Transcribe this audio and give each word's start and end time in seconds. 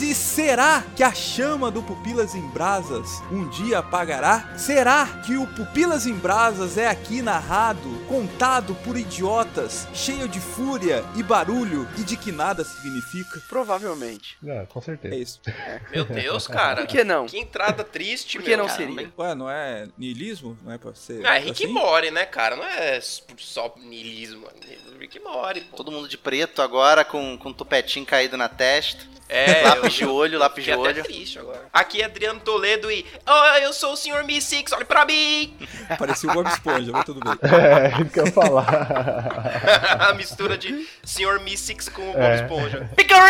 E 0.00 0.14
será 0.14 0.84
que 0.94 1.02
a 1.02 1.12
chama 1.14 1.70
do 1.70 1.82
Pupilas 1.82 2.34
em 2.34 2.46
Brasas 2.48 3.22
um 3.30 3.48
dia 3.48 3.78
apagará? 3.78 4.54
Será 4.58 5.06
que 5.24 5.36
o 5.36 5.46
Pupilas 5.46 6.06
em 6.06 6.14
Brasas 6.14 6.76
é 6.76 6.88
aqui 6.88 7.22
narrado, 7.22 7.88
contado 8.08 8.74
por 8.84 8.96
idiotas, 8.98 9.88
cheio 9.94 10.28
de 10.28 10.40
fúria 10.40 11.04
e 11.16 11.22
barulho 11.22 11.88
e 11.98 12.02
de 12.04 12.16
que 12.16 12.30
nada 12.30 12.64
significa? 12.64 13.40
Provavelmente. 13.48 14.36
É, 14.46 14.66
com 14.66 14.78
É 14.78 14.82
certeza. 14.82 15.14
isso. 15.16 15.40
Meu 15.90 16.04
Deus, 16.04 16.46
cara. 16.46 16.82
Por 16.82 16.86
que 16.86 17.02
não? 17.02 17.26
Que 17.26 17.38
entrada 17.38 17.82
triste, 17.82 18.36
Por 18.38 18.44
que 18.44 18.50
meu. 18.50 18.58
não 18.58 18.66
Caramba, 18.66 18.94
seria? 18.96 19.12
Ué, 19.16 19.34
não 19.34 19.50
é 19.50 19.88
niilismo? 19.96 20.58
Não 20.62 20.72
é 20.72 20.78
pra 20.78 20.94
ser. 20.94 21.24
Ah, 21.26 21.36
é 21.36 21.40
Rick 21.40 21.64
assim? 21.64 21.72
Mori, 21.72 22.10
né, 22.10 22.26
cara? 22.26 22.56
Não 22.56 22.64
é 22.64 23.00
só 23.00 23.74
niilismo. 23.78 24.46
é 24.68 24.98
Rick 24.98 25.18
Mori, 25.20 25.62
pô. 25.62 25.76
Todo 25.76 25.90
mundo 25.92 26.08
de 26.08 26.18
preto 26.18 26.60
agora, 26.62 27.04
com, 27.04 27.38
com 27.38 27.48
um 27.48 27.52
tupetinho 27.52 28.04
caído 28.04 28.36
na 28.36 28.48
testa. 28.48 29.14
É, 29.28 29.62
lápis 29.68 29.94
de 29.94 30.04
olho, 30.04 30.38
lápis 30.38 30.64
de 30.64 30.72
até 30.72 30.80
olho. 30.80 31.02
triste 31.02 31.38
agora. 31.38 31.62
Aqui 31.72 32.02
é 32.02 32.04
Adriano 32.04 32.40
Toledo 32.40 32.90
e... 32.90 33.04
Oh, 33.26 33.56
eu 33.58 33.72
sou 33.72 33.94
o 33.94 33.96
Sr. 33.96 34.22
Mi 34.24 34.40
Six, 34.40 34.72
olhe 34.72 34.84
pra 34.84 35.04
mim! 35.06 35.56
Parecia 35.98 36.30
o 36.30 36.34
Bob 36.34 36.46
Esponja, 36.48 36.92
mas 36.92 37.04
tudo 37.04 37.20
bem. 37.20 37.32
É, 37.50 38.02
isso 38.02 38.10
que 38.10 38.20
eu 38.20 38.26
falar. 38.32 38.66
A 40.10 40.12
mistura 40.14 40.58
de 40.58 40.86
Sr. 41.04 41.40
Mi 41.42 41.56
Six 41.56 41.88
com 41.88 42.02
o 42.02 42.12
Bob 42.12 42.22
É. 42.22 42.34
Esponja. 42.36 42.90
Pickerick! 42.96 43.24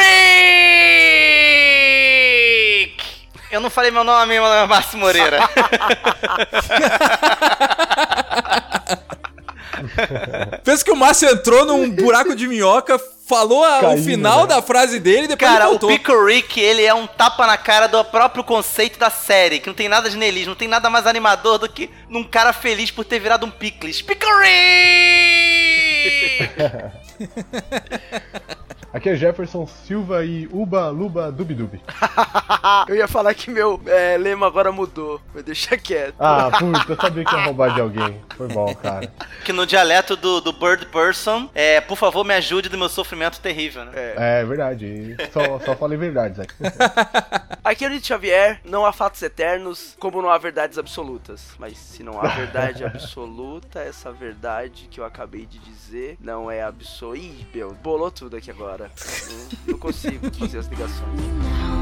Eu 3.50 3.60
não 3.60 3.70
falei 3.70 3.90
meu 3.92 4.02
nome, 4.02 4.34
meu 4.34 4.42
nome 4.42 4.64
é 4.64 4.66
Márcio 4.66 4.98
Moreira. 4.98 5.38
Pensa 10.64 10.84
que 10.84 10.90
o 10.90 10.96
Márcio 10.96 11.28
entrou 11.28 11.64
num 11.64 11.90
buraco 11.90 12.34
de 12.36 12.46
minhoca, 12.48 12.98
falou 13.26 13.64
a- 13.64 13.78
o 13.78 13.80
Caindo, 13.80 14.04
final 14.04 14.40
né? 14.42 14.46
da 14.48 14.62
frase 14.62 15.00
dele 15.00 15.24
e 15.24 15.28
depois 15.28 15.50
Cara, 15.50 15.66
o 15.66 15.70
voltou. 15.70 15.88
Pickerick, 15.88 16.60
ele 16.60 16.84
é 16.84 16.92
um 16.94 17.06
tapa 17.06 17.46
na 17.46 17.56
cara 17.56 17.86
do 17.86 18.04
próprio 18.04 18.44
conceito 18.44 18.98
da 18.98 19.10
série, 19.10 19.60
que 19.60 19.66
não 19.66 19.74
tem 19.74 19.88
nada 19.88 20.10
de 20.10 20.16
nelismo, 20.16 20.50
não 20.50 20.56
tem 20.56 20.68
nada 20.68 20.90
mais 20.90 21.06
animador 21.06 21.58
do 21.58 21.68
que 21.68 21.90
num 22.08 22.24
cara 22.24 22.52
feliz 22.52 22.90
por 22.90 23.04
ter 23.04 23.18
virado 23.18 23.46
um 23.46 23.50
Pickles. 23.50 24.02
Pickerick! 24.02 24.44
Aqui 28.94 29.08
é 29.08 29.16
Jefferson 29.16 29.66
Silva 29.66 30.24
e 30.24 30.48
Uba 30.52 30.88
Luba 30.88 31.32
Dubidubi. 31.32 31.82
Eu 32.86 32.94
ia 32.94 33.08
falar 33.08 33.34
que 33.34 33.50
meu 33.50 33.80
é, 33.86 34.16
lema 34.16 34.46
agora 34.46 34.70
mudou, 34.70 35.20
mas 35.34 35.42
deixa 35.42 35.76
quieto. 35.76 36.14
Ah, 36.16 36.48
puta, 36.56 36.92
eu 36.92 36.96
sabia 36.96 37.24
que 37.24 37.34
ia 37.34 37.44
roubar 37.44 37.74
de 37.74 37.80
alguém. 37.80 38.20
Foi 38.36 38.46
bom, 38.46 38.72
cara. 38.74 39.12
que 39.44 39.52
no 39.52 39.66
dialeto 39.66 40.16
do, 40.16 40.40
do 40.40 40.52
Bird 40.52 40.86
Person, 40.86 41.48
é, 41.54 41.80
por 41.80 41.96
favor, 41.96 42.24
me 42.24 42.34
ajude 42.34 42.68
do 42.68 42.78
meu 42.78 42.88
sofrimento 42.88 43.40
terrível, 43.40 43.84
né? 43.84 43.92
É. 43.94 44.40
É 44.40 44.44
verdade. 44.44 45.16
Só, 45.32 45.58
só 45.60 45.74
falei 45.74 45.98
verdades 45.98 46.38
aqui. 46.38 46.54
Aqui 47.64 47.82
é 47.82 47.88
o 47.88 47.90
Lito 47.90 48.06
Xavier, 48.06 48.60
não 48.62 48.84
há 48.84 48.92
fatos 48.92 49.22
eternos, 49.22 49.96
como 49.98 50.20
não 50.20 50.28
há 50.28 50.36
verdades 50.36 50.76
absolutas. 50.76 51.54
Mas 51.58 51.78
se 51.78 52.02
não 52.02 52.20
há 52.20 52.28
verdade 52.28 52.84
absoluta, 52.84 53.80
essa 53.80 54.12
verdade 54.12 54.86
que 54.90 55.00
eu 55.00 55.04
acabei 55.04 55.46
de 55.46 55.58
dizer 55.58 56.18
não 56.20 56.50
é 56.50 56.62
absoluta. 56.62 57.18
Ih, 57.18 57.46
meu, 57.54 57.72
bolou 57.72 58.10
tudo 58.10 58.36
aqui 58.36 58.50
agora. 58.50 58.83
Não, 58.88 59.72
não 59.72 59.78
consigo 59.78 60.30
fazer 60.34 60.58
as 60.58 60.66
ligações. 60.66 61.73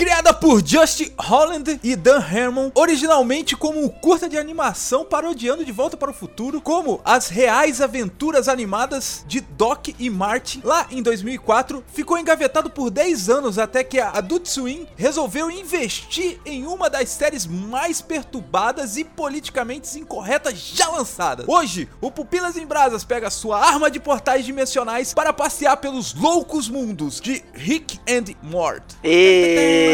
Criada 0.00 0.32
por 0.32 0.66
Just 0.66 1.12
Holland 1.18 1.78
e 1.84 1.94
Dan 1.94 2.20
Harmon, 2.20 2.70
originalmente 2.74 3.54
como 3.54 3.84
um 3.84 3.86
curta 3.86 4.30
de 4.30 4.38
animação 4.38 5.04
parodiando 5.04 5.62
De 5.62 5.70
Volta 5.72 5.94
para 5.94 6.10
o 6.10 6.14
Futuro, 6.14 6.58
como 6.58 7.02
as 7.04 7.28
reais 7.28 7.82
aventuras 7.82 8.48
animadas 8.48 9.22
de 9.28 9.42
Doc 9.42 9.88
e 9.98 10.08
Martin, 10.08 10.62
lá 10.64 10.86
em 10.90 11.02
2004, 11.02 11.84
ficou 11.92 12.16
engavetado 12.16 12.70
por 12.70 12.88
10 12.88 13.28
anos 13.28 13.58
até 13.58 13.84
que 13.84 14.00
a 14.00 14.08
Adult 14.12 14.46
Swim 14.46 14.86
resolveu 14.96 15.50
investir 15.50 16.40
em 16.46 16.66
uma 16.66 16.88
das 16.88 17.10
séries 17.10 17.46
mais 17.46 18.00
perturbadas 18.00 18.96
e 18.96 19.04
politicamente 19.04 19.98
incorretas 19.98 20.58
já 20.58 20.88
lançadas. 20.88 21.44
Hoje, 21.46 21.86
o 22.00 22.10
Pupilas 22.10 22.56
em 22.56 22.64
Brasas 22.64 23.04
pega 23.04 23.28
sua 23.28 23.62
arma 23.62 23.90
de 23.90 24.00
portais 24.00 24.46
dimensionais 24.46 25.12
para 25.12 25.30
passear 25.30 25.76
pelos 25.76 26.14
loucos 26.14 26.70
mundos 26.70 27.20
de 27.20 27.44
Rick 27.52 28.00
and 28.08 28.34
Mort. 28.42 28.94
E... 29.04 29.89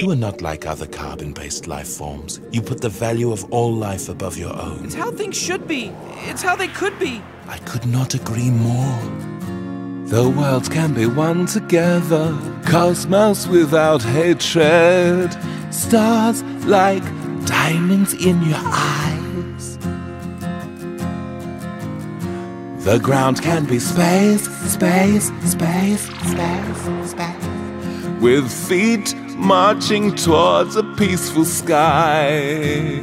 You 0.00 0.10
are 0.10 0.16
not 0.16 0.42
like 0.42 0.66
other 0.66 0.86
carbon 0.86 1.32
based 1.32 1.66
life 1.66 1.88
forms. 1.88 2.40
You 2.50 2.60
put 2.60 2.80
the 2.80 2.90
value 2.90 3.32
of 3.32 3.50
all 3.50 3.72
life 3.72 4.08
above 4.08 4.36
your 4.36 4.54
own. 4.54 4.84
It's 4.84 4.94
how 4.94 5.10
things 5.10 5.36
should 5.36 5.66
be. 5.66 5.92
It's 6.28 6.42
how 6.42 6.56
they 6.56 6.68
could 6.68 6.98
be. 6.98 7.22
I 7.48 7.58
could 7.58 7.86
not 7.86 8.14
agree 8.14 8.50
more. 8.50 8.98
The 10.06 10.28
world 10.28 10.70
can 10.70 10.92
be 10.92 11.06
one 11.06 11.46
together, 11.46 12.38
cosmos 12.66 13.46
without 13.46 14.02
hatred, 14.02 15.34
stars 15.72 16.42
like 16.66 17.02
diamonds 17.46 18.12
in 18.12 18.42
your 18.42 18.60
eyes. 18.62 19.78
The 22.84 22.98
ground 23.02 23.40
can 23.40 23.64
be 23.64 23.78
space, 23.78 24.44
space, 24.70 25.32
space, 25.44 26.10
space, 26.28 27.10
space. 27.10 27.63
With 28.24 28.50
feet 28.50 29.14
marching 29.36 30.14
towards 30.14 30.76
a 30.76 30.82
peaceful 30.82 31.44
sky. 31.44 33.02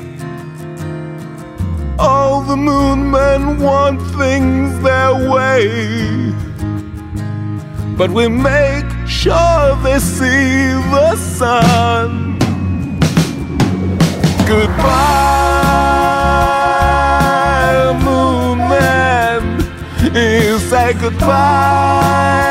All 2.00 2.42
the 2.42 2.58
moon 2.58 3.12
men 3.12 3.59
want 3.59 4.02
things 4.18 4.82
their 4.82 5.14
way. 5.32 6.34
But 7.96 8.09
we 8.09 8.30
make 8.30 8.90
sure 9.06 9.76
they 9.84 10.00
see 10.00 10.74
the 10.96 11.16
sun. 11.16 12.40
Goodbye, 14.48 14.82
moon 18.03 18.58
man. 18.58 19.59
You 20.16 20.58
say 20.58 20.94
goodbye, 20.94 22.50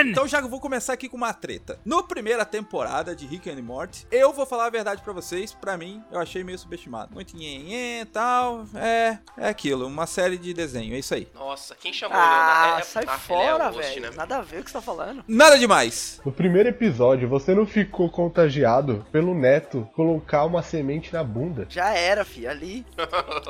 Então 0.00 0.26
já 0.26 0.40
vou 0.40 0.60
começar 0.60 0.92
aqui 0.94 1.08
com 1.08 1.16
uma 1.16 1.32
treta. 1.32 1.78
No 1.84 2.02
primeira 2.02 2.44
temporada 2.44 3.14
de 3.14 3.26
Rick 3.26 3.50
and 3.50 3.62
Morty, 3.62 4.06
eu 4.10 4.32
vou 4.32 4.46
falar 4.46 4.66
a 4.66 4.70
verdade 4.70 5.02
pra 5.02 5.12
vocês, 5.12 5.52
pra 5.52 5.76
mim, 5.76 6.02
eu 6.10 6.18
achei 6.18 6.42
meio 6.42 6.58
subestimado. 6.58 7.12
Muito 7.14 7.36
nhenhen 7.36 8.00
e 8.02 8.04
tal, 8.06 8.64
é, 8.74 9.18
é 9.36 9.48
aquilo, 9.48 9.86
uma 9.86 10.06
série 10.06 10.36
de 10.38 10.52
desenho, 10.54 10.94
é 10.94 10.98
isso 10.98 11.14
aí. 11.14 11.28
Nossa, 11.34 11.74
quem 11.74 11.92
chamou 11.92 12.16
Ah, 12.16 12.20
Leonardo? 12.64 12.80
É- 12.80 12.84
sai 12.84 13.04
ah, 13.06 13.14
é 13.14 13.18
fora, 13.18 13.68
host, 13.68 13.94
velho. 13.94 14.02
né? 14.02 14.10
Nada 14.16 14.36
a 14.38 14.42
ver 14.42 14.60
o 14.60 14.64
que 14.64 14.70
você 14.70 14.78
tá 14.78 14.82
falando. 14.82 15.24
Nada 15.28 15.58
demais. 15.58 16.20
No 16.24 16.32
primeiro 16.32 16.68
episódio, 16.68 17.28
você 17.28 17.54
não 17.54 17.66
ficou 17.66 18.10
contagiado 18.10 19.04
pelo 19.12 19.34
neto 19.34 19.88
colocar 19.94 20.44
uma 20.44 20.62
semente 20.62 21.12
na 21.12 21.22
bunda? 21.22 21.66
Já 21.68 21.90
era, 21.94 22.24
fi, 22.24 22.46
ali. 22.46 22.84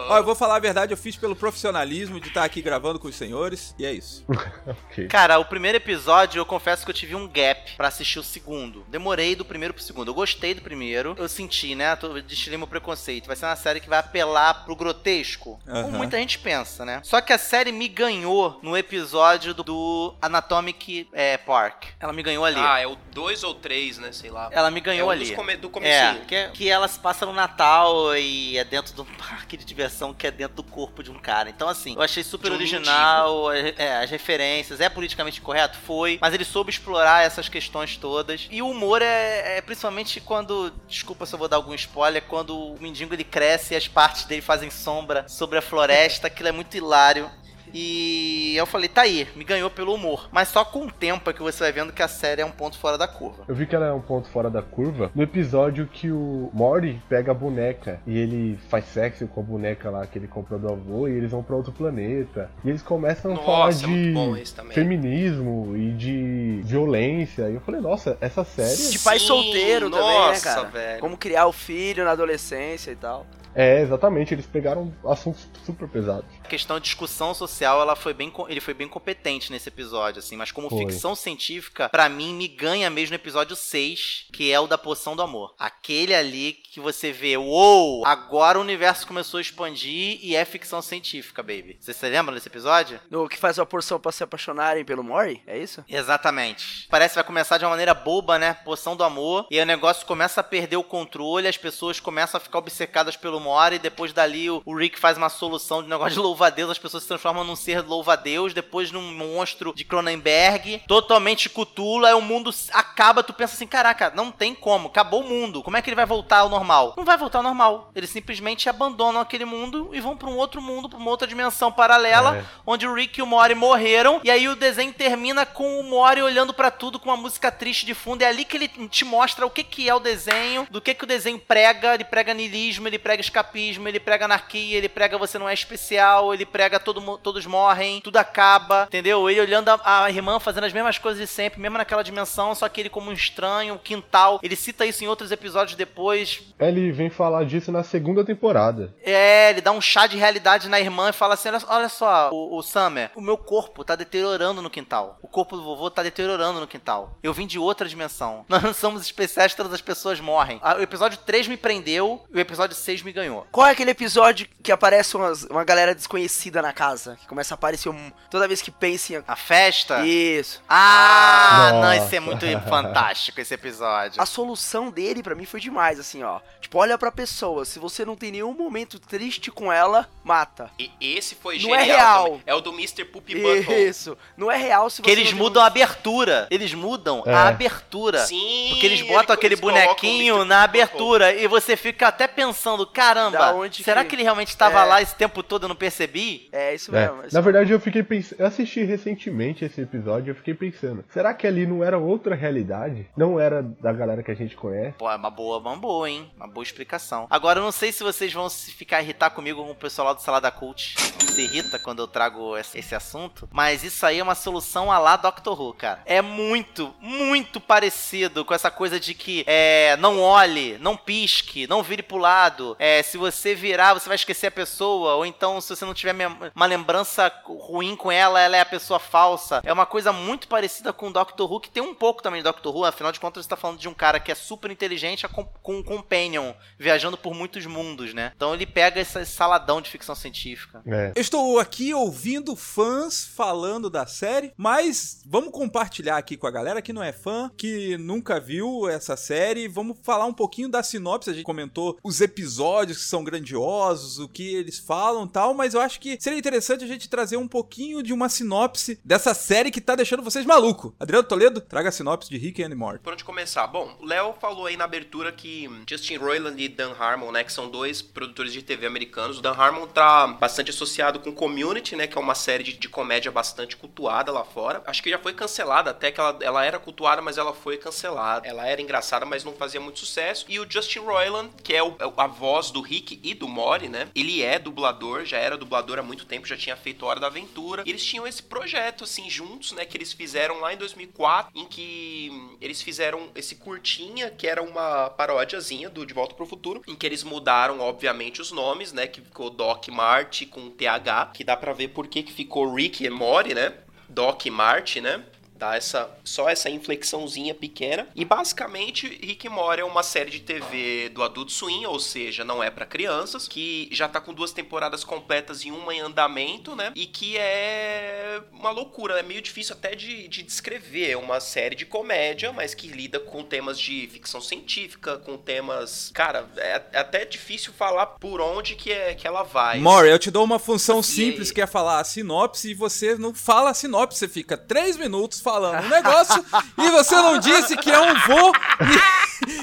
Ó, 0.08 0.17
eu 0.19 0.25
vou 0.25 0.35
falar 0.35 0.56
a 0.56 0.61
verdade, 0.61 0.93
eu 0.93 0.97
fiz 0.97 1.17
pelo 1.17 1.37
profissionalismo 1.37 2.20
de 2.20 2.29
estar 2.29 2.44
aqui 2.44 2.61
gravando 2.62 2.99
com 2.99 3.08
os 3.08 3.14
senhores, 3.17 3.75
e 3.79 3.85
é 3.87 3.93
isso. 3.93 4.25
ok. 4.67 5.06
Cara, 5.08 5.38
o 5.38 5.44
primeiro 5.44 5.76
episódio, 5.79 6.39
eu 6.40 6.46
confesso 6.46 6.84
que 6.84 6.90
eu 6.90 6.94
tive 6.94 7.14
um 7.14 7.28
gap 7.28 7.76
pra 7.76 7.88
assistir 7.88 8.19
o 8.19 8.22
segundo. 8.22 8.84
Demorei 8.88 9.34
do 9.37 9.44
primeiro 9.44 9.75
pro 9.75 9.82
segundo. 9.82 10.08
Eu 10.10 10.14
gostei 10.14 10.54
do 10.54 10.62
primeiro. 10.62 11.14
Eu 11.19 11.28
senti, 11.28 11.75
né? 11.75 11.94
tô- 11.96 12.20
Destilei 12.20 12.56
meu 12.58 12.66
preconceito. 12.66 13.26
Vai 13.26 13.37
ser 13.37 13.46
uma 13.46 13.56
série 13.56 13.81
que 13.81 13.88
vai 13.88 13.98
apelar 13.98 14.64
pro 14.64 14.75
grotesco. 14.76 15.58
Aham. 15.69 15.82
Como 15.84 15.98
muita 15.98 16.16
gente 16.19 16.38
pensa, 16.38 16.84
né? 16.84 17.00
Só 17.04 17.20
que 17.20 17.32
a 17.32 17.38
série 17.38 17.72
me 17.72 17.88
ganhou 17.88 18.58
no 18.62 18.76
episódio 18.76 19.52
do, 19.54 19.62
do 19.62 20.14
Anatomic 20.20 21.08
é, 21.12 21.37
Park. 21.37 21.84
Ela 21.98 22.12
me 22.12 22.22
ganhou 22.22 22.44
ali. 22.44 22.58
Ah, 22.60 22.78
é 22.81 22.87
o 22.87 22.96
2 23.12 23.42
ou 23.44 23.54
3, 23.54 23.98
né? 23.98 24.12
Sei 24.12 24.31
lá. 24.31 24.48
Ela 24.52 24.70
me 24.70 24.81
ganhou 24.81 25.04
é 25.04 25.08
um 25.08 25.10
ali. 25.10 25.34
come- 25.34 25.56
do 25.56 25.69
É, 25.69 25.70
comecinho. 25.70 26.25
que, 26.26 26.48
que 26.50 26.69
ela 26.70 26.88
se 26.88 26.98
passa 26.98 27.26
no 27.26 27.32
Natal 27.32 28.16
e 28.16 28.56
é 28.58 28.64
dentro 28.64 28.94
de 28.94 29.00
um 29.00 29.04
parque 29.16 29.56
de 29.56 29.64
diversão 29.64 30.14
que 30.14 30.26
é 30.26 30.31
dentro 30.31 30.56
do 30.56 30.62
corpo 30.62 31.02
de 31.02 31.10
um 31.10 31.19
cara. 31.19 31.48
Então, 31.50 31.69
assim, 31.69 31.94
eu 31.94 32.02
achei 32.02 32.22
super 32.22 32.48
De 32.48 32.52
um 32.52 32.56
original, 32.56 33.52
é, 33.52 33.75
é, 33.76 33.96
as 34.04 34.10
referências, 34.10 34.81
é 34.81 34.88
politicamente 34.88 35.40
correto? 35.40 35.78
Foi, 35.78 36.19
mas 36.20 36.30
ele 36.35 36.44
soube 36.44 36.71
explorar 36.71 37.25
essas 37.25 37.49
questões 37.49 37.97
todas. 37.97 38.49
E 38.50 38.62
o 38.62 38.69
humor 38.69 39.03
é, 39.03 39.59
é 39.59 39.61
principalmente 39.61 40.21
quando, 40.21 40.73
desculpa 40.88 41.27
se 41.27 41.35
eu 41.35 41.38
vou 41.38 41.49
dar 41.49 41.56
algum 41.56 41.75
spoiler, 41.75 42.23
quando 42.23 42.56
o 42.56 42.79
mendigo 42.81 43.15
ele 43.15 43.25
cresce 43.25 43.75
e 43.75 43.77
as 43.77 43.88
partes 43.88 44.25
dele 44.25 44.43
fazem 44.43 44.71
sombra 44.71 45.25
sobre 45.29 45.59
a 45.59 45.62
floresta, 45.62 46.27
aquilo 46.27 46.49
é 46.49 46.53
muito 46.53 46.77
hilário. 46.77 47.31
E 47.72 48.55
eu 48.56 48.67
falei, 48.67 48.88
tá 48.88 49.02
aí, 49.02 49.26
me 49.37 49.44
ganhou 49.44 49.70
pelo 49.70 49.94
humor. 49.94 50.28
Mas 50.32 50.49
só 50.49 50.64
com 50.64 50.87
o 50.87 50.90
tempo 50.90 51.28
é 51.31 51.32
que 51.32 51.43
você 51.43 51.64
vai 51.64 51.72
vendo 51.72 51.93
que 51.93 52.02
a 52.02 52.08
série 52.08 52.43
é 52.43 52.44
um 52.46 52.50
ponto 52.50 52.78
fora 52.78 52.96
da 52.99 53.06
curva. 53.06 53.44
Eu 53.49 53.55
vi 53.55 53.67
que 53.67 53.75
ela 53.75 53.87
é 53.87 53.93
um 53.93 54.00
ponto 54.00 54.28
fora 54.28 54.50
da 54.50 54.62
curva 54.62 55.11
no 55.14 55.22
episódio 55.22 55.87
que 55.87 56.11
o 56.11 56.50
Mori 56.52 57.00
pega 57.08 57.31
a 57.31 57.34
boneca 57.34 58.00
e 58.06 58.19
ele 58.19 58.58
faz 58.69 58.84
sexo 58.87 59.26
com 59.26 59.40
a 59.40 59.44
boneca 59.44 59.90
lá 59.90 60.06
que 60.06 60.19
ele 60.19 60.26
comprou 60.28 60.58
do 60.58 60.69
avô 60.69 61.08
e 61.08 61.12
eles 61.12 61.31
vão 61.31 61.43
pra 61.43 61.56
outro 61.56 61.72
planeta. 61.72 62.50
E 62.64 62.69
eles 62.69 62.82
começam 62.82 63.32
a 63.32 63.37
falar 63.37 63.67
Nossa, 63.67 63.78
é 63.78 63.81
de 63.81 63.87
muito 63.87 64.14
bom 64.14 64.37
esse 64.37 64.55
também. 64.55 64.73
feminismo 64.75 65.76
e 65.76 65.93
de 65.93 66.61
violência. 66.64 67.49
E 67.50 67.55
eu 67.55 67.61
falei, 67.61 67.81
nossa, 67.81 68.16
essa 68.20 68.44
série. 68.44 68.90
De 68.90 68.99
pai 68.99 69.19
Sim, 69.19 69.26
solteiro 69.26 69.90
também, 69.90 70.06
né, 70.06 70.26
nossa, 70.26 70.55
cara? 70.55 70.69
velho. 70.69 71.00
Como 71.00 71.16
criar 71.16 71.46
o 71.46 71.52
filho 71.52 72.05
na 72.05 72.12
adolescência 72.12 72.90
e 72.90 72.96
tal. 72.96 73.26
É, 73.55 73.81
exatamente, 73.81 74.35
eles 74.35 74.47
pegaram 74.47 74.94
assuntos 75.05 75.47
super 75.64 75.88
pesados. 75.88 76.25
A 76.44 76.49
questão 76.49 76.79
de 76.79 76.85
discussão 76.85 77.35
social, 77.35 77.81
ela 77.81 77.97
foi 77.97 78.14
bem, 78.14 78.32
ele 78.49 78.61
foi 78.61 78.75
bem 78.75 78.88
competente 78.88 79.50
nesse 79.50 79.69
episódio, 79.69 80.20
assim, 80.20 80.37
mas 80.37 80.52
como 80.52 80.69
Foi. 80.69 80.79
ficção 80.79 81.14
científica, 81.14 81.88
pra 81.88 82.08
mim 82.08 82.35
me 82.35 82.49
ganha 82.49 82.88
mesmo 82.91 83.11
no 83.11 83.17
episódio 83.17 83.56
6, 83.56 84.26
que 84.32 84.52
é 84.52 84.61
o 84.61 84.67
da 84.67 84.79
poção 84.79 85.17
do 85.17 85.23
amor. 85.23 85.55
Aquele 85.58 86.14
ali 86.14 86.52
que 86.52 86.81
você 86.81 87.12
vê, 87.12 87.37
uou, 87.37 88.05
agora 88.06 88.58
o 88.58 88.62
universo 88.62 89.06
começou 89.06 89.38
a 89.38 89.41
expandir 89.41 90.19
e 90.23 90.37
é 90.37 90.44
ficção 90.44 90.81
científica, 90.81 91.43
baby. 91.43 91.76
Você 91.81 91.93
se 91.93 92.08
lembra 92.08 92.35
desse 92.35 92.49
episódio? 92.49 93.00
No 93.11 93.29
que 93.29 93.37
faz 93.37 93.58
uma 93.58 93.67
porção 93.67 93.99
pra 93.99 94.12
se 94.12 94.23
apaixonarem 94.23 94.85
pelo 94.85 95.02
Mori? 95.02 95.43
É 95.47 95.58
isso? 95.58 95.85
Exatamente. 95.88 96.87
Parece 96.88 97.14
que 97.14 97.17
vai 97.17 97.25
começar 97.25 97.58
de 97.58 97.64
uma 97.64 97.70
maneira 97.70 97.94
boba, 97.94 98.38
né? 98.38 98.55
Poção 98.64 98.94
do 98.94 99.05
amor. 99.05 99.47
E 99.50 99.56
aí 99.58 99.62
o 99.62 99.67
negócio 99.67 100.06
começa 100.06 100.41
a 100.41 100.44
perder 100.44 100.76
o 100.76 100.85
controle, 100.85 101.49
as 101.49 101.56
pessoas 101.56 101.99
começam 101.99 102.38
a 102.38 102.41
ficar 102.41 102.58
obcecadas 102.58 103.17
pelo 103.17 103.39
Mori. 103.40 103.76
E 103.76 103.78
depois 103.78 104.12
dali 104.12 104.48
o, 104.50 104.62
o 104.64 104.76
Rick 104.76 104.98
faz 104.98 105.16
uma 105.16 105.28
solução 105.28 105.82
de 105.82 105.88
negócio 105.88 106.12
de 106.14 106.19
louva-a-Deus. 106.20 106.70
As 106.70 106.78
pessoas 106.78 107.02
se 107.02 107.08
transformam 107.08 107.42
num 107.44 107.56
ser 107.56 107.81
louva-a-Deus. 107.84 108.54
Depois 108.54 108.92
num 108.92 109.12
monstro 109.14 109.72
de 109.75 109.84
Cronenberg. 109.84 110.82
Totalmente 110.87 111.48
Cthulhu. 111.48 112.04
Aí 112.06 112.14
o 112.14 112.20
mundo 112.20 112.50
acaba. 112.72 113.22
Tu 113.22 113.32
pensa 113.32 113.54
assim: 113.54 113.66
caraca, 113.66 114.12
não 114.14 114.31
tem 114.31 114.54
como. 114.54 114.88
Acabou 114.88 115.22
o 115.22 115.28
mundo. 115.28 115.62
Como 115.62 115.76
é 115.76 115.82
que 115.82 115.88
ele 115.88 115.96
vai 115.96 116.06
voltar 116.06 116.38
ao 116.38 116.48
normal? 116.48 116.94
Não 116.96 117.04
vai 117.04 117.16
voltar 117.16 117.38
ao 117.38 117.42
normal. 117.44 117.90
Eles 117.94 118.10
simplesmente 118.10 118.69
abandonam 118.69 119.20
aquele 119.20 119.44
mundo 119.44 119.90
e 119.92 120.00
vão 120.00 120.16
pra 120.16 120.28
um 120.28 120.37
outro 120.37 120.60
mundo, 120.60 120.88
pra 120.88 120.98
uma 120.98 121.10
outra 121.10 121.26
dimensão 121.26 121.72
paralela 121.72 122.37
É. 122.38 122.44
onde 122.66 122.87
o 122.87 122.94
Rick 122.94 123.19
e 123.19 123.22
o 123.22 123.26
Mori 123.26 123.54
morreram, 123.54 124.20
e 124.22 124.31
aí 124.31 124.48
o 124.48 124.56
desenho 124.56 124.92
termina 124.92 125.46
com 125.46 125.81
o 125.81 125.84
Mori 125.84 126.20
olhando 126.22 126.52
pra 126.52 126.70
tudo 126.70 126.98
com 126.98 127.08
uma 127.08 127.16
música 127.16 127.50
triste 127.50 127.87
de 127.87 127.94
fundo. 127.94 128.22
É 128.22 128.26
ali 128.26 128.44
que 128.44 128.56
ele 128.56 128.69
te 128.69 129.04
mostra 129.04 129.46
o 129.46 129.50
que, 129.50 129.62
que 129.64 129.88
é 129.88 129.94
o 129.94 130.00
desenho, 130.00 130.66
do 130.70 130.81
que, 130.81 130.94
que 130.94 131.04
o 131.04 131.06
desenho 131.06 131.38
prega. 131.38 131.94
Ele 131.94 132.04
prega 132.04 132.34
niilismo, 132.34 132.87
ele 132.88 132.98
prega 132.98 133.20
escapismo, 133.31 133.88
ele 133.88 134.00
prega 134.00 134.25
anarquia, 134.25 134.77
ele 134.77 134.88
prega 134.88 135.17
você 135.17 135.38
não 135.38 135.49
é 135.49 135.55
especial, 135.55 136.35
ele 136.35 136.44
prega 136.44 136.79
todo, 136.81 137.19
todos 137.19 137.47
morrem, 137.47 138.00
tudo 138.00 138.17
acaba, 138.17 138.85
entendeu? 138.88 139.29
Ele 139.31 139.41
olhando 139.41 139.69
a, 139.71 140.05
a 140.05 140.11
irmã 140.11 140.38
fazendo 140.38 140.65
as 140.65 140.73
mesmas 140.73 140.99
coisas 140.99 141.21
de 141.21 141.27
sempre, 141.27 141.61
mesmo 141.61 141.79
naquela 141.79 142.03
dimensão, 142.03 142.55
só 142.55 142.69
que 142.69 142.81
ele 142.81 142.91
como 142.91 143.11
um 143.11 143.15
estranho, 143.15 143.75
um 143.75 143.79
quintal. 143.79 144.41
Ele 144.43 144.56
cita 144.56 144.85
isso 144.85 145.05
em 145.05 145.09
outros 145.09 145.31
episódios 145.31 145.77
depois, 145.77 146.41
Ele 146.59 146.91
vem 146.93 147.09
falar 147.11 147.44
disso 147.44 147.71
na 147.73 147.82
segunda 147.82 148.25
temporada. 148.25 148.93
é, 149.05 149.50
ele 149.50 149.61
dá 149.61 149.73
um 149.73 149.81
chá 149.81 150.06
de 150.06 150.17
realidade 150.17 150.69
na 150.69 150.81
irmã 150.81 151.11
e 151.11 151.12
fala 151.12 151.35
assim: 151.35 151.49
olha, 151.49 151.59
olha 151.69 151.88
só, 151.88 152.31
o, 152.33 152.59
o 152.59 152.62
Summer, 152.62 153.11
o 153.15 153.21
meu 153.21 153.38
corpo 153.38 153.85
tá 153.85 153.94
deteriorando 153.97 154.61
no 154.62 154.71
quintal. 154.71 155.19
O 155.23 155.29
corpo 155.29 155.56
do 155.56 155.62
vovô 155.62 155.91
tá 155.91 156.03
deteriorando 156.03 156.61
no 156.61 156.67
quintal. 156.67 157.17
Eu 157.23 157.33
vim 157.33 157.47
de 157.47 157.59
outra 157.59 157.88
dimensão. 157.88 158.44
Nós 158.49 158.62
não 158.62 158.75
somos 158.75 159.03
especiais, 159.03 159.55
todas 159.55 159.73
as 159.73 159.81
pessoas 159.81 160.21
morrem. 160.21 160.59
Ah, 160.62 160.76
O 160.76 160.83
episódio 160.83 161.19
3 161.19 161.49
me 161.49 161.56
prendeu 161.56 162.23
e 162.33 162.37
o 162.37 162.41
episódio 162.41 162.75
6 162.76 163.03
me 163.03 163.12
ganhou. 163.20 163.46
Qual 163.52 163.67
é 163.67 163.70
aquele 163.70 163.90
episódio 163.90 164.46
que 164.62 164.72
aparece 164.72 165.17
umas- 165.17 165.44
uma 165.44 165.64
galera 165.64 165.94
desconhecida 165.94 166.61
na 166.62 166.72
casa? 166.72 167.17
Que 167.20 167.26
começa 167.26 167.55
a 167.55 167.56
aparecer 167.56 167.88
um, 167.88 168.12
toda 168.31 168.49
vez 168.49 168.61
que 168.62 168.70
pensa 168.70 169.14
em. 169.14 169.25
A 169.26 169.37
festa? 169.37 170.05
Isso. 170.06 170.62
Ah, 170.69 171.70
não, 171.72 171.81
Nossa. 171.82 171.96
isso 172.06 172.14
é 172.17 172.20
muito 172.20 172.46
fantástico 172.69 173.40
esse 173.40 173.55
episódio. 173.55 174.20
A 174.20 174.26
solução 174.26 174.90
dele 174.90 175.22
pra 175.22 175.34
mim 175.34 175.44
foi 175.44 175.61
demais, 175.61 175.99
assim, 175.99 176.22
ó. 176.22 176.40
Tipo, 176.61 176.78
olha 176.78 176.96
pra 176.99 177.11
pessoa, 177.12 177.64
se 177.64 177.78
você 177.78 178.05
não 178.05 178.17
tem 178.17 178.32
nenhum 178.32 178.52
momento 178.52 178.99
triste 178.99 179.50
com 179.50 179.73
ela, 179.73 180.08
mata. 180.25 180.70
E 180.78 180.90
esse 181.00 181.34
foi 181.34 181.58
Não 181.58 181.75
é 181.75 181.81
genial 181.81 181.96
real. 181.99 182.25
também. 182.25 182.43
É 182.46 182.55
o 182.55 182.61
do 182.61 182.73
Mr. 182.73 183.05
Poopy 183.05 183.34
Butthole. 183.40 183.88
Isso. 183.88 184.16
Não 184.37 184.50
é 184.50 184.56
real 184.56 184.88
se 184.90 184.96
você 184.99 185.02
Que 185.02 185.11
eles 185.11 185.31
não 185.32 185.38
mudam 185.38 185.62
a 185.62 185.66
abertura. 185.66 186.46
Eles 186.50 186.73
mudam 186.75 187.23
É. 187.26 187.32
a 187.34 187.49
abertura. 187.49 188.25
Sim. 188.26 188.69
Porque 188.70 188.87
eles 188.87 189.02
botam 189.02 189.23
ele- 189.25 189.32
aquele 189.32 189.55
eles 189.55 189.61
bonequinho 189.61 190.44
na 190.44 190.62
abertura 190.62 191.34
e 191.34 191.46
você 191.46 191.76
fica 191.76 192.08
até 192.08 192.26
pensando, 192.26 192.87
caramba, 193.15 193.71
será 193.73 194.03
que- 194.03 194.11
que... 194.11 194.17
ele 194.17 194.23
realmente 194.23 194.49
estava 194.49 194.81
É. 194.81 194.85
lá 194.85 195.03
esse 195.03 195.15
tempo 195.15 195.43
todo 195.43 195.62
e 195.62 195.65
eu 195.65 195.69
não 195.69 195.77
percebi? 195.77 196.49
É, 196.53 196.75
isso 196.75 196.95
É, 196.95 197.01
mesmo. 197.09 197.25
isso 197.27 197.35
Na 197.35 197.41
verdade, 197.41 197.73
eu 197.73 197.81
fiquei 197.81 198.03
pensando. 198.03 198.41
Eu 198.41 198.47
assisti 198.47 198.83
recentemente 198.83 199.65
esse 199.65 199.81
episódio 199.81 200.29
e 200.29 200.31
eu 200.31 200.35
fiquei 200.35 200.55
pensando: 200.55 201.05
será 201.12 201.33
que 201.35 201.47
ali 201.47 201.67
não 201.67 201.83
era 201.85 201.99
outra 201.99 202.35
realidade? 202.35 203.07
Não 203.17 203.39
era 203.39 203.62
da 203.62 203.93
galera 203.93 204.23
que 204.23 204.31
a 204.31 204.35
gente 204.35 204.57
conhece? 204.57 204.95
Pô, 204.99 205.11
é 205.11 205.17
uma 205.17 205.31
boa, 205.31 205.59
uma 205.59 205.77
boa, 205.77 206.09
hein? 206.11 206.31
Uma 206.37 206.49
boa 206.49 206.62
explicação. 206.65 207.27
Agora, 207.31 207.59
eu 207.59 207.62
não 207.65 207.73
sei 207.73 207.93
se 207.93 208.03
vocês 208.03 208.33
vão 208.33 208.49
se 208.49 208.73
ficar 208.73 209.03
irritar 209.03 209.31
comigo 209.31 209.62
com 209.65 209.71
o 209.71 209.75
pessoal 209.75 210.09
lá 210.09 210.15
do 210.15 210.23
Salada 210.23 210.51
Cult. 210.51 210.95
Se 211.31 211.43
irrita 211.43 211.79
quando 211.79 212.01
eu 212.01 212.07
trago 212.09 212.57
esse 212.57 212.79
esse 212.81 212.95
assunto. 212.95 213.49
Mas 213.53 213.85
isso 213.85 214.05
aí 214.07 214.19
é 214.19 214.23
uma 214.23 214.35
solução 214.35 214.90
a 214.90 214.99
lá 214.99 215.17
Doctor 215.17 215.61
Who, 215.61 215.75
cara. 215.75 216.00
É 216.07 216.23
muito, 216.23 216.95
muito 217.00 217.61
parecido 217.61 218.45
com 218.45 218.55
essa 218.55 218.71
coisa 218.71 218.99
de 218.99 219.12
que 219.14 219.45
é, 219.47 219.97
não 219.99 220.19
olhe, 220.21 220.79
não 220.81 220.97
pisque, 220.97 221.67
não 221.67 221.83
vire 221.83 222.02
pro 222.02 222.17
lado. 222.17 222.75
É, 222.79 223.00
se 223.02 223.16
você 223.16 223.54
virar, 223.54 223.95
você 223.95 224.09
vai 224.09 224.16
esquecer 224.16 224.49
a 224.49 224.50
pessoa. 224.50 225.14
Ou 225.14 225.26
então, 225.26 225.61
se 225.61 225.69
você 225.75 225.85
não 225.85 225.95
tiver 225.95 226.14
uma 226.54 226.66
lembrança 226.66 227.33
ruim 227.45 227.97
com 227.97 228.11
ela, 228.11 228.40
ela 228.40 228.57
é 228.57 228.61
a 228.61 228.66
pessoa 228.66 228.99
falsa. 228.99 229.61
É 229.64 229.73
uma 229.73 229.87
coisa 229.87 230.12
muito 230.12 230.49
parecida 230.49 230.92
com 230.92 231.09
o 231.09 231.12
Doctor 231.12 231.50
Who, 231.50 231.61
que 231.61 231.71
tem 231.71 231.83
um 231.83 231.95
pouco 231.95 232.23
também 232.23 232.40
de 232.40 232.45
Doctor 232.45 232.75
Who. 232.75 232.85
Afinal 232.85 233.12
de 233.12 233.21
contas, 233.21 233.45
você 233.45 233.50
tá 233.50 233.57
falando 233.57 233.78
de 233.78 233.88
um 233.88 233.95
cara 233.95 234.21
que 234.21 234.33
é 234.33 234.35
super 234.35 234.71
inteligente 234.71 235.26
com, 235.28 235.45
com 235.45 235.78
um 235.78 235.83
companion, 235.83 236.52
viajando 236.78 237.16
por 237.16 237.35
muitos 237.35 237.66
mundos, 237.66 238.14
né? 238.14 238.33
Então 238.35 238.54
ele 238.54 238.66
pega 238.66 239.00
esse 239.00 239.25
saladão 239.26 239.80
de 239.80 239.90
ficção 239.90 240.14
científica. 240.14 240.83
É. 240.87 241.12
Eu 241.14 241.21
estou 241.21 241.59
aqui 241.59 241.92
ouvindo 241.95 242.57
fãs 242.57 243.25
falando 243.25 243.90
da 243.90 244.07
série, 244.07 244.52
mas 244.57 245.23
vamos 245.26 245.52
compartilhar 245.52 246.16
aqui 246.16 246.37
com 246.37 246.47
a 246.47 246.50
galera 246.50 246.83
que 246.83 246.92
não 246.92 247.02
é 247.02 247.12
fã, 247.12 247.50
que 247.57 247.97
nunca 247.99 248.40
viu 248.40 248.88
essa 248.88 249.16
série. 249.16 249.69
Vamos 249.69 249.99
falar 250.02 250.26
um 250.26 250.33
pouquinho 250.33 250.69
da 250.69 250.83
sinopse. 250.83 251.30
A 251.30 251.33
gente 251.33 251.45
comentou 251.45 251.99
os 252.02 252.21
episódios 252.21 252.89
que 252.97 253.04
são 253.04 253.23
grandiosos, 253.25 254.18
o 254.18 254.28
que 254.28 254.54
eles 254.54 254.78
falam 254.78 255.26
tal, 255.26 255.54
mas 255.54 255.75
eu 255.75 255.80
acho 255.80 256.00
que 256.00 256.16
seria 256.20 256.38
interessante 256.38 256.85
a 256.85 256.87
gente 256.87 257.09
trazer 257.09 257.37
um 257.37 257.49
pouquinho 257.49 258.02
de 258.02 258.12
uma 258.12 258.28
sinopse 258.28 258.99
dessa 259.04 259.35
série 259.35 259.70
que 259.70 259.80
tá 259.80 259.94
deixando 259.94 260.23
vocês 260.23 260.44
maluco. 260.47 260.94
Adriano 260.99 261.26
Toledo, 261.26 261.61
traga 261.61 261.88
a 261.88 261.92
sinopse 261.92 262.30
de 262.30 262.38
Rick 262.38 262.62
and 262.62 262.75
Morty. 262.75 263.00
Por 263.02 263.12
onde 263.12 263.25
começar? 263.25 263.66
Bom, 263.66 263.97
Léo 264.02 264.35
falou 264.40 264.66
aí 264.66 264.76
na 264.76 264.85
abertura 264.85 265.32
que 265.32 265.68
Justin 265.88 266.16
Roiland 266.16 266.61
e 266.62 266.68
Dan 266.68 266.92
Harmon, 266.99 267.32
né, 267.32 267.44
que 267.44 267.52
são 267.52 267.68
dois 267.68 268.00
produtores 268.02 268.52
de 268.52 268.62
TV 268.62 268.87
americanos. 268.87 269.38
O 269.38 269.42
Dan 269.42 269.52
Harmon 269.54 269.87
tá 269.87 270.26
bastante 270.26 270.70
associado 270.70 271.20
com 271.20 271.32
Community, 271.32 271.97
né, 271.97 272.06
que 272.06 272.16
é 272.16 272.20
uma 272.20 272.35
série 272.35 272.62
de, 272.64 272.73
de 272.75 272.88
comédia 272.88 273.30
bastante 273.30 273.76
cultuada 273.76 274.30
lá 274.32 274.44
fora. 274.44 274.82
Acho 274.87 275.02
que 275.02 275.11
já 275.11 275.18
foi 275.18 275.32
cancelada, 275.32 275.90
até 275.90 276.11
que 276.12 276.20
ela, 276.20 276.38
ela 276.40 276.64
era 276.64 276.78
cultuada, 276.78 277.20
mas 277.23 277.38
ela 277.38 277.52
foi 277.52 277.76
cancelada. 277.76 278.47
Ela 278.47 278.66
era 278.66 278.80
engraçada, 278.80 279.25
mas 279.26 279.44
não 279.44 279.52
fazia 279.52 279.80
muito 279.80 279.99
sucesso. 280.00 280.44
E 280.49 280.59
o 280.61 280.66
Justin 280.70 281.00
Roiland, 281.00 281.50
que 281.62 281.75
é 281.75 281.82
o- 281.82 281.97
a 282.16 282.26
voz 282.26 282.70
do 282.70 282.79
Rick 282.80 283.20
e 283.22 283.34
do 283.34 283.49
Mori, 283.49 283.88
né, 283.88 284.08
ele 284.14 284.42
é 284.42 284.58
dublador, 284.58 285.25
já 285.25 285.38
era 285.38 285.56
dublador 285.56 285.99
há 285.99 286.02
muito 286.02 286.25
tempo, 286.25 286.46
já 286.46 286.56
tinha 286.56 286.76
feito 286.76 287.04
Hora 287.04 287.20
da 287.20 287.26
Aventura. 287.26 287.82
E 287.87 287.90
eles 287.90 288.04
tinham 288.04 288.26
esse 288.26 288.42
projeto, 288.42 289.04
assim, 289.04 289.28
juntos, 289.28 289.72
né, 289.72 289.84
que 289.84 289.96
eles 289.96 290.12
fizeram 290.12 290.60
lá 290.60 290.72
em 290.72 290.76
2004, 290.76 291.52
em 291.54 291.66
que 291.66 292.28
hum, 292.32 292.56
eles 292.60 292.82
fizeram 292.82 293.30
esse 293.34 293.56
curtinha, 293.56 294.30
que 294.30 294.46
era 294.46 294.62
uma 294.62 295.10
paródiazinha 295.10 295.88
do 295.88 296.04
De 296.06 296.14
Volta 296.14 296.34
pro 296.34 296.46
Futuro, 296.46 296.82
em 296.87 296.94
que 296.94 297.06
eles 297.06 297.25
mudaram, 297.25 297.80
obviamente, 297.80 298.40
os 298.40 298.52
nomes, 298.52 298.92
né, 298.92 299.06
que 299.06 299.20
ficou 299.20 299.50
Doc 299.50 299.88
Marty 299.88 300.46
com 300.46 300.70
TH, 300.70 301.32
que 301.34 301.44
dá 301.44 301.56
pra 301.56 301.72
ver 301.72 301.88
por 301.88 302.06
que 302.06 302.22
que 302.22 302.32
ficou 302.32 302.75
Rick 302.75 303.04
e 303.04 303.10
Mori, 303.10 303.54
né, 303.54 303.75
Doc 304.08 304.44
e 304.46 304.50
Marty, 304.50 305.00
né, 305.00 305.25
Dá 305.61 305.76
essa, 305.76 306.11
só 306.25 306.49
essa 306.49 306.71
inflexãozinha 306.71 307.55
pequena. 307.55 308.09
E 308.17 308.25
basicamente, 308.25 309.07
Rick 309.07 309.47
Morty 309.47 309.83
é 309.83 309.85
uma 309.85 310.02
série 310.02 310.31
de 310.31 310.40
TV 310.40 311.11
do 311.11 311.23
Adult 311.23 311.50
Swim, 311.50 311.85
ou 311.85 312.00
seja, 312.00 312.47
não 312.47 312.64
é 312.64 312.71
pra 312.71 312.87
crianças, 312.87 313.47
que 313.47 313.87
já 313.93 314.09
tá 314.09 314.23
com 314.23 314.33
duas 314.33 314.52
temporadas 314.52 315.05
completas 315.05 315.62
e 315.62 315.71
uma 315.71 315.95
em 315.95 316.00
andamento, 316.00 316.75
né? 316.75 316.93
E 316.95 317.05
que 317.05 317.37
é 317.37 318.40
uma 318.52 318.71
loucura, 318.71 319.21
é 319.21 319.23
meio 319.23 319.43
difícil 319.43 319.76
até 319.76 319.95
de, 319.95 320.26
de 320.29 320.43
descrever. 320.43 321.11
É 321.11 321.17
uma 321.19 321.40
série 321.40 321.76
de 321.76 321.85
comédia, 321.85 322.55
mas 322.55 322.73
que 322.73 322.88
lida 322.88 323.21
com 323.21 323.43
temas 323.43 323.79
de 323.79 324.09
ficção 324.11 324.40
científica, 324.40 325.19
com 325.19 325.37
temas. 325.37 326.11
Cara, 326.14 326.49
é, 326.57 326.83
é 326.93 326.99
até 327.00 327.26
difícil 327.26 327.75
falar 327.75 328.07
por 328.07 328.40
onde 328.40 328.76
que, 328.76 328.90
é, 328.90 329.14
que 329.14 329.26
ela 329.26 329.43
vai. 329.43 329.79
Mori, 329.79 330.09
eu 330.09 330.19
te 330.19 330.31
dou 330.31 330.43
uma 330.43 330.59
função 330.59 331.00
E 331.00 331.05
simples 331.05 331.50
que 331.50 331.61
é 331.61 331.67
falar 331.67 332.00
a 332.00 332.05
sinopse 332.05 332.71
e 332.71 332.75
você 332.75 333.14
não 333.17 333.35
fala 333.35 333.69
a 333.69 333.75
sinopse. 333.75 334.21
Você 334.21 334.29
fica 334.29 334.57
três 334.57 334.97
minutos 334.97 335.38
falando 335.38 335.50
um 335.59 335.88
negócio 335.88 336.45
e 336.78 336.90
você 336.90 337.14
não 337.16 337.38
disse 337.38 337.76
que 337.76 337.90
é 337.90 337.99
um 337.99 338.14
voo 338.21 338.52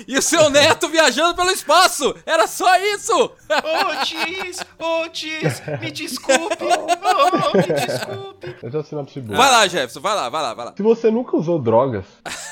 e, 0.08 0.14
e 0.14 0.18
o 0.18 0.22
seu 0.22 0.50
neto 0.50 0.90
viajando 0.90 1.36
pelo 1.36 1.52
espaço. 1.52 2.16
Era 2.26 2.48
só 2.48 2.78
isso. 2.78 3.16
Ô, 3.16 4.06
Tis! 4.06 4.60
Ô, 4.80 5.10
Tis! 5.10 5.62
Me 5.80 5.92
desculpe! 5.92 6.58
Oh, 6.64 7.58
me 7.58 7.64
desculpe! 7.64 8.56
Eu 8.62 8.84
sinopse 8.84 9.20
boa. 9.22 9.38
Vai 9.38 9.52
lá, 9.52 9.68
Jefferson, 9.68 10.02
vai 10.02 10.16
lá, 10.16 10.30
vai 10.30 10.42
lá, 10.42 10.54
vai 10.54 10.66
lá. 10.66 10.74
Se 10.76 10.84
você 10.84 11.10
nunca 11.12 11.36
usou 11.38 11.60
drogas, 11.60 12.06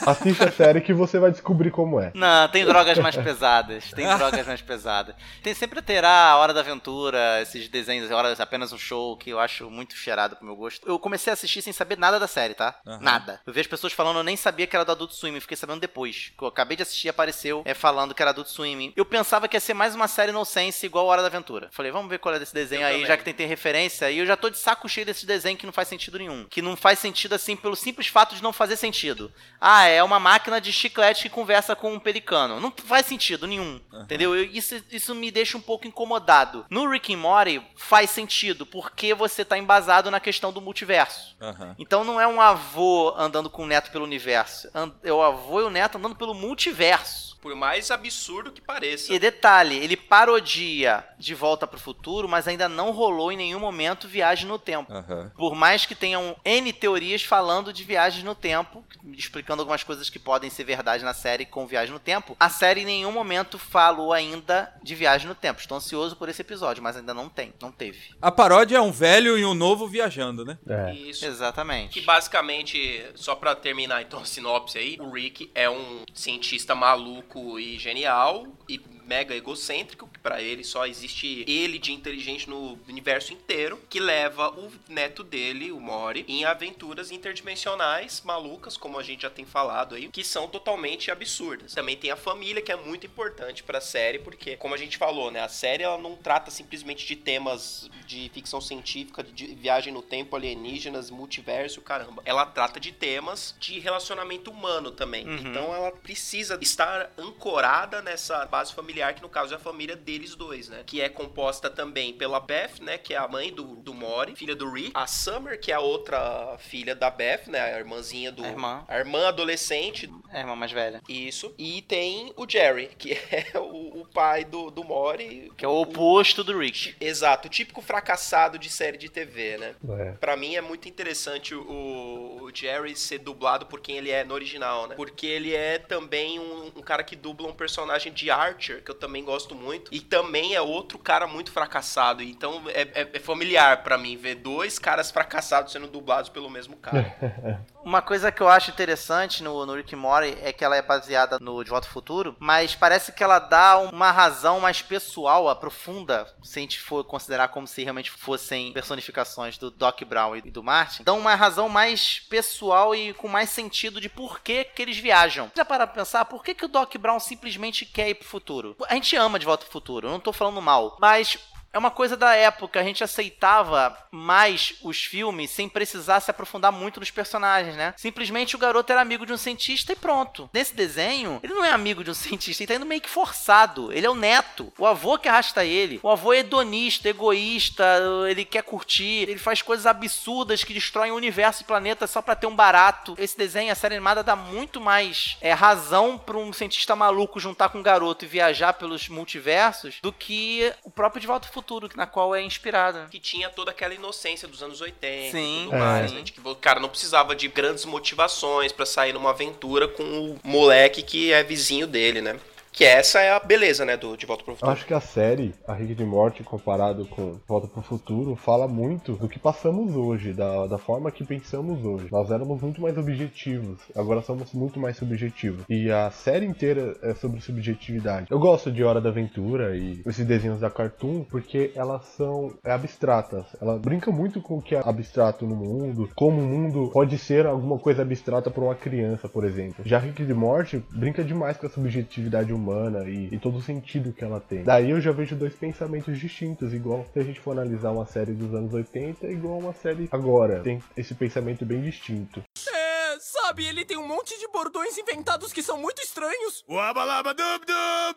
assiste 0.06 0.44
a 0.44 0.52
série 0.52 0.82
que 0.82 0.94
você 0.94 1.20
vai 1.20 1.32
descobrir 1.32 1.72
como 1.72 2.00
é. 2.00 2.12
Não, 2.14 2.48
tem 2.50 2.66
drogas 2.66 2.98
mais 2.98 3.16
pesadas. 3.16 3.92
Tem 3.92 4.08
drogas 4.18 4.46
mais 4.48 4.62
pesadas. 4.62 5.16
Tem 5.44 5.54
sempre 5.54 5.82
terá 5.82 6.32
a 6.32 6.38
Hora 6.38 6.54
da 6.54 6.62
Aventura, 6.62 7.42
esses 7.42 7.68
desenhos, 7.68 8.12
Hora 8.12 8.36
apenas 8.40 8.72
um 8.72 8.78
show, 8.78 9.18
que 9.18 9.30
eu 9.30 9.40
acho 9.40 9.70
muito 9.70 9.96
cheirado 9.96 10.36
pro 10.36 10.46
meu 10.46 10.56
gosto. 10.56 10.88
Eu 10.88 11.00
comecei 11.00 11.32
a 11.32 11.34
assistir 11.34 11.62
sem 11.62 11.74
saber 11.74 11.98
nada 11.98 12.20
da 12.20 12.28
série, 12.28 12.54
tá? 12.54 12.76
Aham. 12.86 13.00
Nada. 13.02 13.25
Eu 13.46 13.54
vejo 13.54 13.70
pessoas 13.70 13.94
falando, 13.94 14.18
eu 14.18 14.24
nem 14.24 14.36
sabia 14.38 14.68
que 14.68 14.76
era 14.76 14.86
do 14.86 14.92
Adult 14.92 15.12
Swim, 15.14 15.40
fiquei 15.40 15.58
sabendo 15.58 15.80
depois. 15.80 16.32
Que 16.38 16.44
eu 16.44 16.48
acabei 16.48 16.76
de 16.78 16.84
assistir 16.84 17.10
apareceu 17.10 17.62
é, 17.66 17.74
falando 17.74 18.14
que 18.14 18.22
era 18.22 18.32
Adult 18.32 18.48
Swim. 18.48 18.94
Eu 18.96 19.06
pensava 19.06 19.48
que 19.48 19.56
ia 19.56 19.60
ser 19.60 19.74
mais 19.74 19.96
uma 19.96 20.08
série 20.08 20.32
inocência 20.32 20.86
igual 20.86 21.06
Hora 21.06 21.22
da 21.22 21.28
Aventura. 21.28 21.70
Falei, 21.72 21.92
vamos 21.92 22.10
ver 22.10 22.20
qual 22.20 22.36
é 22.36 22.40
desse 22.40 22.54
desenho 22.54 22.82
Eu 22.82 22.88
aí, 22.88 22.94
também. 22.94 23.08
já 23.08 23.18
que 23.18 23.24
tem, 23.24 23.34
tem 23.34 23.48
referência. 23.48 24.10
E 24.12 24.18
eu 24.20 24.26
já 24.26 24.36
tô 24.36 24.50
de 24.50 24.58
saco 24.58 24.88
cheio 24.90 25.06
desse 25.06 25.26
desenho 25.26 25.58
que 25.58 25.66
não 25.66 25.74
faz 25.74 25.88
sentido 25.88 26.18
nenhum. 26.18 26.46
Que 26.50 26.62
não 26.62 26.76
faz 26.76 27.00
sentido 27.00 27.34
assim 27.36 27.56
pelo 27.56 27.76
simples 27.76 28.08
fato 28.08 28.36
de 28.36 28.44
não 28.44 28.54
fazer 28.54 28.76
sentido. 28.78 29.32
Ah, 29.60 29.86
é 29.86 30.04
uma 30.04 30.20
máquina 30.20 30.60
de 30.62 30.72
chiclete 30.72 31.24
que 31.24 31.30
conversa 31.30 31.76
com 31.76 31.94
um 31.94 32.00
pelicano. 32.00 32.60
Não 32.60 32.74
faz 32.86 33.06
sentido 33.06 33.48
nenhum. 33.48 33.80
Entendeu? 33.94 34.36
Eu- 34.36 34.44
isso, 34.46 34.76
isso 34.92 35.16
me 35.16 35.32
deixa 35.32 35.58
um 35.58 35.62
pouco 35.62 35.88
incomodado. 35.88 36.66
No 36.70 36.90
Rick 36.90 37.14
and 37.14 37.18
Morty 37.18 37.62
faz 37.76 38.10
sentido, 38.10 38.66
porque 38.66 39.14
você 39.14 39.44
tá 39.46 39.58
embasado 39.58 40.12
na 40.12 40.20
questão 40.20 40.52
do 40.52 40.62
multiverso. 40.62 41.36
Aham. 41.42 41.76
Então 41.80 42.04
não 42.04 42.20
é 42.20 42.28
um 42.28 42.40
avô 42.42 43.14
andando 43.18 43.50
com 43.50 43.64
o 43.64 43.68
neto 43.68 43.92
pelo 43.92 44.06
universo. 44.06 44.70
É 45.04 45.12
o 45.12 45.22
avô 45.22 45.62
e 45.62 45.64
o 45.64 45.70
neto 45.70 45.98
andando 45.98 46.16
pelo 46.16 46.34
multiverso. 46.34 47.36
Por 47.46 47.54
mais 47.54 47.92
absurdo 47.92 48.52
que 48.52 48.60
pareça. 48.60 49.14
E 49.14 49.20
detalhe, 49.20 49.78
ele 49.78 49.96
parodia 49.96 51.08
De 51.20 51.36
Volta 51.36 51.68
pro 51.68 51.80
Futuro, 51.80 52.28
mas 52.28 52.48
ainda 52.48 52.68
não 52.68 52.90
rolou 52.90 53.32
em 53.32 53.38
nenhum 53.38 53.60
momento 53.60 54.08
viagem 54.08 54.48
no 54.48 54.58
tempo. 54.58 54.92
Aham. 54.92 55.32
Por 55.38 55.54
mais 55.54 55.86
que 55.86 55.94
tenham 55.94 56.36
N 56.44 56.74
teorias 56.74 57.22
falando 57.22 57.72
de 57.72 57.84
viagens 57.84 58.24
no 58.24 58.34
tempo, 58.34 58.84
explicando 59.14 59.62
algumas 59.62 59.84
coisas 59.84 60.10
que 60.10 60.18
podem 60.18 60.50
ser 60.50 60.64
verdade 60.64 61.04
na 61.04 61.14
série 61.14 61.46
com 61.46 61.68
viagem 61.68 61.94
no 61.94 62.00
tempo, 62.00 62.36
a 62.40 62.50
série 62.50 62.82
em 62.82 62.86
nenhum 62.86 63.12
momento 63.12 63.60
falou 63.60 64.12
ainda 64.12 64.74
de 64.82 64.96
viagem 64.96 65.28
no 65.28 65.36
tempo. 65.36 65.60
Estou 65.60 65.78
ansioso 65.78 66.16
por 66.16 66.28
esse 66.28 66.42
episódio, 66.42 66.82
mas 66.82 66.98
ainda 66.98 67.14
não 67.14 67.30
tem, 67.30 67.54
não 67.62 67.72
teve. 67.72 68.16
A 68.20 68.32
paródia 68.32 68.78
é 68.78 68.82
um 68.82 68.92
velho 68.92 69.38
e 69.38 69.46
um 69.46 69.54
novo 69.54 69.88
viajando, 69.88 70.44
né? 70.44 70.58
É. 70.68 70.96
Isso. 70.96 71.24
Exatamente. 71.24 71.94
Que 71.94 72.02
basicamente, 72.02 73.05
só 73.16 73.36
pra 73.36 73.56
terminar 73.56 74.02
então 74.02 74.20
a 74.20 74.26
sinopse 74.26 74.78
aí, 74.78 74.98
o 75.00 75.12
Rick 75.12 75.52
é 75.54 75.70
um 75.70 76.04
cientista 76.14 76.74
maluco 76.74 77.60
e 77.60 77.78
genial 77.78 78.48
e 78.68 78.80
mega 79.06 79.36
egocêntrico, 79.36 80.08
que 80.08 80.20
pra 80.20 80.42
ele 80.42 80.64
só 80.64 80.86
existe 80.86 81.44
ele 81.48 81.78
de 81.78 81.94
inteligente 81.94 82.50
no 82.50 82.78
universo 82.88 83.34
inteiro, 83.34 83.80
que 83.90 84.00
leva 84.00 84.50
o 84.50 84.72
neto 84.90 85.24
dele, 85.24 85.72
o 85.72 85.80
Mori, 85.80 86.26
em 86.28 86.46
aventuras 86.46 87.12
interdimensionais 87.12 88.22
malucas, 88.26 88.78
como 88.78 89.00
a 89.00 89.04
gente 89.04 89.22
já 89.22 89.30
tem 89.30 89.46
falado 89.46 89.96
aí, 89.96 90.10
que 90.10 90.24
são 90.24 90.48
totalmente 90.48 91.12
absurdas. 91.12 91.74
Também 91.74 91.96
tem 91.96 92.12
a 92.12 92.16
família, 92.16 92.62
que 92.62 92.72
é 92.72 92.76
muito 92.76 93.06
importante 93.06 93.64
pra 93.64 93.80
série, 93.82 94.20
porque, 94.20 94.58
como 94.58 94.74
a 94.74 94.78
gente 94.78 94.98
falou, 94.98 95.32
né, 95.32 95.42
a 95.42 95.50
série 95.50 95.84
ela 95.84 95.98
não 95.98 96.16
trata 96.16 96.50
simplesmente 96.50 97.06
de 97.06 97.16
temas 97.16 97.90
de 98.06 98.30
ficção 98.34 98.62
científica, 98.62 99.24
de 99.24 99.48
viagem 99.56 99.94
no 99.94 100.02
tempo, 100.02 100.36
alienígenas, 100.36 101.10
multiverso, 101.10 101.82
caramba. 101.82 102.22
Ela 102.26 102.46
trata 102.46 102.80
de 102.80 102.92
temas 102.92 103.56
de 103.60 103.80
relacionamento 103.80 104.52
humano 104.52 104.92
também. 104.92 105.28
Uhum. 105.28 105.38
Então 105.38 105.76
ela 105.76 105.92
precisa 105.92 106.58
estar 106.62 107.12
ancorada 107.18 108.02
nessa 108.02 108.46
base 108.46 108.74
familiar, 108.74 108.95
que 109.14 109.22
no 109.22 109.30
caso 109.30 109.54
é 109.54 109.58
a 109.58 109.60
família 109.60 109.96
deles 109.96 110.36
dois, 110.36 110.70
né? 110.70 110.84
Que 110.86 111.02
é 111.02 111.10
composta 111.10 111.70
também 111.70 112.14
pela 112.14 112.40
Beth, 112.40 112.80
né? 112.82 112.98
Que 112.98 113.14
é 113.14 113.18
a 113.18 113.28
mãe 113.28 113.52
do, 113.54 113.76
do 113.76 113.94
Mori, 113.94 114.36
filha 114.36 114.56
do 114.56 114.70
Rick. 114.72 114.92
A 114.94 115.08
Summer, 115.08 115.60
que 115.60 115.72
é 115.72 115.76
a 115.76 115.80
outra 115.80 116.58
filha 116.60 116.96
da 116.96 117.10
Beth, 117.10 117.48
né? 117.48 117.60
A 117.60 117.80
irmãzinha 117.80 118.32
do. 118.32 118.44
A 118.44 118.48
irmã. 118.48 118.86
A 118.88 118.98
irmã 118.98 119.28
adolescente 119.28 120.10
É 120.32 120.38
a 120.38 120.40
irmã 120.42 120.56
mais 120.56 120.72
velha. 120.72 121.02
isso. 121.08 121.54
E 121.58 121.82
tem 121.84 122.34
o 122.36 122.50
Jerry, 122.50 122.90
que 122.98 123.12
é 123.32 123.58
o, 123.60 124.02
o 124.02 124.08
pai 124.14 124.44
do, 124.46 124.70
do 124.72 124.84
Mori. 124.84 125.52
Que 125.58 125.66
é 125.66 125.68
o 125.68 125.82
oposto 125.82 126.44
do 126.44 126.58
Rick. 126.58 126.96
Exato, 127.00 127.48
o 127.48 127.52
típico 127.52 127.82
fracassado 127.82 128.58
de 128.58 128.70
série 128.70 128.98
de 128.98 129.10
TV, 129.10 129.58
né? 129.58 129.76
É. 130.00 130.12
Pra 130.14 130.36
mim 130.36 130.56
é 130.56 130.62
muito 130.62 130.88
interessante 130.88 131.54
o, 131.56 132.40
o 132.42 132.52
Jerry 132.54 132.96
ser 132.96 133.20
dublado 133.20 133.66
por 133.66 133.80
quem 133.80 133.98
ele 133.98 134.12
é 134.12 134.24
no 134.24 134.34
original, 134.34 134.88
né? 134.88 134.96
Porque 134.96 135.26
ele 135.26 135.54
é 135.54 135.78
também 135.80 136.40
um, 136.40 136.72
um 136.76 136.82
cara 136.82 137.04
que 137.04 137.16
dubla 137.16 137.48
um 137.48 137.54
personagem 137.54 138.12
de 138.14 138.30
Archer, 138.30 138.82
que 138.86 138.92
eu 138.92 138.96
também 138.96 139.24
gosto 139.24 139.56
muito. 139.56 139.94
E 139.94 140.00
também 140.00 140.54
é 140.56 140.62
outro 140.62 140.98
cara 141.00 141.28
muito 141.28 141.52
fracassado. 141.52 142.22
Então 142.24 142.62
é, 142.70 142.82
é- 142.94 143.10
é 143.14 143.20
familiar 143.20 143.84
pra 143.84 143.98
mim 143.98 144.16
ver 144.16 144.36
dois 144.36 144.78
caras 144.80 145.12
fracassados 145.12 145.72
sendo 145.74 145.88
dublados 145.88 146.30
pelo 146.30 146.50
mesmo 146.50 146.78
cara. 146.78 147.16
Uma 147.84 148.02
coisa 148.02 148.32
que 148.32 148.42
eu 148.42 148.48
acho 148.48 148.72
interessante 148.72 149.44
no, 149.44 149.64
no 149.64 149.76
Rick 149.76 149.96
Morty 149.96 150.36
é 150.42 150.52
que 150.52 150.64
ela 150.66 150.76
é 150.76 150.82
baseada 150.82 151.38
no 151.40 151.64
De 151.64 151.70
Volta 151.70 151.86
ao 151.88 151.94
Futuro, 151.94 152.36
mas 152.40 152.74
parece 152.74 153.12
que 153.12 153.24
ela 153.24 153.38
dá 153.38 153.78
uma 153.78 154.12
razão 154.12 154.60
mais 154.60 154.82
pessoal, 154.82 155.48
aprofunda, 155.48 156.28
se 156.42 156.58
a 156.58 156.62
gente 156.64 156.80
for 156.80 157.04
considerar 157.04 157.50
como 157.50 157.68
se 157.68 157.84
realmente 157.84 158.10
fossem 158.10 158.74
personificações 158.74 159.58
do 159.60 159.70
Doc 159.70 160.02
Brown 160.04 160.36
e 160.36 160.42
do 160.50 160.64
Martin, 160.64 161.04
dão 161.04 161.20
uma 161.20 161.36
razão 161.36 161.70
mais 161.70 162.20
pessoal 162.28 162.96
e 162.96 163.14
com 163.14 163.28
mais 163.28 163.52
sentido 163.52 164.02
de 164.02 164.10
por 164.10 164.40
que, 164.40 164.64
que 164.64 164.82
eles 164.82 164.98
viajam. 164.98 165.52
Já 165.56 165.64
para 165.64 165.86
pensar, 165.86 166.26
por 166.26 166.44
que, 166.44 166.56
que 166.56 166.66
o 166.66 166.70
Doc 166.70 166.96
Brown 166.98 167.20
simplesmente 167.20 167.86
quer 167.86 168.10
ir 168.10 168.16
pro 168.16 168.28
futuro? 168.28 168.75
A 168.88 168.94
gente 168.96 169.16
ama 169.16 169.40
De 169.40 169.46
Volta 169.46 169.66
ao 169.66 169.72
Futuro, 169.72 170.08
eu 170.08 170.12
não 170.12 170.20
tô 170.20 170.34
falando 170.34 170.62
mal, 170.62 170.98
mas 171.00 171.38
é 171.76 171.78
uma 171.78 171.92
coisa 171.92 172.16
da 172.16 172.34
época, 172.34 172.80
a 172.80 172.84
gente 172.84 173.04
aceitava 173.04 173.98
mais 174.10 174.76
os 174.82 175.04
filmes 175.04 175.52
sem 175.52 175.68
precisar 175.68 176.22
se 176.22 176.32
aprofundar 176.32 176.72
muito 176.72 177.02
nos 177.02 177.12
personagens, 177.12 177.76
né? 177.76 177.94
Simplesmente 177.98 178.56
o 178.56 178.60
garoto 178.60 178.94
era 178.94 179.02
amigo 179.02 179.26
de 179.26 179.34
um 179.34 179.38
cientista 179.38 179.92
e 179.92 179.96
pronto. 179.96 180.50
Nesse 180.54 180.74
desenho, 180.74 181.38
ele 181.44 181.54
não 181.54 181.66
é 181.66 181.72
amigo 181.72 182.02
de 182.02 182.10
um 182.10 182.14
cientista, 182.16 182.64
ele 182.64 182.68
tá 182.70 182.76
indo 182.76 182.86
meio 182.86 183.02
que 183.02 183.10
forçado. 183.10 183.92
Ele 183.92 184.06
é 184.06 184.10
o 184.10 184.16
neto, 184.16 184.72
o 184.80 184.88
avô 184.88 185.18
que 185.18 185.28
arrasta 185.28 185.66
ele. 185.66 186.00
O 186.02 186.10
avô 186.10 186.32
é 186.32 186.40
hedonista, 186.40 187.10
egoísta, 187.10 187.84
ele 188.30 188.46
quer 188.46 188.64
curtir, 188.64 189.24
ele 189.28 189.38
faz 189.38 189.62
coisas 189.62 189.86
absurdas 189.86 190.64
que 190.64 190.74
destroem 190.74 191.12
o 191.12 191.16
universo 191.16 191.64
e 191.64 191.66
planeta 191.66 192.08
só 192.08 192.22
pra 192.22 192.38
ter 192.38 192.48
um 192.48 192.56
barato. 192.56 193.16
Esse 193.18 193.38
desenho, 193.38 193.74
a 193.74 193.76
série 193.76 193.96
animada, 193.96 194.24
dá 194.24 194.36
muito 194.36 194.80
mais 194.80 195.36
é, 195.42 195.52
razão 195.52 196.18
pra 196.18 196.38
um 196.38 196.54
cientista 196.54 196.96
maluco 196.96 197.38
juntar 197.38 197.68
com 197.68 197.80
um 197.80 197.84
garoto 197.84 198.24
e 198.24 198.30
viajar 198.30 198.72
pelos 198.72 199.10
multiversos 199.10 200.00
do 200.02 200.14
que 200.14 200.74
o 200.82 200.90
próprio 200.90 201.20
De 201.20 201.28
Volta 201.28 201.50
Futuro, 201.50 201.65
na 201.96 202.06
qual 202.06 202.36
é 202.36 202.42
inspirado. 202.42 203.08
que 203.10 203.20
tinha 203.20 203.50
toda 203.50 203.72
aquela 203.72 203.94
inocência 203.94 204.48
dos 204.48 204.62
anos 204.62 204.82
80 204.82 205.32
Sim, 205.32 205.62
e 205.62 205.66
tudo 205.66 205.78
mais, 205.78 206.10
sim. 206.10 206.18
né? 206.18 206.22
De 206.22 206.32
que 206.32 206.42
o 206.44 206.56
cara 206.56 206.80
não 206.80 206.90
precisava 206.90 207.36
de 207.36 207.48
grandes 207.48 207.86
motivações 207.86 208.72
pra 208.72 208.86
sair 208.86 209.14
numa 209.14 209.32
aventura 209.32 209.88
com 209.88 210.04
o 210.04 210.40
moleque 210.44 211.02
que 211.02 211.32
é 211.32 211.44
vizinho 211.44 211.88
dele, 211.88 212.22
né? 212.22 212.40
Que 212.76 212.84
essa 212.84 213.22
é 213.22 213.32
a 213.32 213.40
beleza, 213.40 213.86
né, 213.86 213.96
do 213.96 214.18
De 214.18 214.26
Volta 214.26 214.44
pro 214.44 214.54
Futuro. 214.54 214.70
acho 214.70 214.86
que 214.86 214.94
a 214.94 215.00
série, 215.00 215.56
a 215.66 215.74
Rick 215.74 215.96
de 215.96 216.04
Morte, 216.04 216.44
comparado 216.44 217.06
com 217.06 217.40
Volta 217.48 217.70
pro 217.70 217.82
Futuro, 217.82 218.36
fala 218.36 218.68
muito 218.68 219.14
do 219.14 219.30
que 219.30 219.40
passamos 219.40 219.96
hoje, 219.96 220.34
da, 220.34 220.68
da 220.68 220.78
forma 220.78 221.10
que 221.10 221.24
pensamos 221.24 221.86
hoje. 221.86 222.10
Nós 222.12 222.30
éramos 222.30 222.62
muito 222.62 222.82
mais 222.82 222.98
objetivos, 222.98 223.80
agora 223.96 224.22
somos 224.22 224.52
muito 224.52 224.78
mais 224.78 224.98
subjetivos. 224.98 225.64
E 225.70 225.90
a 225.90 226.12
série 226.12 226.46
inteira 226.46 226.98
é 227.02 227.14
sobre 227.14 227.40
subjetividade. 227.40 228.28
Eu 228.30 228.40
gosto 228.40 228.70
de 228.70 228.84
Hora 228.84 229.00
da 229.00 229.08
Aventura 229.08 229.78
e 229.78 230.02
esses 230.06 230.28
desenhos 230.28 230.60
da 230.60 230.70
Cartoon 230.70 231.24
porque 231.24 231.72
elas 231.76 232.04
são 232.18 232.52
é, 232.62 232.74
abstratas. 232.74 233.46
Ela 233.62 233.78
brinca 233.78 234.12
muito 234.12 234.42
com 234.42 234.58
o 234.58 234.62
que 234.62 234.76
é 234.76 234.82
abstrato 234.84 235.48
no 235.48 235.56
mundo, 235.56 236.10
como 236.14 236.42
o 236.42 236.46
mundo 236.46 236.90
pode 236.92 237.18
ser 237.18 237.46
alguma 237.46 237.80
coisa 237.80 238.02
abstrata 238.02 238.52
para 238.52 238.66
uma 238.66 238.76
criança, 238.76 239.30
por 239.30 239.46
exemplo. 239.46 239.82
Já 239.86 239.98
Rick 239.98 240.26
de 240.26 240.34
Morte 240.34 240.84
brinca 240.92 241.24
demais 241.24 241.56
com 241.56 241.68
a 241.68 241.70
subjetividade 241.70 242.52
humana 242.52 242.65
e, 243.08 243.30
e 243.32 243.40
todo 243.40 243.58
o 243.58 243.62
sentido 243.62 244.14
que 244.14 244.24
ela 244.24 244.40
tem. 244.40 244.64
Daí 244.64 244.92
eu 244.92 245.02
já 245.02 245.12
vejo 245.12 245.36
dois 245.36 245.54
pensamentos 245.54 246.20
distintos, 246.20 246.74
igual 246.74 247.06
se 247.14 247.20
a 247.20 247.24
gente 247.24 247.40
for 247.40 247.52
analisar 247.52 247.92
uma 247.92 248.06
série 248.06 248.34
dos 248.34 248.54
anos 248.54 248.74
80, 248.74 249.28
igual 249.28 249.60
uma 249.60 249.74
série 249.74 250.08
agora. 250.12 250.60
Tem 250.60 250.82
esse 250.96 251.14
pensamento 251.14 251.66
bem 251.66 251.82
distinto. 251.82 252.42
É, 252.74 252.85
sabe, 253.20 253.66
ele 253.66 253.86
tem 253.86 253.98
um 253.98 254.08
monte 254.08 254.38
de 254.40 254.48
bordões 254.48 254.98
inventados 254.98 255.54
que 255.54 255.64
são 255.64 255.78
muito 255.78 256.02
estranhos. 256.02 256.64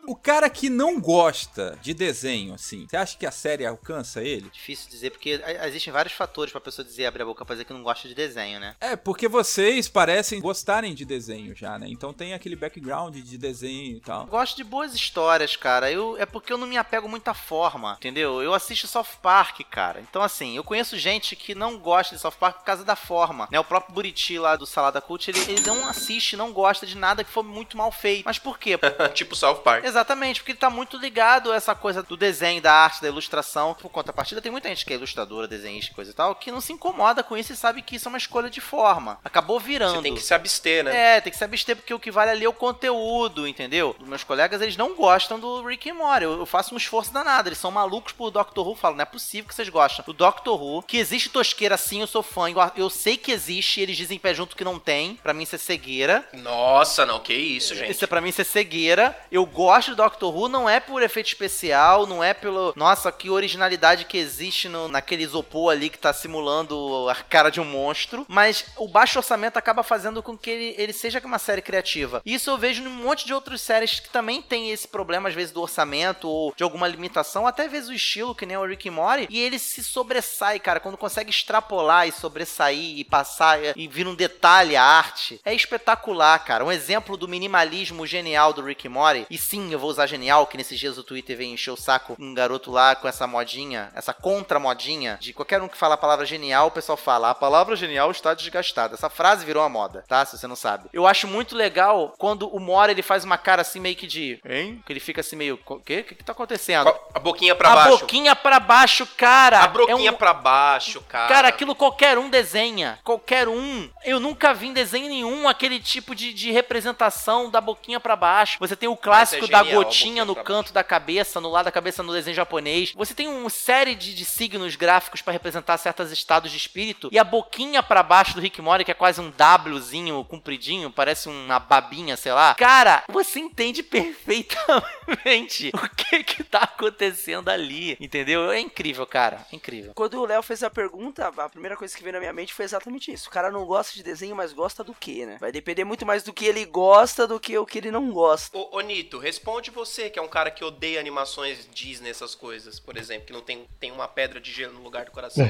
O 0.07 0.15
cara 0.15 0.49
que 0.49 0.69
não 0.69 0.99
gosta 0.99 1.77
de 1.81 1.93
desenho, 1.93 2.53
assim, 2.53 2.87
você 2.87 2.97
acha 2.97 3.17
que 3.17 3.25
a 3.25 3.31
série 3.31 3.65
alcança 3.65 4.21
ele? 4.21 4.49
Difícil 4.49 4.89
dizer, 4.89 5.11
porque 5.11 5.41
existem 5.65 5.91
vários 5.91 6.13
fatores 6.13 6.51
pra 6.51 6.61
pessoa 6.61 6.85
dizer, 6.85 7.05
abrir 7.05 7.23
a 7.23 7.25
boca 7.25 7.45
pra 7.45 7.55
dizer 7.55 7.65
que 7.65 7.73
não 7.73 7.83
gosta 7.83 8.07
de 8.07 8.15
desenho, 8.15 8.59
né? 8.59 8.75
É, 8.79 8.95
porque 8.95 9.27
vocês 9.27 9.87
parecem 9.87 10.41
gostarem 10.41 10.93
de 10.93 11.05
desenho 11.05 11.55
já, 11.55 11.77
né? 11.77 11.87
Então 11.89 12.13
tem 12.13 12.33
aquele 12.33 12.55
background 12.55 13.15
de 13.15 13.37
desenho 13.37 13.97
e 13.97 14.01
tal. 14.01 14.21
Eu 14.21 14.27
gosto 14.27 14.57
de 14.57 14.63
boas 14.63 14.93
histórias, 14.93 15.55
cara. 15.55 15.91
Eu, 15.91 16.17
é 16.17 16.25
porque 16.25 16.51
eu 16.51 16.57
não 16.57 16.67
me 16.67 16.77
apego 16.77 17.07
muito 17.07 17.27
à 17.27 17.33
forma, 17.33 17.95
entendeu? 17.97 18.41
Eu 18.41 18.53
assisto 18.53 18.87
South 18.87 19.19
Park, 19.21 19.61
cara. 19.69 20.01
Então, 20.01 20.21
assim, 20.21 20.55
eu 20.55 20.63
conheço 20.63 20.97
gente 20.97 21.35
que 21.35 21.55
não 21.55 21.77
gosta 21.77 22.15
de 22.15 22.21
South 22.21 22.33
Park 22.39 22.57
por 22.59 22.65
causa 22.65 22.83
da 22.83 22.95
forma, 22.95 23.47
né? 23.51 23.59
O 23.59 23.63
próprio 23.63 23.93
Buriti 23.93 24.37
lá 24.37 24.55
do 24.55 24.65
Salada 24.89 25.01
Cult, 25.01 25.29
ele, 25.29 25.39
ele 25.47 25.61
não 25.61 25.87
assiste, 25.87 26.35
não 26.35 26.51
gosta 26.51 26.85
de 26.85 26.97
nada 26.97 27.23
que 27.23 27.31
for 27.31 27.43
muito 27.43 27.77
mal 27.77 27.91
feito. 27.91 28.25
Mas 28.25 28.39
por 28.39 28.57
quê? 28.57 28.77
tipo 29.13 29.35
South 29.35 29.57
Park. 29.57 29.85
Exatamente, 29.85 30.39
porque 30.39 30.51
ele 30.51 30.59
tá 30.59 30.69
muito 30.69 30.97
ligado 30.97 31.51
a 31.51 31.55
essa 31.55 31.75
coisa 31.75 32.01
do 32.01 32.17
desenho, 32.17 32.61
da 32.61 32.73
arte, 32.73 33.01
da 33.01 33.07
ilustração. 33.07 33.75
Por 33.75 33.89
contrapartida, 33.89 34.41
tem 34.41 34.51
muita 34.51 34.67
gente 34.69 34.85
que 34.85 34.93
é 34.93 34.95
ilustradora, 34.95 35.47
desenhista, 35.47 35.93
coisa 35.93 36.11
e 36.11 36.13
tal, 36.13 36.35
que 36.35 36.51
não 36.51 36.59
se 36.59 36.73
incomoda 36.73 37.23
com 37.23 37.37
isso 37.37 37.53
e 37.53 37.55
sabe 37.55 37.81
que 37.81 37.95
isso 37.95 38.07
é 38.07 38.09
uma 38.09 38.17
escolha 38.17 38.49
de 38.49 38.59
forma. 38.59 39.19
Acabou 39.23 39.59
virando. 39.59 39.95
Você 39.95 40.01
tem 40.01 40.15
que 40.15 40.21
se 40.21 40.33
abster, 40.33 40.83
né? 40.83 41.17
É, 41.17 41.21
tem 41.21 41.31
que 41.31 41.37
se 41.37 41.43
abster 41.43 41.75
porque 41.75 41.93
o 41.93 41.99
que 41.99 42.11
vale 42.11 42.31
ali 42.31 42.45
é 42.45 42.49
o 42.49 42.53
conteúdo, 42.53 43.47
entendeu? 43.47 43.95
Os 43.99 44.07
meus 44.07 44.23
colegas, 44.23 44.61
eles 44.61 44.77
não 44.77 44.95
gostam 44.95 45.39
do 45.39 45.63
Rick 45.63 45.89
and 45.89 45.95
Morty. 45.95 46.23
Eu, 46.23 46.39
eu 46.39 46.45
faço 46.45 46.73
um 46.73 46.77
esforço 46.77 47.13
danado. 47.13 47.49
Eles 47.49 47.59
são 47.59 47.71
malucos 47.71 48.13
por 48.13 48.31
Doctor 48.31 48.67
Who. 48.67 48.75
Falo, 48.75 48.95
não 48.95 49.03
é 49.03 49.05
possível 49.05 49.47
que 49.47 49.55
vocês 49.55 49.69
gostam 49.69 50.03
do 50.05 50.13
Doctor 50.13 50.61
Who. 50.61 50.83
Que 50.83 50.97
existe 50.97 51.29
tosqueira 51.29 51.77
sim, 51.77 52.01
eu 52.01 52.07
sou 52.07 52.23
fã. 52.23 52.49
Eu, 52.49 52.55
eu 52.75 52.89
sei 52.89 53.17
que 53.17 53.31
existe, 53.31 53.79
eles 53.79 53.97
dizem 53.97 54.17
pé 54.17 54.33
junto 54.33 54.55
que 54.55 54.63
não 54.63 54.78
tem. 54.79 55.15
Pra 55.15 55.33
mim 55.33 55.43
isso 55.43 55.55
é 55.55 55.59
cegueira. 55.59 56.27
Nossa, 56.33 57.05
não, 57.05 57.19
que 57.19 57.33
isso, 57.33 57.75
gente. 57.75 57.91
Isso 57.91 58.03
é 58.03 58.07
pra 58.07 58.21
mim 58.21 58.29
isso 58.29 58.41
é 58.41 58.45
cegueira. 58.45 59.17
Eu 59.31 59.45
gosto 59.45 59.91
do 59.91 59.97
Doctor 59.97 60.35
Who, 60.35 60.47
não 60.47 60.69
é 60.69 60.79
por 60.79 61.01
efeito 61.03 61.27
especial, 61.27 62.05
não 62.05 62.23
é 62.23 62.33
pelo. 62.33 62.73
Nossa, 62.75 63.11
que 63.11 63.29
originalidade 63.29 64.05
que 64.05 64.17
existe 64.17 64.67
no, 64.67 64.87
naquele 64.87 65.23
isopor 65.23 65.71
ali 65.71 65.89
que 65.89 65.97
tá 65.97 66.13
simulando 66.13 67.07
a 67.09 67.15
cara 67.15 67.49
de 67.49 67.59
um 67.59 67.65
monstro. 67.65 68.25
Mas 68.27 68.65
o 68.77 68.87
baixo 68.87 69.19
orçamento 69.19 69.57
acaba 69.57 69.83
fazendo 69.83 70.23
com 70.23 70.37
que 70.37 70.49
ele, 70.49 70.75
ele 70.77 70.93
seja 70.93 71.19
uma 71.23 71.39
série 71.39 71.61
criativa. 71.61 72.21
Isso 72.25 72.49
eu 72.49 72.57
vejo 72.57 72.81
em 72.81 72.87
um 72.87 72.91
monte 72.91 73.25
de 73.25 73.33
outras 73.33 73.61
séries 73.61 73.99
que 73.99 74.09
também 74.09 74.41
tem 74.41 74.71
esse 74.71 74.87
problema, 74.87 75.29
às 75.29 75.35
vezes, 75.35 75.51
do 75.51 75.61
orçamento 75.61 76.27
ou 76.27 76.53
de 76.55 76.63
alguma 76.63 76.87
limitação, 76.87 77.45
até 77.45 77.65
às 77.65 77.71
vezes 77.71 77.89
o 77.89 77.93
estilo, 77.93 78.35
que 78.35 78.45
nem 78.45 78.57
o 78.57 78.65
Rick 78.65 78.89
Morty, 78.89 79.27
e 79.29 79.39
ele 79.39 79.59
se 79.59 79.83
sobressai, 79.83 80.59
cara, 80.59 80.79
quando 80.79 80.97
consegue 80.97 81.29
extrapolar 81.29 82.07
e 82.07 82.11
sobressair 82.11 82.97
e 82.97 83.03
passar 83.03 83.59
e 83.75 83.87
vir 83.87 84.07
um 84.07 84.15
detalhe 84.15 84.68
a 84.75 84.83
arte. 84.83 85.39
É 85.45 85.53
espetacular, 85.53 86.39
cara. 86.39 86.65
Um 86.65 86.71
exemplo 86.71 87.17
do 87.17 87.27
minimalismo 87.27 88.05
genial 88.05 88.53
do 88.53 88.63
Rick 88.63 88.87
Morty. 88.87 89.25
E 89.29 89.37
sim, 89.37 89.71
eu 89.71 89.79
vou 89.79 89.89
usar 89.89 90.07
genial, 90.07 90.47
que 90.47 90.57
nesses 90.57 90.79
dias 90.79 90.97
o 90.97 91.03
Twitter 91.03 91.37
veio 91.37 91.53
encher 91.53 91.71
o 91.71 91.77
saco 91.77 92.15
um 92.19 92.33
garoto 92.33 92.71
lá 92.71 92.95
com 92.95 93.07
essa 93.07 93.27
modinha, 93.27 93.91
essa 93.95 94.13
contra-modinha, 94.13 95.17
de 95.19 95.33
qualquer 95.33 95.61
um 95.61 95.67
que 95.67 95.77
fala 95.77 95.95
a 95.95 95.97
palavra 95.97 96.25
genial, 96.25 96.67
o 96.67 96.71
pessoal 96.71 96.97
fala, 96.97 97.29
a 97.29 97.35
palavra 97.35 97.75
genial 97.75 98.11
está 98.11 98.33
desgastada. 98.33 98.95
Essa 98.95 99.09
frase 99.09 99.45
virou 99.45 99.63
uma 99.63 99.69
moda, 99.69 100.03
tá? 100.07 100.25
Se 100.25 100.37
você 100.37 100.47
não 100.47 100.55
sabe. 100.55 100.89
Eu 100.93 101.07
acho 101.07 101.27
muito 101.27 101.55
legal 101.55 102.13
quando 102.17 102.47
o 102.47 102.59
Mora 102.59 102.91
ele 102.91 103.01
faz 103.01 103.23
uma 103.23 103.37
cara 103.37 103.61
assim 103.61 103.79
meio 103.79 103.95
que 103.95 104.07
de. 104.07 104.39
Hein? 104.45 104.81
Que 104.85 104.93
ele 104.93 104.99
fica 104.99 105.21
assim 105.21 105.35
meio. 105.35 105.59
O 105.65 105.79
quê? 105.79 105.99
O 105.99 106.03
que, 106.03 106.15
que 106.15 106.23
tá 106.23 106.31
acontecendo? 106.31 106.93
A 107.13 107.19
boquinha 107.19 107.55
pra 107.55 107.71
a 107.71 107.75
baixo. 107.75 107.97
boquinha 107.99 108.35
pra 108.35 108.59
baixo, 108.59 109.07
cara. 109.17 109.63
A 109.63 109.67
boquinha 109.67 110.09
é 110.09 110.11
um... 110.11 110.15
pra 110.15 110.33
baixo, 110.33 111.01
cara. 111.07 111.27
Cara, 111.27 111.47
aquilo 111.47 111.75
qualquer 111.75 112.17
um 112.17 112.29
desenha. 112.29 112.99
Qualquer 113.03 113.47
um. 113.47 113.89
Eu 114.03 114.19
nunca 114.19 114.53
vi 114.59 114.67
em 114.67 114.73
desenho 114.73 115.07
nenhum 115.07 115.47
aquele 115.47 115.79
tipo 115.79 116.13
de, 116.13 116.33
de 116.33 116.51
representação 116.51 117.49
da 117.49 117.61
boquinha 117.61 117.99
pra 117.99 118.15
baixo. 118.15 118.57
Você 118.59 118.75
tem 118.75 118.89
o 118.89 118.97
clássico 118.97 119.45
é 119.45 119.47
da 119.47 119.63
genial, 119.63 119.81
a 119.81 119.83
gotinha 119.83 120.25
no 120.25 120.35
canto 120.35 120.73
da 120.73 120.83
cabeça, 120.83 121.39
no 121.39 121.49
lado 121.49 121.65
da 121.65 121.71
cabeça 121.71 122.03
no 122.03 122.13
desenho 122.13 122.35
japonês. 122.35 122.93
Você 122.95 123.13
tem 123.13 123.27
uma 123.27 123.49
série 123.49 123.95
de, 123.95 124.13
de 124.13 124.25
signos 124.25 124.75
gráficos 124.75 125.21
pra 125.21 125.33
representar 125.33 125.77
certos 125.77 126.11
estados 126.11 126.51
de 126.51 126.57
espírito. 126.57 127.09
E 127.11 127.17
a 127.17 127.23
boquinha 127.23 127.81
pra 127.81 128.03
baixo 128.03 128.35
do 128.35 128.41
Rick 128.41 128.61
Mori, 128.61 128.83
que 128.83 128.91
é 128.91 128.93
quase 128.93 129.21
um 129.21 129.31
Wzinho 129.69 130.23
compridinho, 130.25 130.91
parece 130.91 131.29
uma 131.29 131.59
babinha, 131.59 132.17
sei 132.17 132.33
lá. 132.33 132.55
Cara, 132.55 133.03
você 133.07 133.39
entende 133.39 133.81
perfeitamente 133.81 135.71
o 135.73 135.89
que 135.95 136.23
que 136.23 136.43
tá 136.43 136.59
acontecendo 136.59 137.49
ali, 137.49 137.97
entendeu? 137.99 138.51
É 138.51 138.59
incrível, 138.59 139.05
cara. 139.05 139.45
É 139.51 139.55
incrível. 139.55 139.93
Quando 139.95 140.19
o 140.19 140.25
Léo 140.25 140.43
fez 140.43 140.63
a 140.63 140.69
pergunta, 140.69 141.27
a 141.27 141.49
primeira 141.49 141.77
coisa 141.77 141.95
que 141.95 142.03
veio 142.03 142.13
na 142.13 142.19
minha 142.19 142.33
mente 142.33 142.53
foi 142.53 142.65
exatamente 142.65 143.11
isso. 143.11 143.29
O 143.29 143.31
cara 143.31 143.51
não 143.51 143.65
gosta 143.65 143.93
de 143.93 144.03
desenho, 144.03 144.35
mas 144.35 144.48
gosta 144.53 144.83
do 144.83 144.93
que, 144.93 145.25
né? 145.25 145.37
Vai 145.39 145.51
depender 145.51 145.83
muito 145.83 146.05
mais 146.05 146.23
do 146.23 146.33
que 146.33 146.45
ele 146.45 146.65
gosta 146.65 147.27
do 147.27 147.39
que 147.39 147.57
o 147.57 147.65
que 147.65 147.77
ele 147.77 147.91
não 147.91 148.11
gosta. 148.11 148.57
Ô, 148.57 148.77
ô, 148.77 148.81
Nito, 148.81 149.17
responde 149.19 149.71
você, 149.71 150.09
que 150.09 150.19
é 150.19 150.21
um 150.21 150.27
cara 150.27 150.51
que 150.51 150.63
odeia 150.63 150.99
animações 150.99 151.67
Disney, 151.73 152.09
essas 152.09 152.35
coisas, 152.35 152.79
por 152.79 152.97
exemplo, 152.97 153.25
que 153.27 153.33
não 153.33 153.41
tem, 153.41 153.65
tem 153.79 153.91
uma 153.91 154.07
pedra 154.07 154.39
de 154.39 154.51
gelo 154.51 154.73
no 154.73 154.81
lugar 154.83 155.05
do 155.05 155.11
coração. 155.11 155.49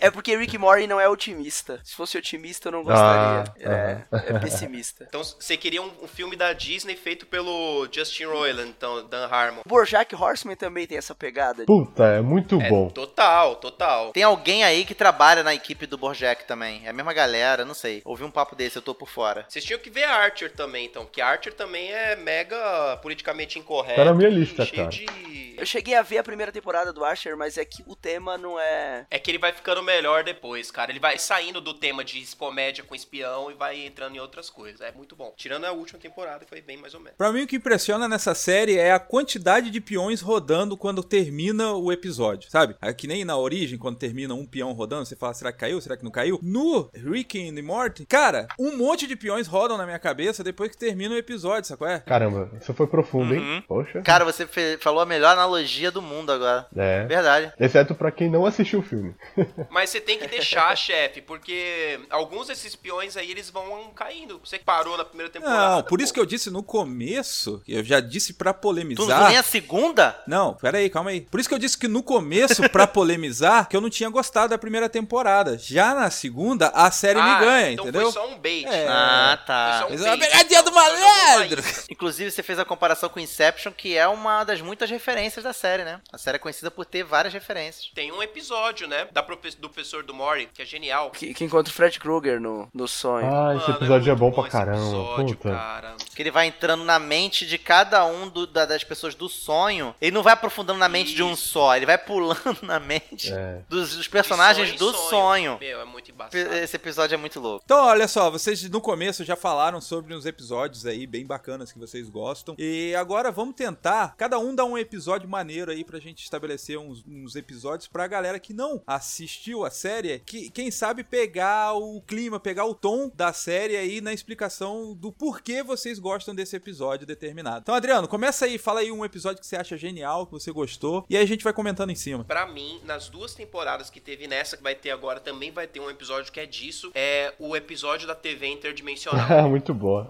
é 0.00 0.10
porque 0.10 0.36
Rick 0.36 0.56
Morty 0.58 0.86
não 0.86 1.00
é 1.00 1.08
otimista. 1.08 1.80
Se 1.84 1.94
fosse 1.94 2.16
otimista, 2.18 2.68
eu 2.68 2.72
não 2.72 2.82
gostaria. 2.84 3.44
é, 3.60 3.98
é 4.12 4.38
pessimista. 4.40 5.06
Então 5.08 5.22
você 5.22 5.56
queria 5.56 5.82
um, 5.82 5.90
um 6.02 6.08
filme 6.08 6.36
da 6.36 6.52
Disney 6.52 6.96
feito 6.96 7.26
pelo 7.26 7.88
Justin 7.90 8.24
Roiland, 8.24 8.68
então, 8.70 9.06
Dan 9.06 9.26
Harmon. 9.26 9.62
Bojack 9.66 10.14
Horseman 10.14 10.56
também 10.56 10.86
tem 10.86 10.98
essa 10.98 11.14
pegada. 11.14 11.64
Puta, 11.64 12.04
é 12.04 12.20
muito 12.20 12.60
É, 12.60 12.68
bom. 12.68 12.88
total, 12.88 13.56
total. 13.56 14.12
Tem 14.12 14.22
alguém 14.22 14.64
aí 14.64 14.84
que 14.84 14.94
trabalha 14.94 15.42
na 15.42 15.54
equipe 15.54 15.67
do 15.74 15.98
Borjak 15.98 16.44
também. 16.46 16.82
É 16.86 16.90
a 16.90 16.92
mesma 16.92 17.12
galera, 17.12 17.64
não 17.64 17.74
sei. 17.74 18.02
Ouvi 18.04 18.24
um 18.24 18.30
papo 18.30 18.54
desse, 18.56 18.76
eu 18.76 18.82
tô 18.82 18.94
por 18.94 19.08
fora. 19.08 19.44
Vocês 19.48 19.64
tinham 19.64 19.78
que 19.80 19.90
ver 19.90 20.04
Archer 20.04 20.52
também, 20.52 20.86
então, 20.86 21.04
porque 21.04 21.20
Archer 21.20 21.52
também 21.54 21.90
é 21.92 22.16
mega 22.16 22.96
politicamente 23.02 23.58
incorreto. 23.58 23.96
Tá 23.96 24.04
na 24.04 24.14
minha 24.14 24.28
lista, 24.30 24.64
cheio 24.64 24.76
cara. 24.84 24.88
de- 24.90 25.54
Eu 25.58 25.66
cheguei 25.66 25.94
a 25.94 26.02
ver 26.02 26.18
a 26.18 26.22
primeira 26.22 26.52
temporada 26.52 26.92
do 26.92 27.04
Archer, 27.04 27.36
mas 27.36 27.58
é 27.58 27.64
que 27.64 27.82
o 27.86 27.96
tema 27.96 28.38
não 28.38 28.58
é. 28.60 29.06
É 29.10 29.18
que 29.18 29.30
ele 29.30 29.38
vai 29.38 29.52
ficando 29.52 29.82
melhor 29.82 30.22
depois, 30.22 30.70
cara. 30.70 30.92
Ele 30.92 31.00
vai 31.00 31.18
saindo 31.18 31.60
do 31.60 31.74
tema 31.74 32.04
de 32.04 32.24
comédia 32.36 32.84
com 32.84 32.94
espião 32.94 33.50
e 33.50 33.54
vai 33.54 33.84
entrando 33.84 34.14
em 34.14 34.20
outras 34.20 34.48
coisas. 34.50 34.80
É 34.80 34.92
muito 34.92 35.16
bom. 35.16 35.34
Tirando 35.36 35.64
a 35.64 35.72
última 35.72 35.98
temporada, 35.98 36.44
que 36.44 36.48
foi 36.50 36.60
bem 36.60 36.76
mais 36.76 36.94
ou 36.94 37.00
menos. 37.00 37.16
Pra 37.16 37.32
mim, 37.32 37.42
o 37.42 37.46
que 37.46 37.56
impressiona 37.56 38.06
nessa 38.08 38.34
série 38.34 38.76
é 38.78 38.92
a 38.92 38.98
quantidade 39.00 39.70
de 39.70 39.80
peões 39.80 40.20
rodando 40.20 40.76
quando 40.76 41.02
termina 41.02 41.72
o 41.72 41.90
episódio, 41.90 42.48
sabe? 42.50 42.76
É 42.80 42.92
que 42.92 43.06
nem 43.08 43.24
na 43.24 43.36
origem, 43.36 43.76
quando 43.78 43.98
termina 43.98 44.34
um 44.34 44.46
peão 44.46 44.72
rodando, 44.72 45.06
você 45.06 45.16
fala, 45.16 45.34
será 45.34 45.52
que 45.52 45.57
caiu? 45.58 45.80
Será 45.80 45.96
que 45.96 46.04
não 46.04 46.10
caiu? 46.10 46.38
No 46.42 46.88
Rick 46.94 47.38
and 47.48 47.62
Morty, 47.62 48.06
cara, 48.06 48.46
um 48.58 48.76
monte 48.76 49.06
de 49.06 49.16
peões 49.16 49.46
rodam 49.46 49.76
na 49.76 49.84
minha 49.84 49.98
cabeça 49.98 50.42
depois 50.44 50.70
que 50.70 50.76
termina 50.78 51.14
o 51.14 51.18
episódio, 51.18 51.68
sabe 51.68 51.78
qual 51.78 51.90
é? 51.90 52.00
Caramba, 52.00 52.50
isso 52.60 52.72
foi 52.74 52.86
profundo, 52.86 53.34
Uhum. 53.34 53.40
hein? 53.56 53.64
Poxa. 53.66 54.00
Cara, 54.02 54.24
você 54.24 54.46
falou 54.80 55.00
a 55.00 55.06
melhor 55.06 55.32
analogia 55.32 55.90
do 55.90 56.00
mundo 56.02 56.30
agora. 56.32 56.66
É. 56.76 57.04
Verdade. 57.06 57.52
Exceto 57.58 57.94
pra 57.94 58.10
quem 58.10 58.30
não 58.30 58.46
assistiu 58.46 58.80
o 58.80 58.82
filme. 58.82 59.14
Mas 59.70 59.90
você 59.90 60.00
tem 60.00 60.18
que 60.18 60.26
deixar, 60.28 60.74
chefe, 60.76 61.20
porque 61.20 62.00
alguns 62.10 62.46
desses 62.48 62.74
peões 62.76 63.16
aí, 63.16 63.30
eles 63.30 63.50
vão 63.50 63.90
caindo. 63.94 64.40
Você 64.44 64.58
parou 64.58 64.96
na 64.96 65.04
primeira 65.04 65.30
temporada. 65.32 65.76
Não, 65.76 65.82
por 65.82 66.00
isso 66.00 66.12
que 66.12 66.20
eu 66.20 66.26
disse 66.26 66.50
no 66.50 66.62
começo, 66.62 67.62
eu 67.66 67.82
já 67.84 68.00
disse 68.00 68.34
pra 68.34 68.52
Tu 68.52 68.56
não 68.56 68.74
viu 68.74 68.94
polemizar. 68.96 69.28
nem 69.28 69.36
a 69.38 69.42
segunda? 69.42 70.18
Não, 70.26 70.54
pera 70.54 70.78
aí, 70.78 70.88
calma 70.90 71.10
aí. 71.10 71.20
Por 71.22 71.38
isso 71.40 71.48
que 71.48 71.54
eu 71.54 71.58
disse 71.58 71.76
que 71.78 71.86
no 71.88 72.02
começo, 72.02 72.68
pra 72.70 72.86
polemizar, 72.88 73.68
que 73.68 73.76
eu 73.76 73.80
não 73.80 73.90
tinha 73.90 74.08
gostado 74.10 74.50
da 74.50 74.58
primeira 74.58 74.88
temporada. 74.88 75.47
Já 75.56 75.94
na 75.94 76.10
segunda, 76.10 76.68
a 76.74 76.90
série 76.90 77.18
Ah, 77.18 77.24
me 77.38 77.44
ganha, 77.44 77.70
então 77.72 77.84
entendeu? 77.86 78.12
foi 78.12 78.22
só 78.22 78.28
um 78.28 78.38
bait. 78.38 78.66
É. 78.66 78.86
Ah, 78.88 79.36
Foi 79.38 79.46
tá. 79.46 79.78
só 79.80 79.88
um 79.88 79.94
é 79.94 80.16
bait. 80.16 80.30
pegadinha 80.30 80.62
do 80.62 80.72
malandro. 80.72 81.62
Inclusive, 81.90 82.30
você 82.30 82.42
fez 82.42 82.58
a 82.58 82.64
comparação 82.64 83.08
com 83.08 83.20
Inception, 83.20 83.72
que 83.72 83.96
é 83.96 84.06
uma 84.08 84.44
das 84.44 84.60
muitas 84.60 84.90
referências 84.90 85.44
da 85.44 85.52
série, 85.52 85.84
né? 85.84 86.00
A 86.12 86.18
série 86.18 86.36
é 86.36 86.38
conhecida 86.38 86.70
por 86.70 86.84
ter 86.84 87.02
várias 87.04 87.32
referências. 87.32 87.90
Tem 87.94 88.12
um 88.12 88.22
episódio, 88.22 88.86
né, 88.88 89.06
da 89.12 89.22
profe- 89.22 89.56
do 89.58 89.68
professor 89.68 90.02
do 90.02 90.12
Mori, 90.14 90.48
que 90.52 90.62
é 90.62 90.64
genial. 90.64 91.10
Que, 91.10 91.32
que 91.32 91.44
encontra 91.44 91.70
o 91.72 91.74
Fred 91.74 91.98
Krueger 91.98 92.40
no, 92.40 92.68
no 92.74 92.88
sonho. 92.88 93.26
Ah, 93.26 93.54
esse 93.56 93.64
Mano, 93.68 93.78
episódio 93.78 94.10
é, 94.10 94.14
muito 94.14 94.18
bom 94.18 94.32
pra 94.32 94.42
esse 94.42 94.50
caramba. 94.52 94.78
episódio, 94.78 95.36
Puta. 95.36 95.50
cara. 95.54 95.94
Que 96.14 96.22
ele 96.22 96.30
vai 96.30 96.46
entrando 96.46 96.84
na 96.84 96.98
mente 96.98 97.46
de 97.46 97.58
cada 97.58 98.04
um 98.04 98.28
do- 98.28 98.46
da- 98.46 98.66
das 98.66 98.84
pessoas 98.84 99.14
do 99.14 99.28
sonho. 99.28 99.94
Ele 100.00 100.12
não 100.12 100.22
vai 100.22 100.32
aprofundando 100.32 100.78
na 100.78 100.88
mente 100.88 101.14
de 101.14 101.22
um 101.22 101.32
Isso. 101.32 101.48
só, 101.48 101.76
ele 101.76 101.86
vai 101.86 101.98
pulando 101.98 102.38
na 102.62 102.78
mente 102.80 103.32
É. 103.32 103.58
dos, 103.68 103.96
dos 103.96 104.08
personagens 104.08 104.68
sonho 104.68 104.78
do 104.78 104.90
em 104.90 105.08
sonho. 105.08 105.37
Meu, 105.58 105.80
é 105.80 105.84
muito 105.84 106.10
embaçado. 106.10 106.36
Esse 106.54 106.76
episódio 106.76 107.14
é 107.14 107.16
muito 107.16 107.40
louco. 107.40 107.62
Então, 107.64 107.84
olha 107.84 108.06
só, 108.06 108.30
vocês 108.30 108.62
no 108.68 108.80
começo 108.80 109.24
já 109.24 109.34
falaram 109.34 109.80
sobre 109.80 110.14
uns 110.14 110.26
episódios 110.26 110.84
aí 110.86 111.06
bem 111.06 111.26
bacanas 111.26 111.72
que 111.72 111.78
vocês 111.78 112.08
gostam. 112.08 112.54
E 112.58 112.94
agora 112.94 113.32
vamos 113.32 113.54
tentar, 113.54 114.14
cada 114.16 114.38
um 114.38 114.54
dar 114.54 114.64
um 114.64 114.76
episódio 114.76 115.28
maneiro 115.28 115.70
aí 115.70 115.84
pra 115.84 115.98
gente 115.98 116.22
estabelecer 116.22 116.78
uns, 116.78 117.02
uns 117.08 117.34
episódios 117.34 117.88
pra 117.88 118.06
galera 118.06 118.38
que 118.38 118.52
não 118.52 118.82
assistiu 118.86 119.64
a 119.64 119.70
série, 119.70 120.18
que 120.20 120.50
quem 120.50 120.70
sabe 120.70 121.02
pegar 121.02 121.74
o 121.74 122.02
clima, 122.02 122.38
pegar 122.38 122.66
o 122.66 122.74
tom 122.74 123.10
da 123.14 123.32
série 123.32 123.76
aí 123.76 124.00
na 124.00 124.12
explicação 124.12 124.94
do 124.94 125.10
porquê 125.10 125.62
vocês 125.62 125.98
gostam 125.98 126.34
desse 126.34 126.54
episódio 126.54 127.06
determinado. 127.06 127.60
Então, 127.62 127.74
Adriano, 127.74 128.06
começa 128.06 128.44
aí, 128.44 128.58
fala 128.58 128.80
aí 128.80 128.92
um 128.92 129.04
episódio 129.04 129.40
que 129.40 129.46
você 129.46 129.56
acha 129.56 129.76
genial, 129.76 130.26
que 130.26 130.32
você 130.32 130.52
gostou, 130.52 131.06
e 131.08 131.16
aí 131.16 131.22
a 131.22 131.26
gente 131.26 131.44
vai 131.44 131.52
comentando 131.52 131.90
em 131.90 131.94
cima. 131.94 132.24
Pra 132.24 132.46
mim, 132.46 132.58
mim, 132.58 132.80
nas 132.84 133.08
duas 133.08 133.34
temporadas 133.34 133.88
que 133.88 134.00
teve 134.00 134.26
nessa, 134.26 134.56
que 134.56 134.62
vai 134.62 134.74
ter 134.74 134.90
agora, 134.90 135.20
também 135.28 135.50
vai 135.50 135.66
ter 135.66 135.78
um 135.80 135.90
episódio 135.90 136.32
que 136.32 136.40
é 136.40 136.46
disso. 136.46 136.90
É 136.94 137.34
o 137.38 137.54
episódio 137.54 138.06
da 138.06 138.14
TV 138.14 138.46
interdimensional. 138.46 139.28
Muito 139.48 139.74
boa. 139.74 140.08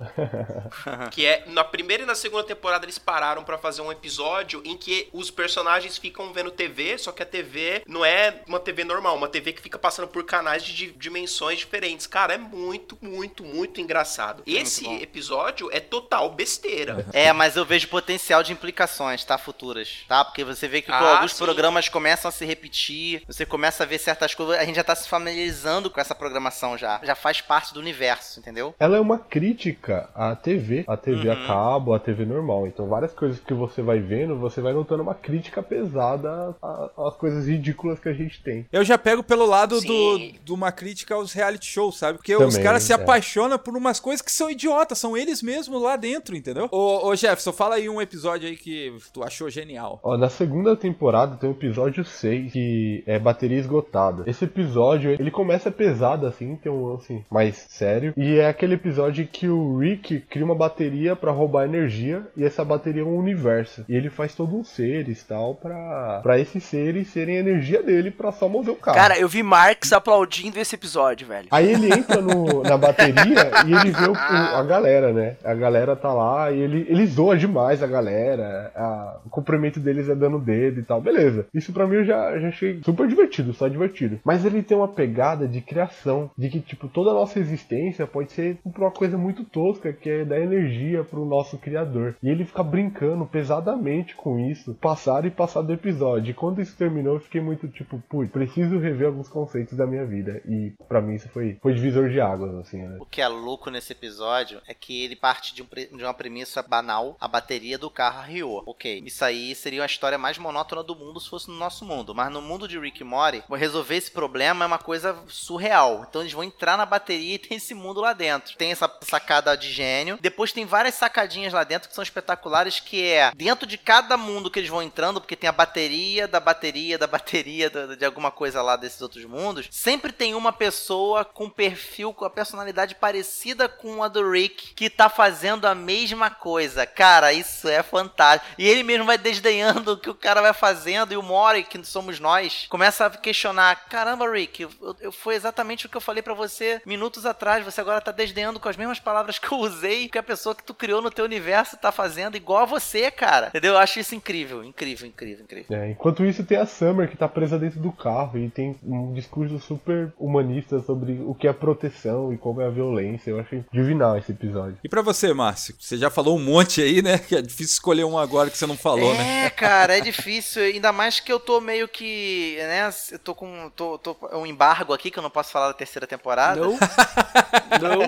que 1.10 1.26
é, 1.26 1.42
na 1.48 1.64
primeira 1.64 2.04
e 2.04 2.06
na 2.06 2.14
segunda 2.14 2.44
temporada 2.44 2.84
eles 2.84 2.98
pararam 2.98 3.42
pra 3.42 3.58
fazer 3.58 3.82
um 3.82 3.90
episódio 3.90 4.62
em 4.64 4.76
que 4.76 5.08
os 5.12 5.30
personagens 5.30 5.98
ficam 5.98 6.32
vendo 6.32 6.50
TV, 6.52 6.96
só 6.98 7.10
que 7.10 7.22
a 7.22 7.26
TV 7.26 7.82
não 7.86 8.04
é 8.04 8.42
uma 8.46 8.60
TV 8.60 8.84
normal, 8.84 9.16
uma 9.16 9.28
TV 9.28 9.52
que 9.52 9.60
fica 9.60 9.78
passando 9.78 10.06
por 10.06 10.22
canais 10.24 10.62
de 10.62 10.72
di- 10.74 10.92
dimensões 10.92 11.58
diferentes. 11.58 12.06
Cara, 12.06 12.34
é 12.34 12.38
muito, 12.38 12.96
muito, 13.00 13.42
muito 13.44 13.80
engraçado. 13.80 14.42
Esse 14.46 14.84
bom. 14.84 14.98
episódio 14.98 15.68
é 15.72 15.80
total 15.80 16.30
besteira. 16.30 17.04
É, 17.18 17.32
mas 17.32 17.56
eu 17.56 17.64
vejo 17.64 17.88
potencial 17.88 18.42
de 18.44 18.52
implicações, 18.52 19.24
tá? 19.24 19.36
Futuras, 19.36 20.04
tá? 20.06 20.24
Porque 20.24 20.44
você 20.44 20.68
vê 20.68 20.80
que 20.80 20.90
Ah, 20.92 21.16
alguns 21.16 21.32
sim. 21.32 21.44
programas 21.44 21.88
começam 21.88 22.28
a 22.28 22.32
se 22.32 22.44
repetir, 22.44 23.22
você 23.26 23.44
começa 23.44 23.82
a 23.82 23.86
ver 23.86 23.98
certas 23.98 24.34
coisas, 24.34 24.56
a 24.58 24.64
gente 24.64 24.76
já 24.76 24.84
tá 24.84 24.94
se 24.94 25.07
familiarizando 25.08 25.90
com 25.90 26.00
essa 26.00 26.14
programação 26.14 26.76
já. 26.76 27.00
Já 27.02 27.14
faz 27.14 27.40
parte 27.40 27.72
do 27.74 27.80
universo, 27.80 28.38
entendeu? 28.40 28.74
Ela 28.78 28.96
é 28.96 29.00
uma 29.00 29.18
crítica 29.18 30.08
à 30.14 30.34
TV, 30.36 30.84
à 30.86 30.96
TV 30.96 31.28
Uhum. 31.28 31.32
a 31.32 31.46
cabo, 31.46 31.94
à 31.94 31.98
TV 31.98 32.24
normal. 32.24 32.66
Então, 32.66 32.86
várias 32.86 33.12
coisas 33.12 33.40
que 33.40 33.52
você 33.54 33.82
vai 33.82 33.98
vendo, 33.98 34.36
você 34.36 34.60
vai 34.60 34.72
notando 34.72 35.02
uma 35.02 35.14
crítica 35.14 35.62
pesada 35.62 36.54
às 36.96 37.14
coisas 37.16 37.46
ridículas 37.46 37.98
que 37.98 38.08
a 38.08 38.12
gente 38.12 38.42
tem. 38.42 38.66
Eu 38.72 38.84
já 38.84 38.96
pego 38.98 39.22
pelo 39.22 39.46
lado 39.46 39.80
do, 39.80 40.18
de 40.44 40.52
uma 40.52 40.70
crítica 40.70 41.14
aos 41.14 41.32
reality 41.32 41.66
shows, 41.66 41.98
sabe? 41.98 42.18
Porque 42.18 42.34
os 42.36 42.54
Também, 42.54 42.62
caras 42.62 42.82
se 42.82 42.92
é. 42.92 42.94
apaixonam 42.96 43.58
por 43.58 43.76
umas 43.76 43.98
coisas 43.98 44.22
que 44.22 44.30
são 44.32 44.50
idiotas, 44.50 44.98
são 44.98 45.16
eles 45.16 45.42
mesmos 45.42 45.80
lá 45.82 45.96
dentro, 45.96 46.36
entendeu? 46.36 46.68
Ô, 46.70 47.08
ô 47.08 47.16
Jefferson, 47.16 47.52
fala 47.52 47.76
aí 47.76 47.88
um 47.88 48.00
episódio 48.00 48.48
aí 48.48 48.56
que 48.56 48.94
tu 49.12 49.22
achou 49.22 49.48
genial. 49.50 50.00
Ó, 50.02 50.16
na 50.16 50.28
segunda 50.28 50.76
temporada 50.76 51.36
tem 51.36 51.48
o 51.48 51.52
episódio 51.52 52.04
6, 52.04 52.52
que 52.52 53.02
é 53.06 53.18
bateria 53.18 53.58
esgotada. 53.58 54.24
Esse 54.26 54.44
episódio, 54.44 54.97
ele 55.06 55.30
começa 55.30 55.70
pesado 55.70 56.26
assim, 56.26 56.56
tem 56.56 56.70
um 56.70 56.86
lance 56.86 57.24
mais 57.30 57.66
sério. 57.68 58.12
E 58.16 58.38
é 58.38 58.48
aquele 58.48 58.74
episódio 58.74 59.26
que 59.26 59.48
o 59.48 59.78
Rick 59.78 60.20
cria 60.30 60.44
uma 60.44 60.54
bateria 60.54 61.14
pra 61.16 61.30
roubar 61.32 61.64
energia, 61.64 62.22
e 62.36 62.44
essa 62.44 62.64
bateria 62.64 63.02
é 63.02 63.04
um 63.04 63.16
universo. 63.16 63.84
E 63.88 63.94
ele 63.94 64.10
faz 64.10 64.34
todo 64.34 64.56
um 64.56 64.64
seres 64.64 65.22
tal, 65.24 65.54
pra, 65.54 66.20
pra 66.22 66.38
esses 66.38 66.62
seres 66.64 67.08
serem 67.08 67.36
a 67.36 67.40
energia 67.40 67.82
dele 67.82 68.10
pra 68.10 68.32
só 68.32 68.48
mover 68.48 68.72
o 68.74 68.76
carro. 68.76 68.96
Cara, 68.96 69.18
eu 69.18 69.28
vi 69.28 69.42
Marx 69.42 69.92
aplaudindo 69.92 70.58
esse 70.58 70.74
episódio, 70.74 71.26
velho. 71.26 71.48
Aí 71.50 71.70
ele 71.72 71.92
entra 71.92 72.20
no- 72.20 72.62
na 72.62 72.76
bateria 72.76 73.50
e 73.66 73.72
ele 73.72 73.90
vê 73.90 74.06
o- 74.08 74.12
o- 74.12 74.56
a 74.56 74.62
galera, 74.64 75.12
né? 75.12 75.36
A 75.44 75.54
galera 75.54 75.94
tá 75.96 76.12
lá 76.12 76.50
e 76.50 76.58
ele, 76.58 76.86
ele 76.88 77.06
zoa 77.06 77.36
demais 77.36 77.82
a 77.82 77.86
galera. 77.86 78.72
a- 78.74 79.16
o 79.24 79.30
cumprimento 79.30 79.78
deles 79.80 80.08
é 80.08 80.14
dando 80.14 80.38
dedo 80.38 80.80
e 80.80 80.82
tal. 80.82 81.00
Beleza. 81.00 81.46
Isso 81.54 81.72
pra 81.72 81.86
mim 81.86 81.96
eu 81.96 82.04
já, 82.04 82.38
já 82.38 82.48
achei 82.48 82.80
super 82.84 83.06
divertido, 83.06 83.52
só 83.52 83.68
divertido. 83.68 84.18
Mas 84.24 84.44
ele 84.44 84.62
tem 84.62 84.76
uma 84.76 84.87
pegada 84.88 85.46
de 85.46 85.60
criação, 85.60 86.30
de 86.36 86.48
que, 86.48 86.60
tipo, 86.60 86.88
toda 86.88 87.10
a 87.10 87.14
nossa 87.14 87.38
existência 87.38 88.06
pode 88.06 88.32
ser 88.32 88.58
uma 88.64 88.90
coisa 88.90 89.16
muito 89.16 89.44
tosca, 89.44 89.92
que 89.92 90.08
é 90.08 90.24
dar 90.24 90.40
energia 90.40 91.04
pro 91.04 91.24
nosso 91.24 91.58
criador. 91.58 92.16
E 92.22 92.28
ele 92.28 92.44
fica 92.44 92.62
brincando 92.62 93.26
pesadamente 93.26 94.14
com 94.14 94.38
isso, 94.38 94.74
passar 94.74 95.24
e 95.24 95.30
passar 95.30 95.62
do 95.62 95.72
episódio. 95.72 96.30
E 96.30 96.34
quando 96.34 96.60
isso 96.60 96.76
terminou, 96.76 97.14
eu 97.14 97.20
fiquei 97.20 97.40
muito 97.40 97.68
tipo, 97.68 98.02
putz, 98.08 98.30
preciso 98.30 98.78
rever 98.78 99.08
alguns 99.08 99.28
conceitos 99.28 99.76
da 99.76 99.86
minha 99.86 100.06
vida. 100.06 100.40
E 100.46 100.72
pra 100.88 101.00
mim 101.00 101.14
isso 101.14 101.28
foi, 101.28 101.58
foi 101.60 101.74
divisor 101.74 102.08
de 102.08 102.20
águas, 102.20 102.54
assim, 102.56 102.82
né? 102.82 102.96
O 103.00 103.06
que 103.06 103.20
é 103.20 103.28
louco 103.28 103.70
nesse 103.70 103.92
episódio 103.92 104.60
é 104.66 104.74
que 104.74 105.04
ele 105.04 105.16
parte 105.16 105.54
de, 105.54 105.62
um 105.62 105.96
de 105.96 106.02
uma 106.02 106.14
premissa 106.14 106.62
banal, 106.62 107.16
a 107.20 107.28
bateria 107.28 107.78
do 107.78 107.90
carro 107.90 108.20
arriou. 108.20 108.62
Ok, 108.66 109.02
isso 109.04 109.24
aí 109.24 109.54
seria 109.54 109.82
a 109.82 109.86
história 109.86 110.18
mais 110.18 110.38
monótona 110.38 110.82
do 110.82 110.94
mundo 110.94 111.20
se 111.20 111.28
fosse 111.28 111.48
no 111.48 111.56
nosso 111.56 111.84
mundo. 111.84 112.14
Mas 112.14 112.32
no 112.32 112.40
mundo 112.40 112.68
de 112.68 112.78
Rick 112.78 113.02
e 113.02 113.04
Morty, 113.04 113.42
resolver 113.50 113.96
esse 113.96 114.10
problema 114.10 114.67
uma 114.68 114.78
coisa 114.78 115.16
surreal. 115.28 116.06
Então 116.08 116.22
eles 116.22 116.32
vão 116.32 116.44
entrar 116.44 116.76
na 116.76 116.86
bateria 116.86 117.34
e 117.34 117.38
tem 117.38 117.56
esse 117.56 117.74
mundo 117.74 118.00
lá 118.00 118.12
dentro. 118.12 118.56
Tem 118.56 118.70
essa 118.70 118.90
sacada 119.02 119.56
de 119.56 119.72
gênio. 119.72 120.18
Depois 120.20 120.52
tem 120.52 120.64
várias 120.64 120.94
sacadinhas 120.94 121.52
lá 121.52 121.64
dentro 121.64 121.88
que 121.88 121.94
são 121.94 122.04
espetaculares, 122.04 122.80
que 122.80 123.04
é 123.04 123.32
dentro 123.34 123.66
de 123.66 123.76
cada 123.76 124.16
mundo 124.16 124.50
que 124.50 124.58
eles 124.58 124.70
vão 124.70 124.82
entrando, 124.82 125.20
porque 125.20 125.36
tem 125.36 125.48
a 125.48 125.52
bateria 125.52 126.28
da 126.28 126.38
bateria 126.38 126.98
da 126.98 127.06
bateria 127.06 127.70
de 127.70 128.04
alguma 128.04 128.30
coisa 128.30 128.62
lá 128.62 128.76
desses 128.76 129.00
outros 129.00 129.24
mundos, 129.24 129.68
sempre 129.70 130.12
tem 130.12 130.34
uma 130.34 130.52
pessoa 130.52 131.24
com 131.24 131.48
perfil, 131.48 132.12
com 132.12 132.24
a 132.24 132.30
personalidade 132.30 132.94
parecida 132.94 133.68
com 133.68 134.02
a 134.02 134.08
do 134.08 134.30
Rick, 134.30 134.74
que 134.74 134.90
tá 134.90 135.08
fazendo 135.08 135.66
a 135.66 135.74
mesma 135.74 136.30
coisa. 136.30 136.86
Cara, 136.86 137.32
isso 137.32 137.68
é 137.68 137.82
fantástico. 137.82 138.54
E 138.58 138.66
ele 138.66 138.82
mesmo 138.82 139.06
vai 139.06 139.18
desdenhando 139.18 139.92
o 139.92 139.96
que 139.96 140.10
o 140.10 140.14
cara 140.14 140.42
vai 140.42 140.52
fazendo, 140.52 141.12
e 141.12 141.16
o 141.16 141.22
Mori, 141.22 141.64
que 141.64 141.82
somos 141.84 142.20
nós, 142.20 142.66
começa 142.68 143.06
a 143.06 143.10
questionar: 143.10 143.88
caramba, 143.88 144.30
Rick, 144.30 144.57
eu, 144.64 144.70
eu- 145.00 145.12
foi 145.12 145.34
exatamente 145.34 145.86
o 145.86 145.88
que 145.88 145.96
eu 145.96 146.00
falei 146.00 146.22
pra 146.22 146.34
você 146.34 146.80
minutos 146.86 147.26
atrás. 147.26 147.64
Você 147.64 147.80
agora 147.80 148.00
tá 148.00 148.12
desdenhando 148.12 148.60
com 148.60 148.68
as 148.68 148.76
mesmas 148.76 148.98
palavras 149.00 149.38
que 149.38 149.52
eu 149.52 149.58
usei, 149.58 150.08
que 150.08 150.18
a 150.18 150.22
pessoa 150.22 150.54
que 150.54 150.62
tu 150.64 150.74
criou 150.74 151.00
no 151.02 151.10
teu 151.10 151.24
universo 151.24 151.76
tá 151.76 151.90
fazendo 151.92 152.36
igual 152.36 152.62
a 152.62 152.66
você, 152.66 153.10
cara. 153.10 153.48
Entendeu? 153.48 153.72
Eu 153.74 153.78
acho 153.78 153.98
isso 154.00 154.14
incrível, 154.14 154.64
incrível, 154.64 155.06
incrível, 155.06 155.44
incrível. 155.44 155.76
É, 155.76 155.90
enquanto 155.90 156.24
isso 156.24 156.44
tem 156.44 156.58
a 156.58 156.66
Summer 156.66 157.08
que 157.08 157.16
tá 157.16 157.28
presa 157.28 157.58
dentro 157.58 157.80
do 157.80 157.92
carro 157.92 158.38
e 158.38 158.48
tem 158.50 158.76
um 158.82 159.12
discurso 159.12 159.58
super 159.60 160.12
humanista 160.18 160.80
sobre 160.80 161.20
o 161.24 161.34
que 161.34 161.46
é 161.48 161.52
proteção 161.52 162.32
e 162.32 162.38
como 162.38 162.60
é 162.60 162.66
a 162.66 162.70
violência. 162.70 163.30
Eu 163.30 163.40
achei 163.40 163.64
divinal 163.72 164.16
esse 164.18 164.32
episódio. 164.32 164.78
E 164.82 164.88
pra 164.88 165.02
você, 165.02 165.32
Márcio? 165.32 165.74
Você 165.78 165.96
já 165.96 166.10
falou 166.10 166.36
um 166.36 166.42
monte 166.42 166.80
aí, 166.82 167.02
né? 167.02 167.18
Que 167.18 167.36
é 167.36 167.42
difícil 167.42 167.72
escolher 167.72 168.04
um 168.04 168.18
agora 168.18 168.50
que 168.50 168.56
você 168.58 168.66
não 168.66 168.76
falou, 168.76 169.12
né? 169.14 169.46
É, 169.46 169.50
cara, 169.50 169.96
é 169.96 170.00
difícil. 170.00 170.62
Ainda 170.62 170.92
mais 170.92 171.20
que 171.20 171.32
eu 171.32 171.38
tô 171.40 171.60
meio 171.60 171.86
que, 171.88 172.56
né? 172.58 172.90
Eu 173.12 173.18
tô 173.18 173.34
com 173.34 173.70
tô, 173.76 173.98
tô 173.98 174.16
um 174.32 174.46
embargo 174.48 174.92
aqui 174.92 175.10
que 175.10 175.18
eu 175.18 175.22
não 175.22 175.30
posso 175.30 175.50
falar 175.50 175.68
da 175.68 175.74
terceira 175.74 176.06
temporada. 176.06 176.60
Não. 176.60 176.72
Não. 176.72 178.02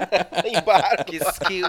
Embargo. 0.58 1.04
Que, 1.04 1.18
que 1.46 1.62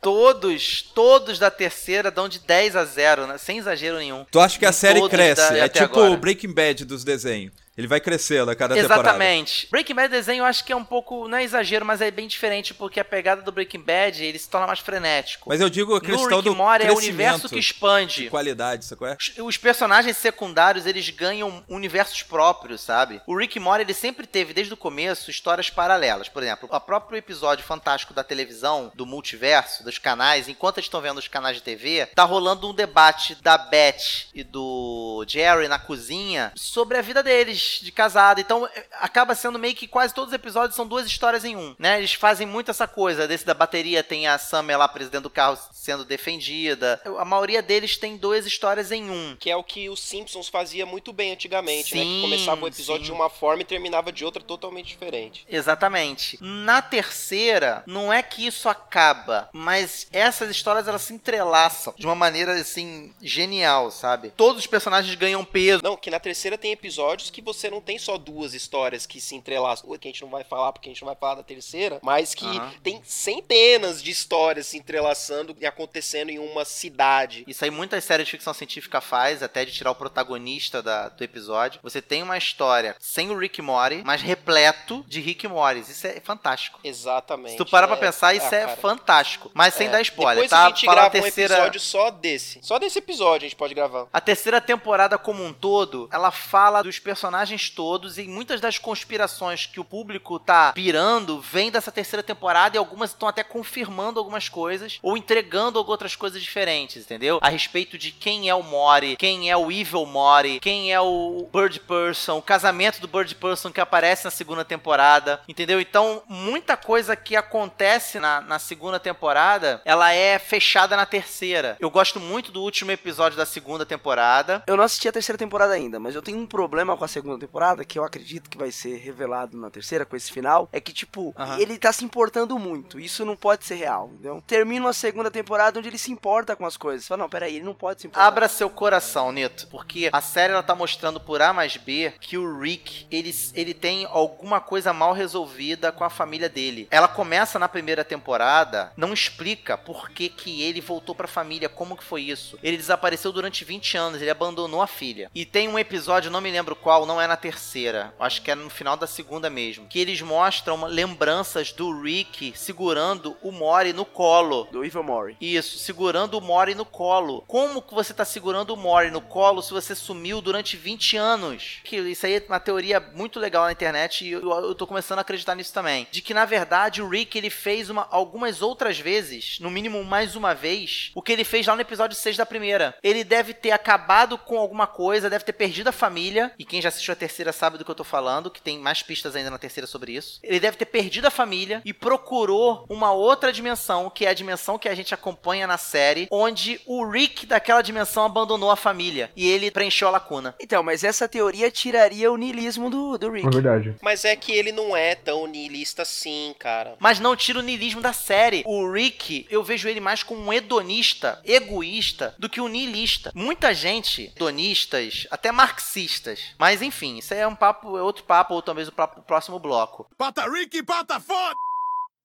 todos, 0.00 0.82
todos 0.94 1.38
da 1.38 1.50
terceira 1.50 2.10
dão 2.10 2.28
de 2.28 2.38
10 2.40 2.76
a 2.76 2.84
0, 2.84 3.26
né? 3.26 3.38
Sem 3.38 3.58
exagero 3.58 3.98
nenhum. 3.98 4.24
Tu 4.30 4.40
acha 4.40 4.58
que 4.58 4.66
a 4.66 4.72
série 4.72 5.06
cresce? 5.08 5.50
da- 5.52 5.58
é 5.58 5.68
tipo 5.68 6.00
o 6.00 6.16
Breaking 6.16 6.52
Bad 6.54 6.84
dos 6.84 7.04
desenhos. 7.04 7.52
Ele 7.76 7.86
vai 7.86 8.00
crescendo 8.00 8.50
a 8.50 8.56
cada 8.56 8.74
temporada. 8.74 9.02
Exatamente. 9.02 9.68
Breaking 9.70 9.94
Bad 9.94 10.08
desenho 10.08 10.40
eu 10.40 10.44
acho 10.46 10.64
que 10.64 10.72
é 10.72 10.76
um 10.76 10.84
pouco, 10.84 11.28
não 11.28 11.36
é 11.38 11.44
exagero, 11.44 11.84
mas 11.84 12.00
é 12.00 12.10
bem 12.10 12.26
diferente, 12.26 12.72
porque 12.72 12.98
a 12.98 13.04
pegada 13.04 13.42
do 13.42 13.52
Breaking 13.52 13.80
Bad, 13.82 14.24
ele 14.24 14.38
se 14.38 14.48
torna 14.48 14.66
mais 14.66 14.78
frenético. 14.78 15.48
Mas 15.48 15.60
eu 15.60 15.68
digo 15.68 15.92
a 15.92 15.96
no 15.96 16.00
questão 16.00 16.40
Rick 16.40 16.42
do 16.50 16.62
é 16.82 16.90
o 16.90 16.96
universo 16.96 17.48
que 17.48 17.54
de 17.56 17.60
expande. 17.60 18.30
qualidade, 18.30 18.84
sacou? 18.84 19.06
É? 19.08 19.16
Os- 19.18 19.32
Os 19.38 19.56
personagens 19.56 20.16
secundários, 20.16 20.86
eles 20.86 21.08
ganham 21.10 21.64
universos 21.68 22.22
próprios, 22.22 22.80
sabe? 22.80 23.20
O 23.26 23.36
Rick 23.36 23.58
Morty, 23.60 23.82
ele 23.84 23.94
sempre 23.94 24.26
teve, 24.26 24.52
desde 24.52 24.72
o 24.72 24.76
começo, 24.76 25.30
histórias 25.30 25.70
paralelas. 25.70 26.28
Por 26.28 26.42
exemplo, 26.42 26.68
o 26.72 26.80
próprio 26.80 27.16
episódio 27.18 27.64
fantástico 27.64 28.12
da 28.14 28.24
televisão, 28.24 28.90
do 28.94 29.04
multiverso, 29.06 29.84
dos 29.84 29.98
canais, 29.98 30.48
enquanto 30.48 30.78
eles 30.78 30.86
estão 30.86 31.00
vendo 31.00 31.18
os 31.18 31.28
canais 31.28 31.56
de 31.56 31.62
TV, 31.62 32.06
tá 32.14 32.24
rolando 32.24 32.68
um 32.68 32.74
debate 32.74 33.34
da 33.42 33.56
Beth 33.58 34.26
e 34.34 34.42
do 34.42 35.24
Jerry 35.28 35.68
na 35.68 35.78
cozinha 35.78 36.52
sobre 36.54 36.96
a 36.98 37.02
vida 37.02 37.22
deles, 37.22 37.65
de 37.82 37.92
casado. 37.92 38.40
Então, 38.40 38.66
é, 38.66 38.86
acaba 39.00 39.34
sendo 39.34 39.58
meio 39.58 39.74
que 39.74 39.86
quase 39.86 40.14
todos 40.14 40.28
os 40.30 40.34
episódios 40.34 40.74
são 40.76 40.86
duas 40.86 41.06
histórias 41.06 41.44
em 41.44 41.56
um, 41.56 41.74
né? 41.78 41.98
Eles 41.98 42.14
fazem 42.14 42.46
muito 42.46 42.70
essa 42.70 42.86
coisa. 42.86 43.26
Desse 43.26 43.44
da 43.44 43.54
bateria 43.54 44.02
tem 44.02 44.26
a 44.26 44.38
Summer 44.38 44.78
lá 44.78 44.88
presa 44.88 45.10
dentro 45.10 45.28
do 45.28 45.30
carro 45.30 45.58
sendo 45.72 46.04
defendida. 46.04 47.00
A 47.18 47.24
maioria 47.24 47.62
deles 47.62 47.96
tem 47.96 48.16
duas 48.16 48.46
histórias 48.46 48.90
em 48.92 49.10
um. 49.10 49.36
Que 49.38 49.50
é 49.50 49.56
o 49.56 49.64
que 49.64 49.88
os 49.88 50.00
Simpsons 50.00 50.48
fazia 50.48 50.84
muito 50.86 51.12
bem 51.12 51.32
antigamente, 51.32 51.94
né? 51.94 52.02
Sim, 52.02 52.16
Que 52.16 52.20
começava 52.22 52.64
o 52.64 52.68
episódio 52.68 53.06
sim. 53.06 53.12
de 53.12 53.12
uma 53.12 53.30
forma 53.30 53.62
e 53.62 53.64
terminava 53.64 54.12
de 54.12 54.24
outra 54.24 54.42
totalmente 54.42 54.88
diferente. 54.88 55.46
Exatamente. 55.48 56.38
Na 56.40 56.82
terceira, 56.82 57.82
não 57.86 58.12
é 58.12 58.22
que 58.22 58.46
isso 58.46 58.68
acaba, 58.68 59.48
mas 59.52 60.06
essas 60.12 60.50
histórias 60.50 60.88
elas 60.88 61.02
se 61.02 61.12
entrelaçam 61.14 61.94
de 61.96 62.06
uma 62.06 62.14
maneira 62.14 62.52
assim 62.52 63.12
genial, 63.22 63.90
sabe? 63.90 64.30
Todos 64.36 64.60
os 64.60 64.66
personagens 64.66 65.14
ganham 65.14 65.44
peso. 65.44 65.82
Não, 65.82 65.96
que 65.96 66.10
na 66.10 66.20
terceira 66.20 66.58
tem 66.58 66.72
episódios 66.72 67.30
que 67.30 67.40
você 67.40 67.55
não 67.70 67.80
tem 67.80 67.98
só 67.98 68.16
duas 68.18 68.54
histórias 68.54 69.06
que 69.06 69.20
se 69.20 69.34
entrelaçam, 69.34 69.88
que 69.98 70.08
a 70.08 70.10
gente 70.10 70.22
não 70.22 70.30
vai 70.30 70.44
falar 70.44 70.72
porque 70.72 70.88
a 70.88 70.92
gente 70.92 71.02
não 71.02 71.06
vai 71.06 71.16
falar 71.16 71.36
da 71.36 71.42
terceira, 71.42 71.98
mas 72.02 72.34
que 72.34 72.46
tem 72.82 73.00
centenas 73.04 74.02
de 74.02 74.10
histórias 74.10 74.66
se 74.66 74.76
entrelaçando 74.78 75.56
e 75.60 75.66
acontecendo 75.66 76.30
em 76.30 76.38
uma 76.38 76.64
cidade. 76.64 77.44
Isso 77.46 77.64
aí 77.64 77.70
muitas 77.70 78.04
séries 78.04 78.26
de 78.26 78.30
ficção 78.32 78.54
científica 78.54 79.00
faz, 79.00 79.42
até 79.42 79.64
de 79.64 79.72
tirar 79.72 79.90
o 79.90 79.94
protagonista 79.94 80.82
da- 80.82 81.08
do 81.08 81.22
episódio. 81.24 81.80
Você 81.82 82.00
tem 82.00 82.22
uma 82.22 82.36
história 82.38 82.94
sem 83.00 83.30
o 83.30 83.38
Rick 83.38 83.60
Morty, 83.60 84.02
mas 84.04 84.22
repleto 84.22 85.04
de 85.08 85.20
Rick 85.20 85.46
Morty. 85.48 85.80
Isso 85.80 86.06
é 86.06 86.20
fantástico. 86.20 86.78
Exatamente. 86.84 87.52
Se 87.52 87.56
tu 87.56 87.66
parar 87.66 87.86
pra 87.88 87.96
É, 87.96 88.00
pensar, 88.00 88.34
isso 88.34 88.46
ah, 88.52 88.56
é 88.56 88.64
cara. 88.66 88.76
fantástico. 88.76 89.50
Mas 89.54 89.74
sem 89.74 89.88
É. 89.88 89.90
dar 89.90 90.00
spoiler, 90.02 90.34
Depois 90.44 90.50
tá? 90.50 90.66
a 90.66 90.68
gente 90.68 90.86
grava 90.86 91.06
a 91.06 91.10
terceira... 91.10 91.54
um 91.54 91.56
episódio 91.58 91.80
só 91.80 92.10
desse. 92.10 92.58
Só 92.62 92.78
desse 92.78 92.98
episódio 92.98 93.46
a 93.46 93.48
gente 93.48 93.56
pode 93.56 93.74
gravar. 93.74 94.06
A 94.12 94.20
terceira 94.20 94.60
temporada 94.60 95.18
como 95.18 95.44
um 95.44 95.52
todo, 95.52 96.08
ela 96.12 96.30
fala 96.30 96.82
dos 96.82 96.98
personagens 96.98 97.45
personagens 97.46 97.70
todos 97.70 98.18
e 98.18 98.24
muitas 98.24 98.60
das 98.60 98.78
conspirações 98.78 99.66
que 99.66 99.78
o 99.78 99.84
público 99.84 100.38
tá 100.38 100.72
pirando 100.72 101.40
vêm 101.40 101.70
dessa 101.70 101.92
terceira 101.92 102.22
temporada 102.22 102.76
e 102.76 102.78
algumas 102.78 103.10
estão 103.10 103.28
até 103.28 103.44
confirmando 103.44 104.18
algumas 104.18 104.48
coisas 104.48 104.98
ou 105.00 105.16
entregando 105.16 105.78
outras 105.78 106.16
coisas 106.16 106.42
diferentes, 106.42 107.04
entendeu? 107.04 107.38
A 107.40 107.48
respeito 107.48 107.96
de 107.96 108.10
quem 108.10 108.48
é 108.48 108.54
o 108.54 108.62
Mori, 108.62 109.16
quem 109.16 109.50
é 109.50 109.56
o 109.56 109.70
Evil 109.70 110.04
Mori, 110.06 110.58
quem 110.60 110.92
é 110.92 111.00
o 111.00 111.48
Bird 111.52 111.78
Person, 111.80 112.38
o 112.38 112.42
casamento 112.42 113.00
do 113.00 113.06
Bird 113.08 113.32
Person 113.36 113.70
que 113.70 113.80
aparece 113.80 114.24
na 114.24 114.30
segunda 114.30 114.64
temporada, 114.64 115.40
entendeu? 115.46 115.80
Então, 115.80 116.22
muita 116.28 116.76
coisa 116.76 117.14
que 117.14 117.36
acontece 117.36 118.18
na, 118.18 118.40
na 118.40 118.58
segunda 118.58 118.98
temporada, 118.98 119.80
ela 119.84 120.12
é 120.12 120.38
fechada 120.38 120.96
na 120.96 121.06
terceira. 121.06 121.76
Eu 121.78 121.90
gosto 121.90 122.18
muito 122.18 122.50
do 122.50 122.62
último 122.62 122.90
episódio 122.90 123.38
da 123.38 123.46
segunda 123.46 123.86
temporada. 123.86 124.62
Eu 124.66 124.76
não 124.76 124.84
assisti 124.84 125.08
a 125.08 125.12
terceira 125.12 125.38
temporada 125.38 125.74
ainda, 125.74 126.00
mas 126.00 126.14
eu 126.14 126.22
tenho 126.22 126.38
um 126.38 126.46
problema 126.46 126.96
com 126.96 127.04
a 127.04 127.08
segunda 127.08 127.35
temporada, 127.38 127.84
que 127.84 127.98
eu 127.98 128.04
acredito 128.04 128.50
que 128.50 128.58
vai 128.58 128.70
ser 128.70 128.96
revelado 128.96 129.56
na 129.56 129.70
terceira, 129.70 130.04
com 130.04 130.16
esse 130.16 130.32
final, 130.32 130.68
é 130.72 130.80
que, 130.80 130.92
tipo, 130.92 131.34
ele 131.58 131.78
tá 131.78 131.92
se 131.92 132.04
importando 132.04 132.58
muito. 132.58 132.98
Isso 132.98 133.24
não 133.24 133.36
pode 133.36 133.64
ser 133.64 133.76
real, 133.76 134.10
entendeu? 134.12 134.42
Termina 134.46 134.88
a 134.88 134.92
segunda 134.92 135.30
temporada 135.30 135.78
onde 135.78 135.88
ele 135.88 135.98
se 135.98 136.12
importa 136.12 136.54
com 136.54 136.66
as 136.66 136.76
coisas. 136.76 137.06
Fala, 137.06 137.22
não, 137.22 137.28
peraí, 137.28 137.56
ele 137.56 137.64
não 137.64 137.74
pode 137.74 138.00
se 138.00 138.06
importar. 138.06 138.26
Abra 138.26 138.48
seu 138.48 138.68
coração, 138.70 139.32
Nito, 139.32 139.66
porque 139.68 140.10
a 140.12 140.20
série 140.20 140.52
ela 140.52 140.62
tá 140.62 140.74
mostrando 140.74 141.20
por 141.20 141.40
A 141.40 141.52
mais 141.52 141.76
B 141.76 142.12
que 142.20 142.38
o 142.38 142.58
Rick, 142.58 143.06
ele, 143.10 143.34
ele 143.54 143.74
tem 143.74 144.06
alguma 144.10 144.60
coisa 144.60 144.92
mal 144.92 145.12
resolvida 145.12 145.92
com 145.92 146.04
a 146.04 146.10
família 146.10 146.48
dele. 146.48 146.86
Ela 146.90 147.08
começa 147.08 147.58
na 147.58 147.68
primeira 147.68 148.04
temporada, 148.04 148.92
não 148.96 149.12
explica 149.12 149.76
por 149.76 150.10
que 150.10 150.28
que 150.28 150.62
ele 150.62 150.80
voltou 150.80 151.14
pra 151.14 151.26
família, 151.28 151.68
como 151.68 151.96
que 151.96 152.04
foi 152.04 152.22
isso. 152.22 152.58
Ele 152.62 152.76
desapareceu 152.76 153.32
durante 153.32 153.64
20 153.64 153.96
anos, 153.96 154.22
ele 154.22 154.30
abandonou 154.30 154.82
a 154.82 154.86
filha. 154.86 155.30
E 155.34 155.44
tem 155.44 155.68
um 155.68 155.78
episódio, 155.78 156.30
não 156.30 156.40
me 156.40 156.50
lembro 156.50 156.76
qual, 156.76 157.06
não 157.06 157.20
é 157.20 157.25
na 157.26 157.36
terceira, 157.36 158.14
acho 158.18 158.42
que 158.42 158.50
é 158.50 158.54
no 158.54 158.70
final 158.70 158.96
da 158.96 159.06
segunda 159.06 159.48
mesmo, 159.50 159.86
que 159.88 159.98
eles 159.98 160.20
mostram 160.20 160.84
lembranças 160.86 161.72
do 161.72 162.02
Rick 162.02 162.52
segurando 162.56 163.36
o 163.42 163.50
Mori 163.52 163.92
no 163.92 164.04
colo. 164.04 164.68
Do 164.70 164.84
Evil 164.84 165.02
Mori. 165.02 165.36
Isso, 165.40 165.78
segurando 165.78 166.38
o 166.38 166.40
Mori 166.40 166.74
no 166.74 166.84
colo. 166.84 167.44
Como 167.46 167.82
que 167.82 167.94
você 167.94 168.12
tá 168.12 168.24
segurando 168.24 168.74
o 168.74 168.76
Mori 168.76 169.10
no 169.10 169.20
colo 169.20 169.62
se 169.62 169.72
você 169.72 169.94
sumiu 169.94 170.40
durante 170.40 170.76
20 170.76 171.16
anos? 171.16 171.80
Que 171.84 171.96
isso 171.96 172.26
aí 172.26 172.36
é 172.36 172.44
uma 172.48 172.60
teoria 172.60 173.00
muito 173.00 173.38
legal 173.38 173.64
na 173.64 173.72
internet 173.72 174.24
e 174.24 174.32
eu, 174.32 174.42
eu 174.42 174.74
tô 174.74 174.86
começando 174.86 175.18
a 175.18 175.22
acreditar 175.22 175.54
nisso 175.54 175.72
também. 175.72 176.06
De 176.10 176.22
que 176.22 176.34
na 176.34 176.44
verdade 176.44 177.02
o 177.02 177.08
Rick 177.08 177.36
ele 177.36 177.50
fez 177.50 177.90
uma, 177.90 178.06
algumas 178.10 178.62
outras 178.62 178.98
vezes, 178.98 179.58
no 179.60 179.70
mínimo 179.70 180.02
mais 180.04 180.36
uma 180.36 180.54
vez, 180.54 181.10
o 181.14 181.22
que 181.22 181.32
ele 181.32 181.44
fez 181.44 181.66
lá 181.66 181.74
no 181.74 181.82
episódio 181.82 182.16
6 182.16 182.36
da 182.36 182.46
primeira. 182.46 182.96
Ele 183.02 183.24
deve 183.24 183.54
ter 183.54 183.70
acabado 183.70 184.38
com 184.38 184.58
alguma 184.58 184.86
coisa, 184.86 185.30
deve 185.30 185.44
ter 185.44 185.52
perdido 185.52 185.88
a 185.88 185.92
família. 185.92 186.52
E 186.58 186.64
quem 186.64 186.80
já 186.80 186.88
assistiu 186.88 187.05
a 187.12 187.16
terceira 187.16 187.52
sabe 187.52 187.78
do 187.78 187.84
que 187.84 187.90
eu 187.90 187.94
tô 187.94 188.04
falando, 188.04 188.50
que 188.50 188.60
tem 188.60 188.78
mais 188.78 189.02
pistas 189.02 189.34
ainda 189.36 189.50
na 189.50 189.58
terceira 189.58 189.86
sobre 189.86 190.12
isso. 190.12 190.40
Ele 190.42 190.60
deve 190.60 190.76
ter 190.76 190.86
perdido 190.86 191.26
a 191.26 191.30
família 191.30 191.82
e 191.84 191.92
procurou 191.92 192.84
uma 192.88 193.12
outra 193.12 193.52
dimensão, 193.52 194.10
que 194.10 194.26
é 194.26 194.28
a 194.28 194.34
dimensão 194.34 194.78
que 194.78 194.88
a 194.88 194.94
gente 194.94 195.14
acompanha 195.14 195.66
na 195.66 195.78
série, 195.78 196.28
onde 196.30 196.80
o 196.86 197.04
Rick 197.08 197.46
daquela 197.46 197.82
dimensão 197.82 198.24
abandonou 198.24 198.70
a 198.70 198.76
família 198.76 199.30
e 199.36 199.48
ele 199.48 199.70
preencheu 199.70 200.08
a 200.08 200.12
lacuna. 200.12 200.54
Então, 200.60 200.82
mas 200.82 201.04
essa 201.04 201.28
teoria 201.28 201.70
tiraria 201.70 202.30
o 202.30 202.36
niilismo 202.36 202.90
do, 202.90 203.18
do 203.18 203.30
Rick. 203.30 203.46
É 203.46 203.50
verdade. 203.50 203.94
Mas 204.02 204.24
é 204.24 204.34
que 204.36 204.52
ele 204.52 204.72
não 204.72 204.96
é 204.96 205.14
tão 205.14 205.46
niilista 205.46 206.02
assim, 206.02 206.54
cara. 206.58 206.96
Mas 206.98 207.20
não 207.20 207.36
tira 207.36 207.58
o 207.58 207.62
niilismo 207.62 208.00
da 208.00 208.12
série. 208.12 208.62
O 208.66 208.90
Rick, 208.90 209.46
eu 209.50 209.62
vejo 209.62 209.88
ele 209.88 210.00
mais 210.00 210.22
como 210.22 210.40
um 210.40 210.52
hedonista, 210.52 211.40
egoísta, 211.44 212.34
do 212.38 212.48
que 212.48 212.60
um 212.60 212.68
niilista. 212.68 213.30
Muita 213.34 213.74
gente, 213.74 214.32
hedonistas, 214.34 215.26
até 215.30 215.52
marxistas. 215.52 216.40
Mas 216.58 216.82
enfim, 216.82 216.95
isso 217.04 217.34
aí 217.34 217.40
é 217.40 217.46
um 217.46 217.54
papo, 217.54 217.96
é 217.96 218.02
outro 218.02 218.24
papo, 218.24 218.54
ou 218.54 218.62
talvez 218.62 218.88
o 218.88 218.92
próximo 218.92 219.58
bloco. 219.58 220.06
Pata 220.16 220.48
Rick, 220.50 220.82
pata 220.82 221.20
foda! 221.20 221.65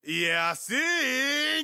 E 0.04 0.24
é 0.24 0.36
assim 0.38 0.74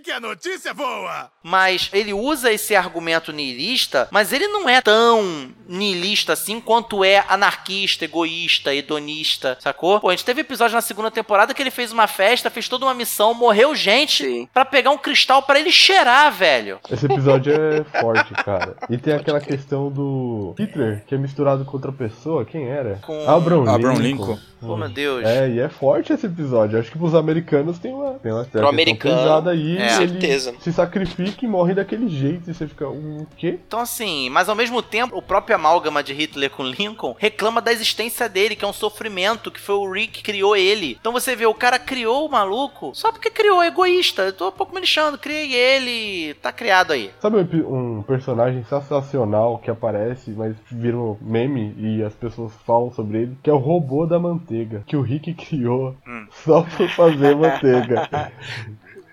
que 0.05 0.13
a 0.13 0.21
notícia 0.21 0.73
voa! 0.73 1.29
Mas 1.43 1.91
ele 1.93 2.13
usa 2.13 2.53
esse 2.53 2.77
argumento 2.77 3.33
niilista, 3.33 4.07
mas 4.13 4.33
ele 4.33 4.47
não 4.47 4.69
é 4.69 4.81
tão 4.81 5.51
niilista 5.69 6.35
assim 6.35 6.61
quanto 6.61 7.03
é 7.03 7.25
anarquista, 7.29 8.05
egoísta, 8.05 8.73
hedonista, 8.75 9.57
sacou? 9.61 9.99
Pô, 10.01 10.09
a 10.09 10.13
gente 10.13 10.25
teve 10.25 10.43
episódio 10.43 10.75
na 10.77 10.81
segunda 10.81 11.11
temporada 11.11 11.53
que 11.53 11.61
ele 11.61 11.71
fez 11.71 11.91
uma 11.91 12.07
festa, 12.07 12.49
fez 12.51 12.69
toda 12.69 12.87
uma 12.87 12.95
missão, 12.95 13.35
morreu 13.35 13.75
gente 13.75 14.25
Sim. 14.25 14.49
pra 14.55 14.65
pegar 14.65 14.91
um 14.91 14.99
cristal 14.99 15.43
pra 15.43 15.59
ele 15.59 15.73
cheirar, 15.73 16.31
velho. 16.33 16.79
Esse 16.91 17.07
episódio 17.07 17.53
é 17.53 17.83
forte, 18.01 18.33
cara. 18.45 18.77
E 18.89 18.97
tem 18.97 19.15
aquela 19.15 19.41
questão 19.41 19.91
do 19.91 20.55
Hitler, 20.59 21.03
que 21.07 21.15
é 21.15 21.19
misturado 21.19 21.65
com 21.65 21.73
outra 21.77 21.91
pessoa. 21.93 22.45
Quem 22.45 22.69
era? 22.69 23.01
Com- 23.05 23.29
Abraham, 23.29 23.69
Abraham 23.69 23.99
Lincoln. 23.99 24.27
Lincoln. 24.27 24.39
Pô, 24.61 24.77
meu 24.77 24.89
Deus. 24.89 25.25
É, 25.25 25.49
e 25.49 25.61
é 25.61 25.69
forte 25.69 26.13
esse 26.13 26.27
episódio. 26.27 26.79
Acho 26.81 26.91
que 26.91 26.99
pros 26.99 27.15
americanos 27.15 27.79
tem 27.79 27.93
uma, 27.95 28.15
tem 28.29 28.35
uma, 28.35 28.45
Pro 28.45 28.69
americano, 28.69 29.49
aí. 29.49 29.79
é. 29.79 29.89
Certeza. 29.91 30.55
se 30.61 30.73
sacrifica 30.73 31.45
e 31.45 31.49
morre 31.49 31.75
daquele 31.75 32.09
jeito. 32.09 32.51
E 32.51 32.55
você 32.55 32.67
fica, 32.67 32.89
um 32.89 33.27
quê? 33.37 33.59
Então, 33.67 33.81
assim, 33.81 34.29
mas 34.31 34.49
ao 34.49 34.55
mesmo 34.55 34.83
tempo, 34.83 35.17
o 35.17 35.23
próprio 35.23 35.57
amálgama 35.57 36.03
de 36.03 36.13
Hitler 36.13 36.51
com 36.51 36.65
Lincoln 36.65 37.15
reclama 37.19 37.61
da 37.61 37.73
existência 37.73 38.29
dele, 38.29 38.57
que 38.57 38.65
é 38.65 38.69
um 38.69 38.73
sofrimento, 38.73 39.51
que 39.51 39.61
foi 39.61 39.75
o 39.75 39.91
Rick 39.91 40.09
que 40.19 40.23
criou 40.23 40.57
ele. 40.57 40.97
Então 41.01 41.13
você 41.13 41.37
vê, 41.37 41.47
o 41.47 41.55
cara 41.55 41.79
criou 41.79 42.27
o 42.27 42.31
maluco 42.31 42.93
só 42.95 43.13
porque 43.13 43.31
criou, 43.31 43.63
é 43.63 43.69
egoísta. 43.69 44.23
Eu 44.23 44.33
tô 44.33 44.49
um 44.49 44.53
pouco 44.53 44.75
me 44.75 44.81
lixando, 44.81 45.19
criei 45.19 45.55
ele, 45.55 46.35
tá 46.35 46.53
criado 46.53 46.93
aí. 46.93 47.11
Sabe 47.21 47.37
um, 47.39 47.99
um 47.99 48.03
personagem 48.03 48.65
sensacional 48.65 49.59
que 49.59 49.71
aparece, 49.71 50.31
mas 50.33 50.57
virou 50.71 51.19
meme 51.21 51.75
e 51.79 52.03
as 52.03 52.15
pessoas 52.15 52.53
falam 52.67 52.93
sobre 52.93 53.23
ele, 53.23 53.39
que 53.43 53.51
é 53.51 53.53
o 53.53 53.59
robô 53.59 54.07
da 54.07 54.19
manteiga, 54.19 54.83
que 54.87 54.97
o 54.97 55.03
Rick 55.03 55.33
criou 55.49 55.79
Hum. 56.07 56.18
Só 56.45 56.63
pra 56.63 56.89
fazer 56.89 57.37
manteiga. 57.37 58.09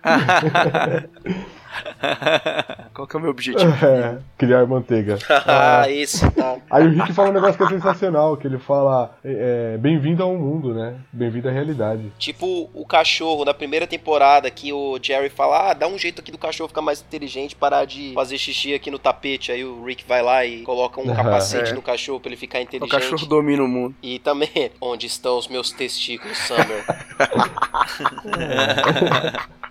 Qual 2.93 3.07
que 3.07 3.15
é 3.15 3.19
o 3.19 3.21
meu 3.21 3.31
objetivo? 3.31 3.65
É, 3.85 4.17
criar 4.37 4.65
manteiga. 4.65 5.17
Ah, 5.47 5.89
isso, 5.89 6.29
tá. 6.31 6.57
Aí 6.71 6.85
o 6.87 6.89
Rick 6.91 7.13
fala 7.13 7.29
um 7.29 7.33
negócio 7.33 7.55
que 7.57 7.63
é 7.63 7.67
sensacional, 7.67 8.35
que 8.37 8.47
ele 8.47 8.57
fala, 8.57 9.15
é, 9.23 9.73
é, 9.73 9.77
bem-vindo 9.77 10.23
ao 10.23 10.33
mundo, 10.35 10.73
né? 10.73 10.95
Bem-vindo 11.11 11.47
à 11.47 11.51
realidade. 11.51 12.11
Tipo 12.17 12.69
o 12.73 12.85
cachorro 12.85 13.45
na 13.45 13.53
primeira 13.53 13.85
temporada 13.85 14.49
que 14.49 14.71
o 14.73 14.97
Jerry 15.01 15.29
fala: 15.29 15.71
Ah, 15.71 15.73
dá 15.73 15.87
um 15.87 15.97
jeito 15.97 16.21
aqui 16.21 16.31
do 16.31 16.37
cachorro 16.37 16.67
ficar 16.69 16.81
mais 16.81 17.01
inteligente, 17.01 17.55
parar 17.55 17.85
de 17.85 18.13
fazer 18.13 18.37
xixi 18.37 18.73
aqui 18.73 18.89
no 18.89 18.97
tapete. 18.99 19.51
Aí 19.51 19.63
o 19.63 19.83
Rick 19.83 20.03
vai 20.07 20.21
lá 20.21 20.45
e 20.45 20.61
coloca 20.63 20.99
um 20.99 21.13
capacete 21.13 21.71
É. 21.71 21.73
no 21.73 21.81
cachorro 21.81 22.19
pra 22.19 22.29
ele 22.29 22.37
ficar 22.37 22.59
O 22.59 22.61
inteligente. 22.63 22.91
cachorro 22.91 23.25
domina 23.25 23.63
o 23.63 23.67
mundo. 23.67 23.95
E 24.01 24.19
também, 24.19 24.71
onde 24.81 25.05
estão 25.07 25.37
os 25.37 25.47
meus 25.47 25.71
testículos, 25.71 26.37
Summer? 26.37 26.83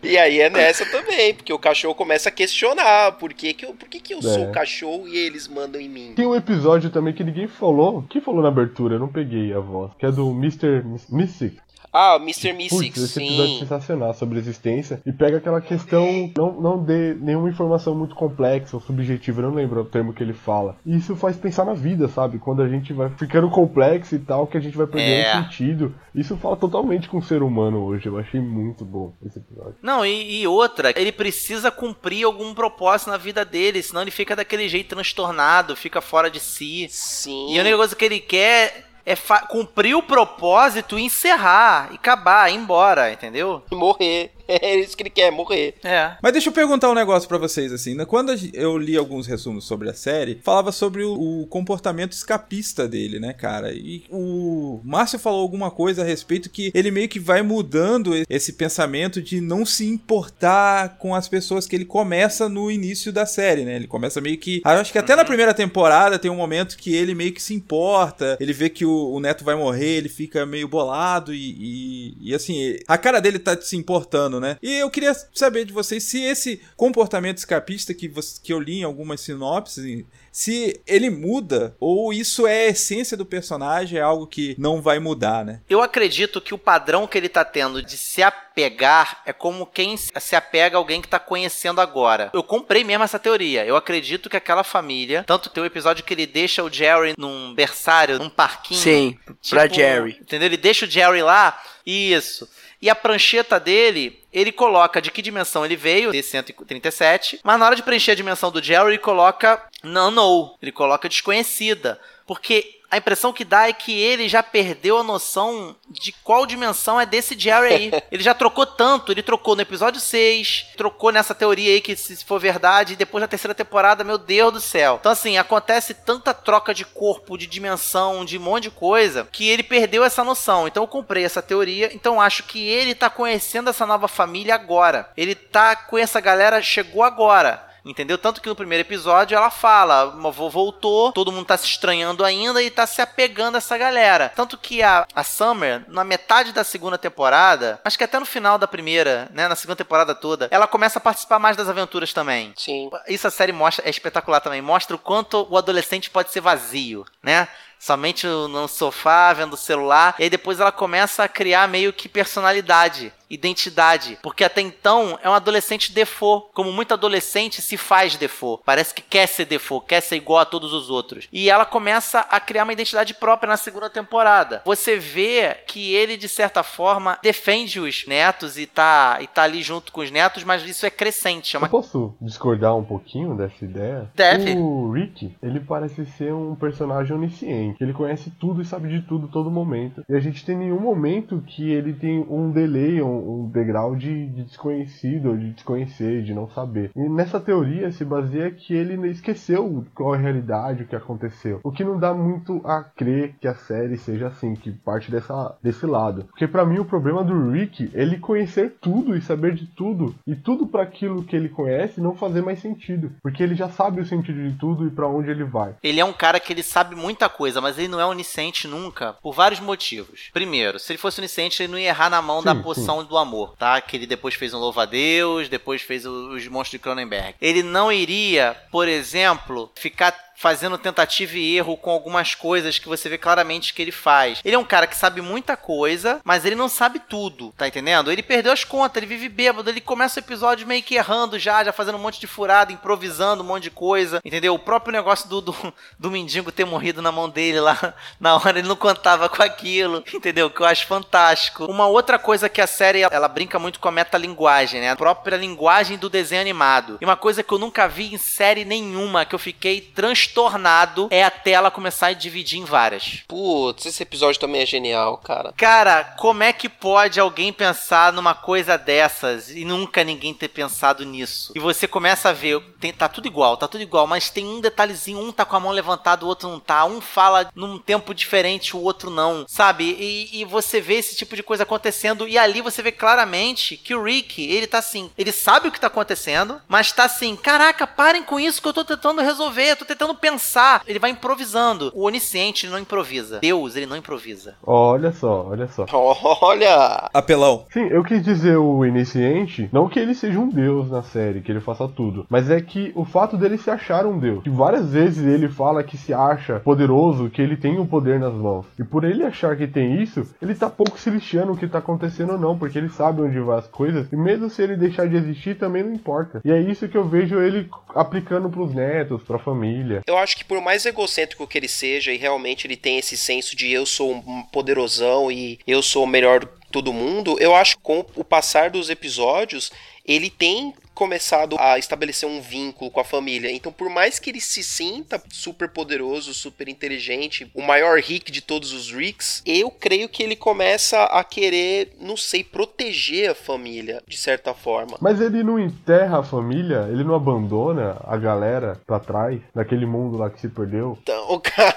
E 0.04 0.18
aí 0.18 0.40
é 0.40 0.50
nessa 0.50 0.84
também, 0.86 1.34
porque 1.34 1.52
o 1.52 1.58
cachorro 1.58 1.94
começa 1.94 2.28
a 2.28 2.32
questionar 2.32 3.12
por 3.12 3.32
que, 3.32 3.54
que 3.54 3.64
eu, 3.66 3.74
por 3.74 3.88
que, 3.88 4.00
que 4.00 4.14
eu 4.14 4.22
sou 4.22 4.44
É. 4.44 4.48
o 4.48 4.52
cachorro 4.52 5.08
e 5.08 5.16
eles 5.16 5.48
mandam 5.48 5.80
em 5.80 5.88
mim. 5.88 6.12
Tem 6.14 6.26
um 6.26 6.34
episódio 6.34 6.90
também 6.90 7.12
que 7.14 7.24
ninguém 7.24 7.46
falou. 7.48 8.04
Quem 8.10 8.20
falou 8.20 8.42
na 8.42 8.48
abertura? 8.48 8.96
Eu 8.96 9.00
não 9.00 9.08
peguei 9.08 9.52
a 9.52 9.60
voz. 9.60 9.90
Que 9.98 10.06
é 10.06 10.12
do 10.12 10.30
Mr. 10.30 10.82
Mystic. 11.10 11.54
Ah, 11.96 12.16
Mr. 12.16 12.52
Mystic, 12.52 12.92
Putz, 12.92 13.04
esse 13.04 13.22
episódio 13.22 13.54
é 13.54 13.58
sensacional 13.60 14.12
sobre 14.14 14.38
existência. 14.38 15.00
E 15.06 15.12
pega 15.12 15.36
aquela 15.36 15.60
questão, 15.60 16.32
não, 16.36 16.60
não 16.60 16.82
dê 16.82 17.14
nenhuma 17.14 17.48
informação 17.48 17.94
muito 17.94 18.16
complexa 18.16 18.76
ou 18.76 18.82
subjetiva, 18.82 19.40
eu 19.40 19.48
não 19.48 19.54
lembro 19.54 19.80
o 19.80 19.84
termo 19.84 20.12
que 20.12 20.20
ele 20.20 20.32
fala. 20.32 20.76
E 20.84 20.96
isso 20.96 21.14
faz 21.14 21.36
pensar 21.36 21.64
na 21.64 21.72
vida, 21.74 22.08
sabe? 22.08 22.40
Quando 22.40 22.62
a 22.62 22.68
gente 22.68 22.92
vai 22.92 23.10
ficando 23.10 23.48
complexo 23.48 24.16
e 24.16 24.18
tal, 24.18 24.44
que 24.48 24.56
a 24.58 24.60
gente 24.60 24.76
vai 24.76 24.88
perdendo 24.88 25.24
É. 25.28 25.42
sentido. 25.44 25.94
Isso 26.12 26.36
fala 26.36 26.56
totalmente 26.56 27.08
com 27.08 27.18
o 27.18 27.22
ser 27.22 27.42
humano 27.44 27.84
hoje. 27.84 28.06
Eu 28.06 28.18
achei 28.18 28.40
muito 28.40 28.84
bom 28.84 29.12
esse 29.24 29.38
episódio. 29.38 29.76
Não, 29.80 30.04
e, 30.04 30.40
e 30.40 30.46
outra, 30.48 30.92
ele 31.00 31.12
precisa 31.12 31.70
cumprir 31.70 32.24
algum 32.24 32.52
propósito 32.54 33.10
na 33.10 33.16
vida 33.16 33.44
dele, 33.44 33.80
senão 33.82 34.02
ele 34.02 34.10
fica 34.10 34.34
daquele 34.34 34.68
jeito 34.68 34.88
transtornado, 34.88 35.76
fica 35.76 36.00
fora 36.00 36.28
de 36.28 36.40
si. 36.40 36.88
Sim. 36.90 37.52
E 37.52 37.58
a 37.58 37.62
única 37.62 37.76
coisa 37.76 37.94
que 37.94 38.04
ele 38.04 38.18
quer 38.18 38.84
é 39.06 39.14
cumprir 39.48 39.94
o 39.94 40.02
propósito 40.02 40.98
e 40.98 41.02
encerrar, 41.02 41.88
e 41.92 41.96
acabar, 41.96 42.50
ir 42.50 42.54
embora, 42.54 43.12
entendeu? 43.12 43.62
E 43.70 43.74
morrer. 43.74 44.32
É 44.64 44.76
isso 44.78 44.96
que 44.96 45.02
ele 45.02 45.10
quer, 45.10 45.30
morrer. 45.30 45.74
É. 45.82 46.12
Mas 46.22 46.32
deixa 46.32 46.48
eu 46.48 46.52
perguntar 46.52 46.90
um 46.90 46.94
negócio 46.94 47.28
pra 47.28 47.38
vocês, 47.38 47.72
assim. 47.72 47.94
né? 47.94 48.04
Quando 48.04 48.34
eu 48.52 48.76
li 48.78 48.96
alguns 48.96 49.26
resumos 49.26 49.64
sobre 49.64 49.88
a 49.88 49.94
série, 49.94 50.40
falava 50.42 50.70
sobre 50.72 51.02
o, 51.02 51.42
o 51.42 51.46
comportamento 51.46 52.12
escapista 52.12 52.86
dele, 52.86 53.18
né, 53.18 53.32
cara? 53.32 53.72
E 53.72 54.04
o 54.10 54.80
Márcio 54.84 55.18
falou 55.18 55.40
alguma 55.40 55.70
coisa 55.70 56.02
a 56.02 56.04
respeito 56.04 56.50
que 56.50 56.70
ele 56.74 56.90
meio 56.90 57.08
que 57.08 57.18
vai 57.18 57.42
mudando 57.42 58.12
esse 58.28 58.52
pensamento 58.52 59.20
de 59.22 59.40
não 59.40 59.64
se 59.64 59.86
importar 59.86 60.96
com 60.98 61.14
as 61.14 61.28
pessoas 61.28 61.66
que 61.66 61.74
ele 61.76 61.84
começa 61.84 62.48
no 62.48 62.70
início 62.70 63.12
da 63.12 63.26
série, 63.26 63.64
né? 63.64 63.76
Ele 63.76 63.86
começa 63.86 64.20
meio 64.20 64.38
que. 64.38 64.60
ah, 64.64 64.74
Eu 64.74 64.80
acho 64.80 64.92
que 64.92 64.98
até 64.98 65.16
na 65.16 65.24
primeira 65.24 65.54
temporada 65.54 66.18
tem 66.18 66.30
um 66.30 66.36
momento 66.36 66.76
que 66.76 66.94
ele 66.94 67.14
meio 67.14 67.32
que 67.32 67.42
se 67.42 67.54
importa, 67.54 68.36
ele 68.40 68.52
vê 68.52 68.68
que 68.68 68.84
o, 68.84 69.12
o 69.12 69.20
neto 69.20 69.44
vai 69.44 69.54
morrer, 69.54 69.96
ele 69.96 70.08
fica 70.08 70.44
meio 70.46 70.68
bolado 70.68 71.34
e, 71.34 71.38
e, 71.58 72.30
e, 72.30 72.34
assim, 72.34 72.76
a 72.86 72.98
cara 72.98 73.20
dele 73.20 73.38
tá 73.38 73.60
se 73.60 73.76
importando 73.76 74.33
humano, 74.34 74.40
né? 74.40 74.58
E 74.62 74.74
eu 74.74 74.90
queria 74.90 75.14
saber 75.32 75.64
de 75.64 75.72
vocês 75.72 76.02
se 76.04 76.22
esse 76.22 76.60
comportamento 76.76 77.38
escapista 77.38 77.94
que, 77.94 78.08
você- 78.08 78.40
que 78.42 78.52
eu 78.52 78.60
li 78.60 78.80
em 78.80 78.84
algumas 78.84 79.20
sinopses, 79.20 80.04
se 80.32 80.80
ele 80.86 81.10
muda 81.10 81.76
ou 81.78 82.12
isso 82.12 82.46
é 82.46 82.66
a 82.66 82.70
essência 82.70 83.16
do 83.16 83.24
personagem, 83.24 83.98
é 83.98 84.02
algo 84.02 84.26
que 84.26 84.54
não 84.58 84.82
vai 84.82 84.98
mudar, 84.98 85.44
né? 85.44 85.60
Eu 85.68 85.80
acredito 85.80 86.40
que 86.40 86.52
o 86.54 86.58
padrão 86.58 87.06
que 87.06 87.16
ele 87.16 87.28
tá 87.28 87.44
tendo 87.44 87.80
de 87.82 87.96
se 87.96 88.20
apegar 88.22 89.22
é 89.24 89.32
como 89.32 89.64
quem 89.66 89.96
se 89.96 90.34
apega 90.36 90.76
a 90.76 90.78
alguém 90.78 91.00
que 91.00 91.08
tá 91.08 91.18
conhecendo 91.18 91.80
agora. 91.80 92.30
Eu 92.34 92.42
comprei 92.42 92.82
mesmo 92.84 93.04
essa 93.04 93.18
teoria. 93.18 93.64
Eu 93.64 93.76
acredito 93.76 94.28
que 94.28 94.36
aquela 94.36 94.64
família, 94.64 95.22
tanto 95.24 95.50
tem 95.50 95.62
o 95.62 95.66
episódio 95.66 96.04
que 96.04 96.12
ele 96.14 96.26
deixa 96.26 96.62
o 96.64 96.70
Jerry 96.72 97.14
num 97.16 97.54
berçário, 97.54 98.18
num 98.18 98.30
parquinho. 98.30 98.80
Sim, 98.80 99.16
pra 99.50 99.68
Jerry. 99.68 100.18
Entendeu? 100.20 100.46
Ele 100.46 100.56
deixa 100.56 100.84
o 100.86 100.90
Jerry 100.90 101.22
lá. 101.22 101.60
Isso. 101.86 102.48
E 102.80 102.90
a 102.90 102.94
prancheta 102.94 103.58
dele, 103.58 104.20
ele 104.32 104.52
coloca 104.52 105.00
de 105.00 105.10
que 105.10 105.22
dimensão 105.22 105.64
ele 105.64 105.76
veio, 105.76 106.12
de 106.12 106.22
137, 106.22 107.40
mas 107.42 107.58
na 107.58 107.66
hora 107.66 107.76
de 107.76 107.82
preencher 107.82 108.12
a 108.12 108.16
dimensão 108.16 108.50
do 108.50 108.62
Jerry, 108.62 108.90
ele 108.90 108.98
coloca 108.98 109.62
não, 109.82 110.10
não. 110.10 110.56
Ele 110.60 110.72
coloca 110.72 111.08
desconhecida. 111.08 112.00
Porque 112.26 112.80
a 112.94 112.98
impressão 112.98 113.32
que 113.32 113.44
dá 113.44 113.68
é 113.68 113.72
que 113.72 113.92
ele 113.92 114.28
já 114.28 114.40
perdeu 114.40 114.98
a 114.98 115.02
noção 115.02 115.74
de 115.90 116.12
qual 116.12 116.46
dimensão 116.46 117.00
é 117.00 117.04
desse 117.04 117.36
Jerry 117.36 117.74
aí. 117.74 117.92
ele 118.10 118.22
já 118.22 118.32
trocou 118.32 118.64
tanto, 118.64 119.10
ele 119.10 119.22
trocou 119.22 119.56
no 119.56 119.62
episódio 119.62 120.00
6, 120.00 120.74
trocou 120.76 121.10
nessa 121.10 121.34
teoria 121.34 121.72
aí 121.72 121.80
que 121.80 121.96
se 121.96 122.24
for 122.24 122.38
verdade, 122.38 122.92
e 122.92 122.96
depois 122.96 123.20
na 123.20 123.26
terceira 123.26 123.52
temporada, 123.52 124.04
meu 124.04 124.16
Deus 124.16 124.52
do 124.52 124.60
céu. 124.60 124.98
Então 125.00 125.10
assim, 125.10 125.36
acontece 125.36 125.92
tanta 125.92 126.32
troca 126.32 126.72
de 126.72 126.84
corpo, 126.84 127.36
de 127.36 127.48
dimensão, 127.48 128.24
de 128.24 128.38
um 128.38 128.42
monte 128.42 128.64
de 128.64 128.70
coisa, 128.70 129.26
que 129.32 129.48
ele 129.48 129.64
perdeu 129.64 130.04
essa 130.04 130.22
noção. 130.22 130.68
Então 130.68 130.84
eu 130.84 130.88
comprei 130.88 131.24
essa 131.24 131.42
teoria, 131.42 131.90
então 131.92 132.20
acho 132.20 132.44
que 132.44 132.64
ele 132.64 132.94
tá 132.94 133.10
conhecendo 133.10 133.70
essa 133.70 133.84
nova 133.84 134.06
família 134.06 134.54
agora. 134.54 135.10
Ele 135.16 135.34
tá 135.34 135.74
com 135.74 135.98
essa 135.98 136.20
galera, 136.20 136.62
chegou 136.62 137.02
agora. 137.02 137.73
Entendeu? 137.84 138.16
Tanto 138.16 138.40
que 138.40 138.48
no 138.48 138.56
primeiro 138.56 138.82
episódio 138.82 139.36
ela 139.36 139.50
fala, 139.50 140.12
"Meu 140.12 140.28
avô 140.28 140.48
voltou, 140.48 141.12
todo 141.12 141.30
mundo 141.30 141.46
tá 141.46 141.56
se 141.56 141.66
estranhando 141.66 142.24
ainda 142.24 142.62
e 142.62 142.70
tá 142.70 142.86
se 142.86 143.02
apegando 143.02 143.56
a 143.56 143.58
essa 143.58 143.76
galera. 143.76 144.32
Tanto 144.34 144.56
que 144.56 144.82
a, 144.82 145.06
a 145.14 145.22
Summer, 145.22 145.84
na 145.88 146.02
metade 146.02 146.52
da 146.52 146.64
segunda 146.64 146.96
temporada, 146.96 147.80
acho 147.84 147.98
que 147.98 148.04
até 148.04 148.18
no 148.18 148.26
final 148.26 148.58
da 148.58 148.66
primeira, 148.66 149.28
né, 149.32 149.48
na 149.48 149.56
segunda 149.56 149.76
temporada 149.76 150.14
toda, 150.14 150.48
ela 150.50 150.66
começa 150.66 150.98
a 150.98 151.02
participar 151.02 151.38
mais 151.38 151.56
das 151.56 151.68
aventuras 151.68 152.12
também. 152.12 152.54
Sim. 152.56 152.90
Isso 153.08 153.26
a 153.26 153.30
série 153.30 153.52
mostra, 153.52 153.86
é 153.86 153.90
espetacular 153.90 154.40
também, 154.40 154.62
mostra 154.62 154.96
o 154.96 154.98
quanto 154.98 155.46
o 155.50 155.58
adolescente 155.58 156.10
pode 156.10 156.32
ser 156.32 156.40
vazio, 156.40 157.04
né? 157.22 157.48
Somente 157.78 158.26
no 158.26 158.66
sofá, 158.66 159.32
vendo 159.34 159.52
o 159.52 159.58
celular, 159.58 160.14
e 160.18 160.22
aí 160.22 160.30
depois 160.30 160.58
ela 160.58 160.72
começa 160.72 161.22
a 161.22 161.28
criar 161.28 161.68
meio 161.68 161.92
que 161.92 162.08
personalidade, 162.08 163.12
identidade, 163.34 164.18
porque 164.22 164.44
até 164.44 164.60
então 164.60 165.18
é 165.22 165.28
um 165.28 165.34
adolescente 165.34 165.92
default, 165.92 166.48
como 166.54 166.72
muito 166.72 166.94
adolescente 166.94 167.60
se 167.60 167.76
faz 167.76 168.16
default, 168.16 168.62
parece 168.64 168.94
que 168.94 169.02
quer 169.02 169.26
ser 169.26 169.44
default, 169.44 169.86
quer 169.86 170.00
ser 170.00 170.16
igual 170.16 170.40
a 170.40 170.44
todos 170.44 170.72
os 170.72 170.90
outros. 170.90 171.28
E 171.32 171.50
ela 171.50 171.64
começa 171.64 172.20
a 172.20 172.40
criar 172.40 172.64
uma 172.64 172.72
identidade 172.72 173.14
própria 173.14 173.48
na 173.48 173.56
segunda 173.56 173.90
temporada. 173.90 174.62
Você 174.64 174.96
vê 174.96 175.56
que 175.66 175.94
ele 175.94 176.16
de 176.16 176.28
certa 176.28 176.62
forma 176.62 177.18
defende 177.22 177.80
os 177.80 178.06
netos 178.06 178.58
e 178.58 178.66
tá 178.66 179.18
e 179.20 179.26
tá 179.26 179.42
ali 179.42 179.62
junto 179.62 179.92
com 179.92 180.00
os 180.00 180.10
netos, 180.10 180.44
mas 180.44 180.62
isso 180.62 180.86
é 180.86 180.90
crescente, 180.90 181.56
é 181.56 181.58
Eu 181.58 181.62
uma 181.62 181.68
posso 181.68 182.14
discordar 182.20 182.76
um 182.76 182.84
pouquinho 182.84 183.36
dessa 183.36 183.64
ideia? 183.64 184.10
Deve. 184.14 184.52
O 184.56 184.92
Rick, 184.92 185.34
ele 185.42 185.60
parece 185.60 186.06
ser 186.06 186.32
um 186.32 186.54
personagem 186.54 187.14
onisciente. 187.16 187.82
Ele 187.82 187.92
conhece 187.92 188.30
tudo 188.38 188.62
e 188.62 188.64
sabe 188.64 188.88
de 188.88 189.02
tudo 189.02 189.28
todo 189.28 189.50
momento. 189.50 190.04
E 190.08 190.14
a 190.14 190.20
gente 190.20 190.44
tem 190.44 190.56
nenhum 190.56 190.80
momento 190.80 191.42
que 191.46 191.70
ele 191.70 191.92
tem 191.92 192.24
um 192.28 192.50
delay, 192.50 193.02
um, 193.02 193.23
um 193.24 193.48
degrau 193.48 193.96
de, 193.96 194.26
de 194.26 194.44
desconhecido, 194.44 195.30
ou 195.30 195.36
de 195.36 195.52
desconhecer, 195.52 196.22
de 196.22 196.34
não 196.34 196.48
saber. 196.48 196.90
E 196.94 197.08
nessa 197.08 197.40
teoria 197.40 197.90
se 197.90 198.04
baseia 198.04 198.50
que 198.50 198.74
ele 198.74 198.94
esqueceu 199.08 199.84
qual 199.94 200.14
é 200.14 200.18
a 200.18 200.20
realidade, 200.20 200.82
o 200.82 200.86
que 200.86 200.96
aconteceu. 200.96 201.60
O 201.62 201.72
que 201.72 201.84
não 201.84 201.98
dá 201.98 202.12
muito 202.12 202.60
a 202.64 202.82
crer 202.82 203.34
que 203.40 203.48
a 203.48 203.54
série 203.54 203.96
seja 203.96 204.28
assim, 204.28 204.54
que 204.54 204.70
parte 204.70 205.10
dessa, 205.10 205.56
desse 205.62 205.86
lado. 205.86 206.24
Porque 206.24 206.46
pra 206.46 206.64
mim 206.64 206.78
o 206.78 206.84
problema 206.84 207.24
do 207.24 207.50
Rick 207.50 207.90
é 207.94 208.02
ele 208.02 208.18
conhecer 208.18 208.76
tudo 208.80 209.16
e 209.16 209.22
saber 209.22 209.54
de 209.54 209.66
tudo. 209.66 210.14
E 210.26 210.34
tudo 210.34 210.66
para 210.66 210.82
aquilo 210.82 211.24
que 211.24 211.34
ele 211.34 211.48
conhece 211.48 212.00
não 212.00 212.14
fazer 212.14 212.42
mais 212.42 212.60
sentido. 212.60 213.12
Porque 213.22 213.42
ele 213.42 213.54
já 213.54 213.68
sabe 213.68 214.00
o 214.00 214.06
sentido 214.06 214.48
de 214.48 214.56
tudo 214.58 214.86
e 214.86 214.90
pra 214.90 215.08
onde 215.08 215.30
ele 215.30 215.44
vai. 215.44 215.74
Ele 215.82 216.00
é 216.00 216.04
um 216.04 216.12
cara 216.12 216.38
que 216.38 216.52
ele 216.52 216.62
sabe 216.62 216.94
muita 216.94 217.28
coisa, 217.28 217.60
mas 217.60 217.78
ele 217.78 217.88
não 217.88 218.00
é 218.00 218.06
onisciente 218.06 218.68
nunca, 218.68 219.14
por 219.14 219.32
vários 219.32 219.60
motivos. 219.60 220.30
Primeiro, 220.32 220.78
se 220.78 220.92
ele 220.92 220.98
fosse 220.98 221.20
onisciente, 221.20 221.62
ele 221.62 221.72
não 221.72 221.78
ia 221.78 221.88
errar 221.88 222.10
na 222.10 222.20
mão 222.20 222.42
da 222.42 222.54
Sim, 222.54 222.62
do 223.04 223.16
amor, 223.16 223.54
tá? 223.56 223.80
Que 223.80 223.96
ele 223.96 224.06
depois 224.06 224.34
fez 224.34 224.52
um 224.54 224.58
louva-a-Deus, 224.58 225.48
depois 225.48 225.82
fez 225.82 226.04
os 226.06 226.46
monstros 226.48 226.72
de 226.72 226.78
Cronenberg. 226.78 227.34
Ele 227.40 227.62
não 227.62 227.92
iria, 227.92 228.56
por 228.70 228.88
exemplo, 228.88 229.70
ficar 229.74 230.12
fazendo 230.36 230.78
tentativa 230.78 231.36
e 231.36 231.56
erro 231.56 231.76
com 231.76 231.90
algumas 231.90 232.34
coisas 232.34 232.78
que 232.78 232.88
você 232.88 233.08
vê 233.08 233.18
claramente 233.18 233.72
que 233.72 233.82
ele 233.82 233.92
faz. 233.92 234.40
Ele 234.44 234.56
é 234.56 234.58
um 234.58 234.64
cara 234.64 234.86
que 234.86 234.96
sabe 234.96 235.20
muita 235.20 235.56
coisa, 235.56 236.20
mas 236.24 236.44
ele 236.44 236.54
não 236.54 236.68
sabe 236.68 236.98
tudo, 236.98 237.52
tá 237.56 237.66
entendendo? 237.66 238.10
Ele 238.10 238.22
perdeu 238.22 238.52
as 238.52 238.64
contas, 238.64 238.96
ele 238.96 239.06
vive 239.06 239.28
bêbado, 239.28 239.70
ele 239.70 239.80
começa 239.80 240.18
o 240.18 240.22
episódio 240.22 240.66
meio 240.66 240.82
que 240.82 240.96
errando 240.96 241.38
já, 241.38 241.64
já 241.64 241.72
fazendo 241.72 241.96
um 241.96 242.00
monte 242.00 242.20
de 242.20 242.26
furada, 242.26 242.72
improvisando 242.72 243.42
um 243.42 243.46
monte 243.46 243.64
de 243.64 243.70
coisa, 243.70 244.20
entendeu? 244.24 244.54
O 244.54 244.58
próprio 244.58 244.92
negócio 244.92 245.28
do, 245.28 245.40
do, 245.40 245.74
do 245.98 246.10
mendigo 246.10 246.52
ter 246.52 246.64
morrido 246.64 247.00
na 247.00 247.12
mão 247.12 247.28
dele 247.28 247.60
lá 247.60 247.94
na 248.18 248.36
hora, 248.36 248.58
ele 248.58 248.68
não 248.68 248.76
contava 248.76 249.28
com 249.28 249.42
aquilo, 249.42 250.04
entendeu? 250.12 250.50
Que 250.50 250.60
eu 250.60 250.66
acho 250.66 250.86
fantástico. 250.86 251.64
Uma 251.66 251.86
outra 251.86 252.18
coisa 252.18 252.48
que 252.48 252.60
a 252.60 252.66
série, 252.66 253.02
ela 253.02 253.28
brinca 253.28 253.58
muito 253.58 253.78
com 253.80 253.88
a 253.88 253.92
metalinguagem, 253.92 254.80
né? 254.80 254.90
A 254.90 254.96
própria 254.96 255.36
linguagem 255.36 255.96
do 255.96 256.10
desenho 256.10 256.40
animado. 256.40 256.98
E 257.00 257.04
uma 257.04 257.16
coisa 257.16 257.42
que 257.42 257.52
eu 257.52 257.58
nunca 257.58 257.86
vi 257.88 258.14
em 258.14 258.18
série 258.18 258.64
nenhuma, 258.64 259.24
que 259.24 259.34
eu 259.34 259.38
fiquei 259.38 259.80
transtornado, 260.24 261.08
é 261.10 261.22
a 261.22 261.30
tela 261.30 261.70
começar 261.70 262.08
a 262.08 262.12
dividir 262.12 262.58
em 262.58 262.64
várias. 262.64 263.22
Putz, 263.28 263.86
esse 263.86 264.02
episódio 264.02 264.40
também 264.40 264.62
é 264.62 264.66
genial, 264.66 265.18
cara. 265.18 265.52
Cara, 265.56 266.04
como 266.18 266.42
é 266.42 266.52
que 266.52 266.68
pode 266.68 267.20
alguém 267.20 267.52
pensar 267.52 268.12
numa 268.12 268.34
coisa 268.34 268.76
dessas 268.76 269.50
e 269.50 269.64
nunca 269.64 270.02
ninguém 270.04 270.34
ter 270.34 270.48
pensado 270.48 271.04
nisso? 271.04 271.52
E 271.54 271.58
você 271.60 271.86
começa 271.86 272.30
a 272.30 272.32
ver, 272.32 272.60
tem- 272.80 272.92
tá 272.92 273.08
tudo 273.08 273.26
igual, 273.26 273.56
tá 273.56 273.68
tudo 273.68 273.82
igual, 273.82 274.06
mas 274.06 274.30
tem 274.30 274.46
um 274.46 274.60
detalhezinho, 274.60 275.18
um 275.20 275.32
tá 275.32 275.44
com 275.44 275.56
a 275.56 275.60
mão 275.60 275.72
levantada, 275.72 276.24
o 276.24 276.28
outro 276.28 276.48
não 276.48 276.60
tá, 276.60 276.84
um 276.84 277.00
fala 277.00 277.50
num 277.54 277.78
tempo 277.78 278.14
diferente, 278.14 278.76
o 278.76 278.80
outro 278.80 279.10
não, 279.10 279.44
sabe? 279.48 279.84
E, 279.98 280.40
e 280.40 280.44
você 280.44 280.80
vê 280.80 280.94
esse 280.94 281.14
tipo 281.16 281.36
de 281.36 281.42
coisa 281.42 281.62
acontecendo 281.62 282.26
e 282.26 282.36
ali 282.38 282.60
você 282.60 282.82
vê 282.82 282.92
claramente 282.92 283.76
que 283.76 283.94
o 283.94 284.02
Rick, 284.02 284.42
ele 284.44 284.66
tá 284.66 284.78
assim, 284.78 285.10
ele 285.16 285.32
sabe 285.32 285.68
o 285.68 285.72
que 285.72 285.80
tá 285.80 285.86
acontecendo, 285.86 286.60
mas 286.68 286.92
tá 286.92 287.04
assim, 287.04 287.36
caraca, 287.36 287.86
parem 287.86 288.22
com 288.22 288.38
isso 288.40 288.60
que 288.60 288.68
eu 288.68 288.72
tô 288.72 288.84
tentando 288.84 289.20
resolver, 289.22 289.70
eu 289.70 289.76
tô 289.76 289.84
tentando 289.84 290.13
pensar. 290.14 290.82
Ele 290.86 290.98
vai 290.98 291.10
improvisando. 291.10 291.90
O 291.94 292.04
onisciente 292.04 292.66
ele 292.66 292.72
não 292.72 292.80
improvisa. 292.80 293.40
Deus, 293.40 293.76
ele 293.76 293.86
não 293.86 293.96
improvisa. 293.96 294.54
Olha 294.62 295.12
só, 295.12 295.48
olha 295.50 295.68
só. 295.68 295.86
Olha! 295.92 297.08
Apelão. 297.12 297.64
Sim, 297.72 297.86
eu 297.88 298.02
quis 298.02 298.22
dizer 298.22 298.56
o 298.56 298.84
iniciante, 298.84 299.68
não 299.72 299.88
que 299.88 299.98
ele 299.98 300.14
seja 300.14 300.38
um 300.38 300.48
deus 300.48 300.90
na 300.90 301.02
série, 301.02 301.40
que 301.40 301.50
ele 301.50 301.60
faça 301.60 301.88
tudo, 301.88 302.26
mas 302.28 302.50
é 302.50 302.60
que 302.60 302.92
o 302.94 303.04
fato 303.04 303.36
dele 303.36 303.58
se 303.58 303.70
achar 303.70 304.06
um 304.06 304.18
deus. 304.18 304.42
Que 304.42 304.50
várias 304.50 304.90
vezes 304.90 305.24
ele 305.24 305.48
fala 305.48 305.82
que 305.82 305.96
se 305.96 306.12
acha 306.12 306.60
poderoso, 306.60 307.30
que 307.30 307.42
ele 307.42 307.56
tem 307.56 307.78
o 307.78 307.86
poder 307.86 308.18
nas 308.18 308.34
mãos. 308.34 308.66
E 308.78 308.84
por 308.84 309.04
ele 309.04 309.24
achar 309.24 309.56
que 309.56 309.66
tem 309.66 310.02
isso, 310.02 310.26
ele 310.40 310.54
tá 310.54 310.68
pouco 310.68 310.98
se 310.98 311.10
lixando 311.10 311.52
o 311.52 311.56
que 311.56 311.66
tá 311.66 311.78
acontecendo 311.78 312.32
ou 312.32 312.38
não, 312.38 312.58
porque 312.58 312.78
ele 312.78 312.88
sabe 312.88 313.20
onde 313.22 313.38
vai 313.40 313.58
as 313.58 313.66
coisas, 313.66 314.10
e 314.12 314.16
mesmo 314.16 314.48
se 314.48 314.62
ele 314.62 314.76
deixar 314.76 315.08
de 315.08 315.16
existir, 315.16 315.56
também 315.56 315.82
não 315.82 315.92
importa. 315.92 316.40
E 316.44 316.50
é 316.50 316.60
isso 316.60 316.88
que 316.88 316.96
eu 316.96 317.04
vejo 317.04 317.40
ele 317.40 317.68
aplicando 317.94 318.48
pros 318.48 318.74
netos, 318.74 319.22
pra 319.22 319.38
família. 319.38 320.02
Eu 320.06 320.18
acho 320.18 320.36
que 320.36 320.44
por 320.44 320.60
mais 320.60 320.84
egocêntrico 320.84 321.46
que 321.46 321.56
ele 321.56 321.68
seja, 321.68 322.12
e 322.12 322.16
realmente 322.16 322.66
ele 322.66 322.76
tem 322.76 322.98
esse 322.98 323.16
senso 323.16 323.56
de 323.56 323.70
eu 323.70 323.86
sou 323.86 324.12
um 324.12 324.42
poderosão 324.42 325.32
e 325.32 325.58
eu 325.66 325.82
sou 325.82 326.04
o 326.04 326.06
melhor 326.06 326.46
todo 326.70 326.92
mundo, 326.92 327.36
eu 327.40 327.54
acho 327.54 327.76
que 327.76 327.82
com 327.82 328.04
o 328.14 328.24
passar 328.24 328.70
dos 328.70 328.90
episódios, 328.90 329.72
ele 330.04 330.28
tem 330.28 330.74
começado 330.94 331.56
a 331.58 331.78
estabelecer 331.78 332.28
um 332.28 332.40
vínculo 332.40 332.90
com 332.90 333.00
a 333.00 333.04
família. 333.04 333.50
Então, 333.50 333.72
por 333.72 333.90
mais 333.90 334.18
que 334.18 334.30
ele 334.30 334.40
se 334.40 334.62
sinta 334.62 335.22
super 335.28 335.68
poderoso, 335.68 336.32
super 336.32 336.68
inteligente, 336.68 337.50
o 337.54 337.62
maior 337.62 337.98
Rick 337.98 338.30
de 338.30 338.40
todos 338.40 338.72
os 338.72 338.90
Ricks, 338.90 339.42
eu 339.44 339.70
creio 339.70 340.08
que 340.08 340.22
ele 340.22 340.36
começa 340.36 341.04
a 341.04 341.22
querer, 341.24 341.92
não 342.00 342.16
sei, 342.16 342.44
proteger 342.44 343.30
a 343.30 343.34
família, 343.34 344.02
de 344.06 344.16
certa 344.16 344.54
forma. 344.54 344.96
Mas 345.00 345.20
ele 345.20 345.42
não 345.42 345.58
enterra 345.58 346.20
a 346.20 346.22
família, 346.22 346.88
ele 346.90 347.04
não 347.04 347.14
abandona 347.14 347.96
a 348.04 348.16
galera 348.16 348.80
pra 348.86 349.00
trás, 349.00 349.40
naquele 349.54 349.86
mundo 349.86 350.16
lá 350.16 350.30
que 350.30 350.40
se 350.40 350.48
perdeu. 350.48 350.98
Então, 351.02 351.40
cara, 351.42 351.76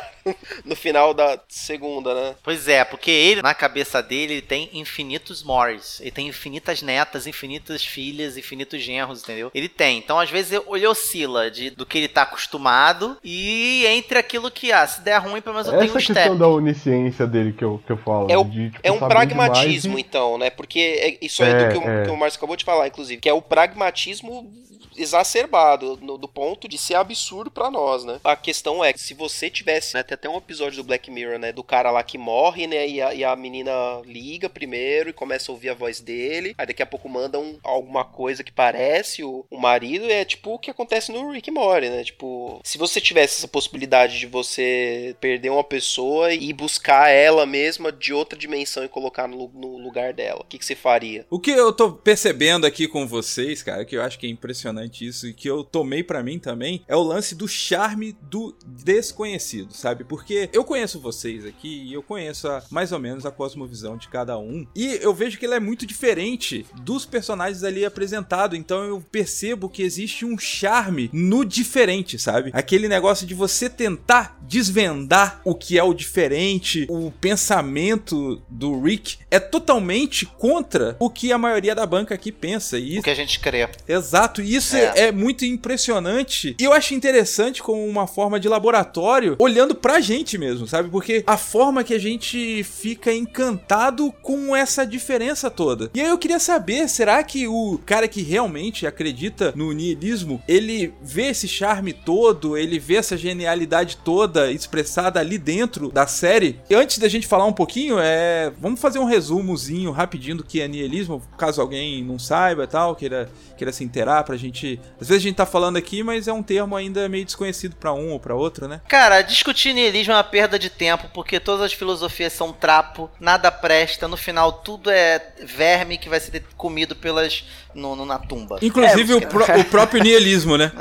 no 0.65 0.75
final 0.75 1.13
da 1.13 1.39
segunda, 1.47 2.13
né? 2.13 2.35
Pois 2.43 2.67
é, 2.67 2.83
porque 2.83 3.09
ele, 3.11 3.41
na 3.41 3.53
cabeça 3.53 4.01
dele, 4.01 4.33
ele 4.35 4.41
tem 4.41 4.69
infinitos 4.73 5.43
mores. 5.43 5.99
Ele 6.01 6.11
tem 6.11 6.27
infinitas 6.27 6.81
netas, 6.81 7.27
infinitas 7.27 7.83
filhas, 7.85 8.37
infinitos 8.37 8.81
genros, 8.81 9.21
entendeu? 9.23 9.51
Ele 9.53 9.69
tem. 9.69 9.97
Então, 9.97 10.19
às 10.19 10.29
vezes, 10.29 10.51
ele 10.71 10.87
oscila 10.87 11.49
de, 11.51 11.69
do 11.69 11.85
que 11.85 11.97
ele 11.97 12.07
tá 12.07 12.23
acostumado 12.23 13.17
e 13.23 13.85
entre 13.87 14.17
aquilo 14.19 14.49
que, 14.51 14.71
ah, 14.71 14.85
se 14.87 15.01
der 15.01 15.17
ruim, 15.19 15.41
pelo 15.41 15.55
menos 15.55 15.67
eu 15.67 15.73
tenho 15.73 15.83
Essa 15.85 15.93
um 15.93 15.97
questão 15.97 16.15
step. 16.15 16.37
da 16.37 16.47
onisciência 16.47 17.27
dele 17.27 17.53
que 17.53 17.63
eu, 17.63 17.81
que 17.85 17.91
eu 17.91 17.97
falo. 17.97 18.31
É, 18.31 18.37
o- 18.37 18.43
de, 18.43 18.69
tipo, 18.71 18.79
é 18.83 18.91
um 18.91 18.99
pragmatismo, 18.99 19.81
demais 19.95 20.05
então, 20.07 20.37
né? 20.37 20.49
Porque 20.49 20.79
é 20.79 21.17
isso 21.25 21.43
aí 21.43 21.51
É, 21.51 21.67
do 21.67 21.71
que 21.73 21.77
o, 21.85 21.89
é. 21.89 22.03
que 22.05 22.09
o 22.11 22.17
Márcio 22.17 22.37
acabou 22.37 22.55
de 22.55 22.65
falar, 22.65 22.87
inclusive, 22.87 23.19
que 23.21 23.29
é 23.29 23.33
o 23.33 23.41
pragmatismo 23.41 24.51
exacerbado, 24.97 25.97
no- 26.01 26.17
do 26.17 26.27
ponto 26.27 26.67
de 26.67 26.77
ser 26.77 26.95
absurdo 26.95 27.51
pra 27.51 27.69
nós, 27.69 28.03
né? 28.03 28.19
A 28.23 28.35
questão 28.35 28.83
é 28.83 28.93
se 28.95 29.13
você 29.13 29.49
tivesse, 29.49 29.93
né, 29.95 30.03
tem 30.03 30.15
até 30.15 30.29
um 30.29 30.37
episódio 30.37 30.77
do 30.81 30.87
Black 30.87 31.09
Mirror, 31.11 31.37
né, 31.39 31.51
do 31.51 31.63
cara 31.63 31.91
lá 31.91 32.03
que 32.03 32.17
morre, 32.17 32.67
né, 32.67 32.87
e 32.87 33.01
a, 33.01 33.13
e 33.13 33.23
a 33.23 33.35
menina 33.35 33.71
liga 34.05 34.49
primeiro 34.49 35.09
e 35.09 35.13
começa 35.13 35.51
a 35.51 35.53
ouvir 35.53 35.69
a 35.69 35.73
voz 35.73 35.99
dele, 35.99 36.53
aí 36.57 36.65
daqui 36.65 36.81
a 36.81 36.85
pouco 36.85 37.07
mandam 37.09 37.57
alguma 37.63 38.03
coisa 38.05 38.43
que 38.43 38.51
parece 38.51 39.23
o, 39.23 39.45
o 39.49 39.57
marido, 39.57 40.05
e 40.05 40.11
é 40.11 40.25
tipo 40.25 40.53
o 40.53 40.59
que 40.59 40.71
acontece 40.71 41.11
no 41.11 41.31
Rick 41.31 41.51
Morty, 41.51 41.89
né? 41.89 42.03
Tipo, 42.03 42.59
se 42.63 42.77
você 42.77 42.99
tivesse 43.01 43.37
essa 43.37 43.47
possibilidade 43.47 44.19
de 44.19 44.25
você 44.25 45.15
perder 45.19 45.49
uma 45.49 45.63
pessoa 45.63 46.33
e 46.33 46.51
buscar 46.53 47.09
ela 47.09 47.45
mesma 47.45 47.91
de 47.91 48.13
outra 48.13 48.37
dimensão 48.37 48.83
e 48.83 48.89
colocar 48.89 49.27
no, 49.27 49.49
no 49.53 49.77
lugar 49.77 50.13
dela, 50.13 50.41
o 50.41 50.45
que, 50.45 50.57
que 50.57 50.65
você 50.65 50.75
faria? 50.75 51.25
O 51.29 51.39
que 51.39 51.51
eu 51.51 51.71
tô 51.73 51.91
percebendo 51.91 52.65
aqui 52.65 52.87
com 52.87 53.05
vocês, 53.07 53.61
cara, 53.63 53.85
que 53.85 53.95
eu 53.95 54.01
acho 54.01 54.17
que 54.19 54.25
é 54.27 54.29
impressionante 54.29 54.86
isso 54.91 55.27
e 55.27 55.33
que 55.33 55.49
eu 55.49 55.63
tomei 55.63 56.03
pra 56.03 56.23
mim 56.23 56.39
também, 56.39 56.83
é 56.87 56.95
o 56.95 57.01
lance 57.03 57.35
do 57.35 57.47
charme 57.47 58.15
do 58.29 58.55
desconhecido, 58.65 59.73
sabe? 59.73 60.03
Porque 60.03 60.49
eu 60.53 60.63
conheço 60.63 60.99
vocês 60.99 61.45
aqui 61.45 61.83
e 61.87 61.93
eu 61.93 62.01
conheço 62.03 62.47
a- 62.47 62.63
mais 62.69 62.91
ou 62.91 62.99
menos 62.99 63.25
a 63.25 63.31
cosmovisão 63.31 63.97
de 63.97 64.07
cada 64.07 64.37
um. 64.37 64.65
E 64.75 64.99
eu 65.01 65.13
vejo 65.13 65.37
que 65.37 65.45
ele 65.45 65.55
é 65.55 65.59
muito 65.59 65.85
diferente 65.85 66.65
dos 66.81 67.05
personagens 67.05 67.63
ali 67.63 67.85
apresentados, 67.85 68.57
então 68.57 68.83
eu 68.83 69.03
percebo 69.11 69.69
que 69.69 69.81
existe 69.83 70.25
um 70.25 70.37
charme 70.37 71.09
no 71.13 71.43
diferente, 71.43 72.17
sabe? 72.17 72.51
Aquele 72.53 72.87
negócio 72.87 73.25
de 73.27 73.33
você 73.33 73.69
tentar 73.69 74.37
desvendar 74.47 75.41
o 75.43 75.53
que 75.55 75.77
é 75.77 75.83
o 75.83 75.93
diferente, 75.93 76.85
o 76.89 77.11
pensamento 77.11 78.41
do 78.49 78.79
Rick 78.81 79.17
é 79.29 79.39
totalmente 79.39 80.25
contra 80.25 80.95
o 80.99 81.09
que 81.09 81.31
a 81.31 81.37
maioria 81.37 81.73
da 81.75 81.85
banca 81.85 82.13
aqui 82.15 82.31
pensa. 82.31 82.77
E 82.77 82.99
O 82.99 83.03
que 83.03 83.09
a 83.09 83.15
gente 83.15 83.39
crê. 83.39 83.67
Exato, 83.87 84.41
e 84.41 84.55
isso 84.55 84.75
É. 84.77 84.99
é. 84.99 85.07
é 85.07 85.11
muito 85.11 85.45
impressionante. 85.45 86.55
E 86.59 86.63
eu 86.63 86.73
acho 86.73 86.93
interessante 86.93 87.61
como 87.61 87.85
uma 87.85 88.07
forma 88.07 88.39
de 88.39 88.47
laboratório, 88.47 89.35
olhando 89.39 89.75
pra 89.75 89.99
gente 89.99 90.37
mesmo, 90.37 90.67
sabe? 90.67 90.89
Porque 90.89 91.23
a 91.25 91.37
forma 91.37 91.83
que 91.83 91.93
a 91.93 91.99
gente 91.99 92.63
fica 92.63 93.13
encantado 93.13 94.11
com 94.21 94.55
essa 94.55 94.85
diferença 94.85 95.49
toda. 95.49 95.89
E 95.93 96.01
aí 96.01 96.09
eu 96.09 96.17
queria 96.17 96.39
saber, 96.39 96.87
será 96.87 97.23
que 97.23 97.47
o 97.47 97.79
cara 97.85 98.07
que 98.07 98.21
realmente 98.21 98.85
acredita 98.85 99.53
no 99.55 99.71
niilismo, 99.71 100.41
ele 100.47 100.93
vê 101.01 101.27
esse 101.27 101.47
charme 101.47 101.93
todo, 101.93 102.57
ele 102.57 102.79
vê 102.79 102.95
essa 102.95 103.17
genialidade 103.17 103.97
toda 103.97 104.51
expressada 104.51 105.19
ali 105.19 105.37
dentro 105.37 105.89
da 105.89 106.07
série? 106.07 106.59
E 106.69 106.75
antes 106.75 106.97
da 106.97 107.07
gente 107.07 107.27
falar 107.27 107.45
um 107.45 107.53
pouquinho, 107.53 107.97
é, 107.99 108.51
vamos 108.59 108.79
fazer 108.79 108.99
um 108.99 109.05
resumozinho 109.05 109.91
rapidinho 109.91 110.37
do 110.37 110.43
que 110.43 110.61
é 110.61 110.67
niilismo, 110.67 111.21
caso 111.37 111.61
alguém 111.61 112.03
não 112.03 112.19
saiba 112.19 112.63
e 112.63 112.67
tal, 112.67 112.95
queira 112.95 113.29
queira 113.57 113.73
se 113.73 113.83
inteirar 113.83 114.23
pra 114.23 114.37
gente. 114.37 114.66
Às 114.99 115.07
vezes 115.07 115.23
a 115.23 115.27
gente 115.27 115.35
tá 115.35 115.45
falando 115.45 115.77
aqui, 115.77 116.03
mas 116.03 116.27
é 116.27 116.33
um 116.33 116.43
termo 116.43 116.75
ainda 116.75 117.07
meio 117.09 117.25
desconhecido 117.25 117.75
pra 117.75 117.93
um 117.93 118.11
ou 118.11 118.19
pra 118.19 118.35
outro, 118.35 118.67
né? 118.67 118.81
Cara, 118.87 119.21
discutir 119.21 119.73
niilismo 119.73 120.13
é 120.13 120.15
uma 120.15 120.23
perda 120.23 120.57
de 120.59 120.69
tempo, 120.69 121.07
porque 121.13 121.39
todas 121.39 121.61
as 121.61 121.73
filosofias 121.73 122.33
são 122.33 122.51
trapo, 122.51 123.09
nada 123.19 123.51
presta, 123.51 124.07
no 124.07 124.17
final 124.17 124.51
tudo 124.51 124.89
é 124.89 125.21
verme 125.43 125.97
que 125.97 126.09
vai 126.09 126.19
ser 126.19 126.43
comido 126.55 126.95
pelas. 126.95 127.45
no, 127.75 127.95
no- 127.95 128.05
na 128.05 128.17
tumba. 128.17 128.57
Inclusive 128.61 129.13
É, 129.13 129.15
o, 129.17 129.21
pró- 129.27 129.45
o 129.59 129.63
próprio 129.65 130.01
niilismo, 130.01 130.57
né? 130.57 130.71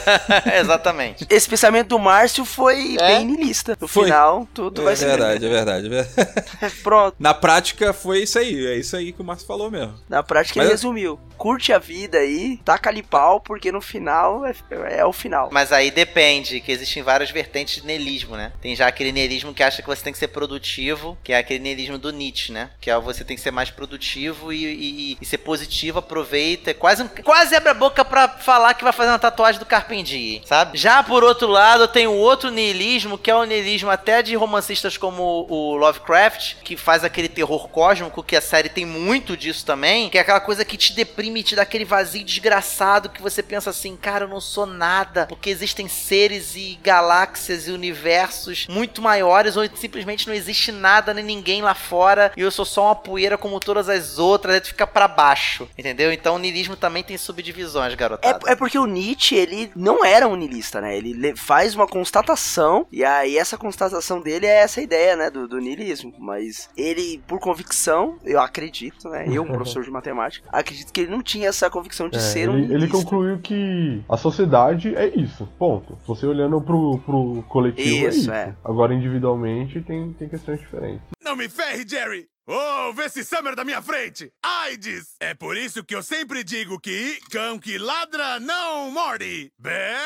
Exatamente. 0.60 1.26
Esse 1.28 1.48
pensamento 1.48 1.88
do 1.88 1.98
Márcio 1.98 2.44
foi 2.44 2.96
É? 3.00 3.16
bem 3.16 3.24
niilista. 3.26 3.76
No 3.80 3.88
Foi. 3.88 4.04
final, 4.04 4.46
tudo 4.54 4.82
vai 4.84 4.92
É 4.92 4.96
ser. 4.96 5.06
verdade, 5.06 5.44
é 5.44 5.48
verdade, 5.48 5.86
é 5.86 5.88
verdade. 5.90 6.74
Pronto. 6.82 7.16
Na 7.18 7.34
prática 7.34 7.92
foi 7.92 8.22
isso 8.22 8.38
aí, 8.38 8.66
é 8.66 8.76
isso 8.76 8.96
aí 8.96 9.12
que 9.12 9.20
o 9.20 9.24
Márcio 9.24 9.46
falou 9.46 9.70
mesmo. 9.70 9.94
Na 10.08 10.22
prática 10.22 10.58
Mas- 10.60 10.66
ele 10.66 10.72
resumiu. 10.74 11.18
Curte 11.36 11.72
a 11.72 11.78
vida 11.78 12.18
aí, 12.18 12.58
taca 12.64 12.90
ali 12.90 13.02
pau, 13.02 13.40
porque 13.40 13.70
no 13.70 13.80
final 13.80 14.44
é, 14.46 14.54
é 14.98 15.04
o 15.04 15.12
final. 15.12 15.48
Mas 15.52 15.72
aí 15.72 15.90
depende, 15.90 16.60
que 16.60 16.72
existem 16.72 17.02
várias 17.02 17.30
vertentes 17.30 17.76
de 17.82 17.86
niilismo, 17.86 18.36
né? 18.36 18.52
Tem 18.60 18.74
já 18.74 18.86
aquele 18.86 19.12
niilismo 19.12 19.52
que 19.54 19.62
acha 19.62 19.82
que 19.82 19.88
você 19.88 20.02
tem 20.02 20.12
que 20.12 20.18
ser 20.18 20.28
produtivo, 20.28 21.16
que 21.22 21.32
é 21.32 21.38
aquele 21.38 21.60
niilismo 21.60 21.98
do 21.98 22.10
Nietzsche, 22.12 22.52
né? 22.52 22.70
Que 22.80 22.90
é 22.90 22.98
você 22.98 23.24
tem 23.24 23.36
que 23.36 23.42
ser 23.42 23.50
mais 23.50 23.70
produtivo 23.70 24.52
e, 24.52 24.64
e- 24.64 25.18
e 25.20 25.26
ser 25.26 25.38
positivo, 25.38 25.98
aproveita. 25.98 26.70
É 26.70 26.74
quase, 26.74 27.04
quase 27.22 27.54
abre 27.54 27.68
a 27.70 27.74
boca 27.74 28.04
pra 28.04 28.28
falar 28.28 28.74
que 28.74 28.84
vai 28.84 28.92
fazer 28.92 29.10
uma 29.10 29.18
tatuagem 29.18 29.58
do 29.58 29.66
Carpentier, 29.66 30.42
sabe? 30.46 30.76
Já 30.78 31.02
por 31.02 31.22
outro 31.22 31.48
lado, 31.48 31.86
tem 31.88 32.06
o 32.06 32.12
outro 32.14 32.50
niilismo, 32.50 33.18
que 33.18 33.30
é 33.30 33.34
o 33.34 33.44
niilismo 33.44 33.90
até 33.90 34.22
de 34.22 34.34
romancistas 34.36 34.96
como 34.96 35.46
o 35.48 35.76
Lovecraft, 35.76 36.56
que 36.64 36.76
faz 36.76 37.04
aquele 37.04 37.28
terror 37.28 37.68
cósmico, 37.68 38.22
que 38.22 38.36
a 38.36 38.40
série 38.40 38.68
tem 38.68 38.84
muito 38.84 39.36
disso 39.36 39.64
também, 39.64 40.08
que 40.08 40.18
é 40.18 40.20
aquela 40.20 40.40
coisa 40.40 40.64
que 40.64 40.76
te 40.76 40.92
deprime, 40.94 41.25
te 41.42 41.54
dá 41.56 41.62
aquele 41.62 41.84
vazio 41.84 42.24
desgraçado 42.24 43.08
que 43.08 43.22
você 43.22 43.42
pensa 43.42 43.70
assim, 43.70 43.96
cara, 43.96 44.24
eu 44.24 44.28
não 44.28 44.40
sou 44.40 44.66
nada, 44.66 45.26
porque 45.26 45.50
existem 45.50 45.88
seres 45.88 46.54
e 46.56 46.78
galáxias 46.82 47.66
e 47.68 47.72
universos 47.72 48.66
muito 48.68 49.00
maiores, 49.02 49.56
ou 49.56 49.64
simplesmente 49.74 50.26
não 50.26 50.34
existe 50.34 50.70
nada 50.72 51.12
nem 51.14 51.24
ninguém 51.24 51.62
lá 51.62 51.74
fora, 51.74 52.32
e 52.36 52.40
eu 52.40 52.50
sou 52.50 52.64
só 52.64 52.84
uma 52.86 52.94
poeira 52.94 53.36
como 53.38 53.60
todas 53.60 53.88
as 53.88 54.18
outras, 54.18 54.54
aí 54.54 54.60
tu 54.60 54.68
fica 54.68 54.86
pra 54.86 55.08
baixo, 55.08 55.68
entendeu? 55.76 56.12
Então 56.12 56.34
o 56.36 56.38
niilismo 56.38 56.76
também 56.76 57.02
tem 57.02 57.16
subdivisões, 57.18 57.94
garotada. 57.94 58.48
É, 58.48 58.52
é 58.52 58.56
porque 58.56 58.78
o 58.78 58.86
Nietzsche, 58.86 59.34
ele 59.34 59.70
não 59.74 60.04
era 60.04 60.26
um 60.28 60.36
niilista, 60.36 60.80
né? 60.80 60.96
Ele 60.96 61.12
le- 61.12 61.36
faz 61.36 61.74
uma 61.74 61.86
constatação, 61.86 62.86
e 62.90 63.04
aí 63.04 63.36
essa 63.38 63.56
constatação 63.56 64.20
dele 64.20 64.46
é 64.46 64.60
essa 64.62 64.80
ideia, 64.80 65.16
né, 65.16 65.30
do, 65.30 65.46
do 65.46 65.58
niilismo. 65.58 66.14
Mas 66.18 66.68
ele, 66.76 67.22
por 67.26 67.38
convicção, 67.38 68.18
eu 68.24 68.40
acredito, 68.40 69.08
né? 69.08 69.26
Eu, 69.30 69.42
um 69.42 69.46
professor 69.52 69.82
de 69.84 69.90
matemática, 69.90 70.48
acredito 70.52 70.92
que 70.92 71.00
ele 71.02 71.10
não 71.10 71.15
tinha 71.22 71.48
essa 71.48 71.68
convicção 71.70 72.08
de 72.08 72.16
É, 72.16 72.20
ser 72.20 72.48
um 72.48 72.58
ele, 72.58 72.74
ele 72.74 72.88
concluiu 72.88 73.38
que 73.38 74.02
a 74.08 74.16
sociedade 74.16 74.94
é 74.94 75.06
isso, 75.08 75.46
ponto. 75.58 75.96
Você 76.06 76.26
olhando 76.26 76.60
pro, 76.60 76.98
pro 76.98 77.42
coletivo 77.48 78.06
é 78.06 78.08
Isso, 78.08 78.18
isso. 78.20 78.32
é. 78.32 78.54
Agora, 78.64 78.94
individualmente, 78.94 79.80
tem, 79.80 80.12
tem 80.12 80.28
questões 80.28 80.60
diferentes. 80.60 81.02
Não 81.22 81.36
me 81.36 81.48
ferre, 81.48 81.84
Jerry! 81.88 82.26
Oh, 82.48 82.92
vê 82.92 83.06
esse 83.06 83.24
Summer 83.24 83.56
da 83.56 83.64
minha 83.64 83.82
frente! 83.82 84.30
AIDS! 84.40 85.16
É 85.18 85.34
por 85.34 85.56
isso 85.56 85.82
que 85.82 85.96
eu 85.96 86.00
sempre 86.00 86.44
digo 86.44 86.78
que 86.78 87.18
cão 87.28 87.58
que 87.58 87.76
ladra 87.76 88.38
não 88.38 88.88
morde! 88.92 89.50
Bé! 89.58 89.96